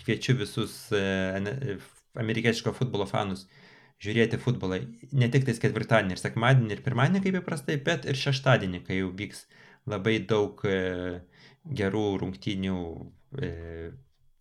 kviečiu 0.00 0.38
visus 0.40 0.76
e, 0.94 1.02
amerikietiško 2.16 2.72
futbolo 2.74 3.06
fanus 3.10 3.44
žiūrėti 4.04 4.38
futbolą 4.42 4.80
ne 5.16 5.28
tik 5.32 5.46
tais 5.48 5.60
ketvirtadienį 5.62 6.16
ir 6.16 6.20
sekmadienį 6.20 6.76
ir 6.76 6.82
pirmadienį 6.84 7.22
kaip 7.24 7.38
įprastai, 7.40 7.78
bet 7.86 8.08
ir 8.08 8.18
šeštadienį, 8.20 8.82
kai 8.86 9.00
jau 9.00 9.12
vyks 9.16 9.46
labai 9.90 10.18
daug 10.28 10.60
e, 10.68 11.20
gerų 11.80 12.04
rungtynių 12.22 12.80
e, 13.40 13.52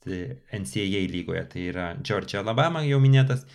NCAA 0.04 1.06
lygoje. 1.12 1.44
Tai 1.54 1.68
yra 1.72 1.88
Georgia 2.04 2.42
Alabama 2.44 2.84
jau 2.88 3.00
minėtas, 3.04 3.46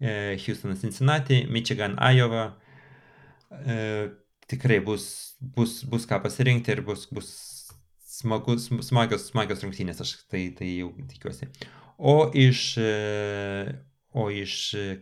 e, 0.00 0.36
Houstonas 0.44 0.84
Cincinnati, 0.84 1.44
Michigan 1.50 1.98
Iowa. 2.00 2.50
Tikrai 4.48 4.78
bus, 4.84 5.04
bus, 5.40 5.82
bus 5.88 6.04
ką 6.08 6.18
pasirinkti 6.24 6.72
ir 6.72 6.82
bus, 6.84 7.06
bus 7.12 7.30
smagus, 8.04 8.68
smagios, 8.84 9.28
smagios 9.30 9.64
rungtynės, 9.64 10.00
aš 10.04 10.14
tai, 10.28 10.48
tai 10.56 10.68
jau 10.68 10.90
tikiuosi. 11.08 11.48
O 11.98 12.28
iš, 12.36 12.76
o 14.16 14.28
iš 14.32 14.52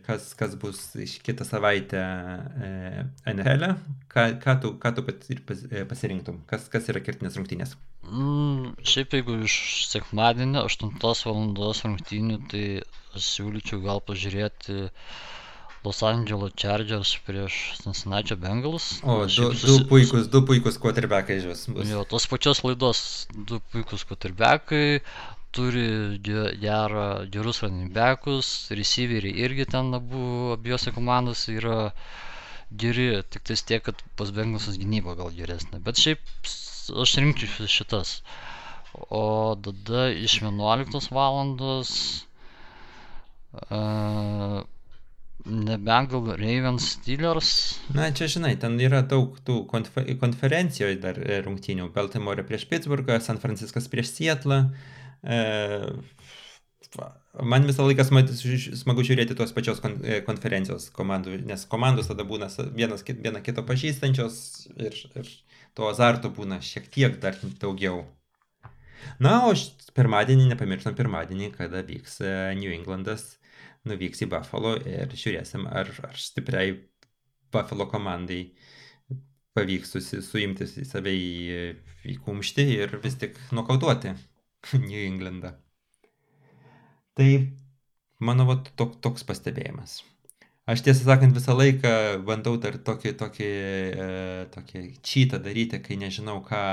kas, 0.05 0.33
kas 0.37 0.55
bus 0.59 0.79
iš 0.99 1.17
kitą 1.23 1.45
savaitę 1.47 2.01
e, 2.67 2.71
NHL, 3.31 3.63
ką, 4.11 4.25
ką 4.43 4.55
tu, 4.61 4.73
ką 4.81 4.91
tu 4.97 5.03
pat, 5.07 5.27
ir 5.31 5.41
pas, 5.47 5.61
e, 5.71 5.85
pasirinktum, 5.87 6.41
kas, 6.49 6.67
kas 6.73 6.89
yra 6.91 6.99
kertinės 7.05 7.37
rungtynės? 7.39 7.77
Mm, 8.07 8.73
šiaip 8.87 9.15
jeigu 9.17 9.39
iš 9.47 9.55
sekmadienio 9.91 10.65
8 10.67 10.93
val. 11.27 11.47
rungtynių, 11.87 12.41
tai 12.51 12.65
siūlyčiau 13.17 13.81
gal 13.83 14.03
pažiūrėti 14.07 14.89
Los 15.85 16.01
Angeles 16.03 16.51
Chargers 16.59 17.13
prieš 17.23 17.77
Cincinnati 17.79 18.35
Bengals. 18.35 18.97
O, 19.07 19.21
du, 19.23 19.29
šiaip 19.31 19.53
du 19.55 19.59
susi- 19.61 19.85
puikus, 19.87 20.27
du 20.33 20.41
puikus 20.43 20.75
quarterbackai 20.83 21.37
bus. 21.71 21.87
Jo, 21.87 22.03
tos 22.03 22.27
pačios 22.27 22.59
laidos 22.65 23.27
du 23.31 23.61
puikus 23.71 24.03
quarterbackai, 24.09 24.99
turi 25.55 26.19
ge- 26.23 26.53
gerą, 26.61 27.05
gerus 27.33 27.61
running 27.63 27.91
backus, 27.93 28.49
receiveriai 28.79 29.35
irgi 29.45 29.65
ten 29.73 29.93
abu 29.97 30.53
abiejose 30.57 30.93
komandose 30.95 31.55
yra 31.59 31.77
geri, 32.83 33.07
tik 33.31 33.43
tais 33.47 33.63
tiek, 33.63 33.83
kad 33.83 34.03
pas 34.19 34.31
Bengalsus 34.35 34.77
gynyba 34.81 35.15
gal 35.19 35.31
geresnė. 35.35 35.79
Bet 35.83 35.99
šiaip 36.03 36.19
aš 37.03 37.17
rinkčiau 37.23 37.67
šitas. 37.71 38.21
O 39.13 39.55
tada 39.61 40.07
iš 40.11 40.39
11 40.41 41.11
valandos 41.13 41.91
uh, 43.69 44.63
nebent 45.47 46.11
gal 46.11 46.35
Ravens 46.35 46.91
Steelers. 46.97 47.79
Na, 47.95 48.09
čia 48.11 48.27
žinai, 48.31 48.55
ten 48.59 48.75
yra 48.83 49.01
daug 49.07 49.37
tų 49.47 49.61
konfer 49.71 50.07
konferencijoje 50.19 50.99
dar 51.03 51.19
e, 51.21 51.39
rungtynių. 51.45 51.91
Baltimore 51.95 52.43
prieš 52.47 52.67
Pittsburghą, 52.71 53.19
San 53.23 53.39
Franciskas 53.39 53.87
prieš 53.91 54.11
Sietlą. 54.17 54.63
E, 54.65 54.67
va, 54.67 54.96
man 57.43 57.65
visą 57.67 57.85
laiką 57.87 58.05
smagu 58.07 59.05
žiūrėti 59.05 59.35
tos 59.37 59.53
pačios 59.55 59.81
e, 59.83 60.19
konferencijos 60.25 60.89
komandų, 60.95 61.37
nes 61.47 61.65
komandos 61.69 62.09
tada 62.11 62.25
būna 62.27 62.49
vienas 62.75 63.03
viena 63.07 63.41
kito 63.45 63.63
pažįstančios 63.67 64.37
ir, 64.77 64.95
ir 65.19 65.31
to 65.77 65.89
azarto 65.89 66.31
būna 66.33 66.61
šiek 66.63 66.87
tiek 66.93 67.19
dar 67.21 67.37
daugiau. 67.61 68.05
Na, 69.21 69.43
o 69.47 69.53
pirmadienį, 69.95 70.47
nepamirštam 70.51 70.95
pirmadienį, 70.97 71.51
kada 71.57 71.83
vyks 71.85 72.19
e, 72.21 72.31
New 72.59 72.73
Englandas, 72.73 73.37
nuvyks 73.87 74.25
į 74.25 74.31
Buffalo 74.31 74.75
ir 74.81 75.13
žiūrėsim, 75.13 75.67
ar, 75.69 75.91
ar 76.07 76.17
stipriai 76.19 76.73
Buffalo 77.53 77.87
komandai 77.89 78.41
pavyks 79.57 79.93
susi, 79.95 80.21
suimti 80.25 80.67
į 80.67 80.85
save 80.85 81.13
į, 81.13 81.69
į 82.13 82.17
kumštį 82.25 82.65
ir 82.77 82.97
vis 83.03 83.15
tik 83.21 83.37
nokautuoti 83.55 84.13
New 84.89 85.05
Englandą. 85.05 85.53
Tai 87.17 87.31
mano 88.19 88.45
va, 88.49 88.59
tok, 88.77 88.99
toks 89.01 89.25
pastebėjimas. 89.27 90.01
Aš 90.67 90.83
tiesą 90.83 91.05
sakant 91.07 91.35
visą 91.37 91.55
laiką 91.55 91.91
bandau 92.27 92.57
dar 92.59 92.75
tokį, 92.89 93.13
tokį, 93.21 93.47
e, 94.05 94.07
tokį 94.51 94.81
čytą 95.09 95.39
daryti, 95.43 95.79
kai 95.83 95.95
nežinau, 96.01 96.41
ką, 96.43 96.63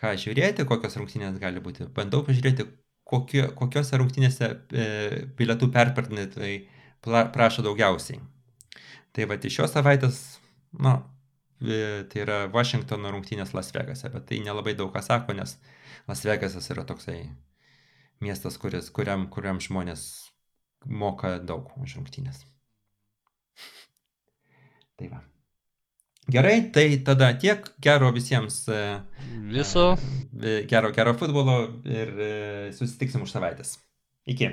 ką 0.00 0.14
žiūrėti, 0.24 0.66
kokios 0.66 0.98
rungtynės 0.98 1.38
gali 1.38 1.62
būti. 1.62 1.86
Bandau 1.94 2.24
pažiūrėti, 2.26 2.66
kokio, 3.08 3.46
kokiose 3.60 4.00
rungtynėse 4.02 4.50
e, 4.50 4.88
bilietų 5.38 5.70
perpartinėtojai 5.76 6.56
pla- 7.06 7.28
prašo 7.34 7.62
daugiausiai. 7.66 8.18
Tai 9.14 9.28
va, 9.30 9.38
iš 9.38 9.60
šios 9.60 9.72
savaitės, 9.76 10.18
na, 10.74 10.98
e, 11.62 12.02
tai 12.10 12.24
yra 12.26 12.40
Washingtono 12.52 13.14
rungtynės 13.14 13.54
Las 13.54 13.70
Vegase, 13.74 14.10
bet 14.12 14.26
tai 14.28 14.42
nelabai 14.44 14.74
daug 14.78 14.90
ką 14.94 15.04
sako, 15.06 15.38
nes 15.38 15.56
Las 16.06 16.24
Vegasas 16.24 16.70
yra 16.70 16.84
toksai 16.86 17.30
miestas, 18.20 18.58
kuris, 18.58 18.90
kuriam, 18.94 19.26
kuriam 19.30 19.60
žmonės 19.62 20.04
moka 20.86 21.38
daug 21.38 21.72
už 21.82 21.96
rungtynės. 21.98 22.44
tai 24.98 25.08
va. 25.08 25.22
Gerai, 26.28 26.70
tai 26.72 26.98
tada 27.04 27.30
tiek 27.40 27.64
gero 27.80 28.10
visiems. 28.12 28.68
e, 28.68 29.00
Viso. 29.48 29.96
e, 30.42 30.66
Gero, 30.68 30.90
gero 30.92 31.14
futbolo 31.14 31.80
ir 31.88 32.08
e, 32.20 32.72
susitiksim 32.76 33.22
už 33.24 33.32
savaitės. 33.32 33.78
Iki. 34.28 34.50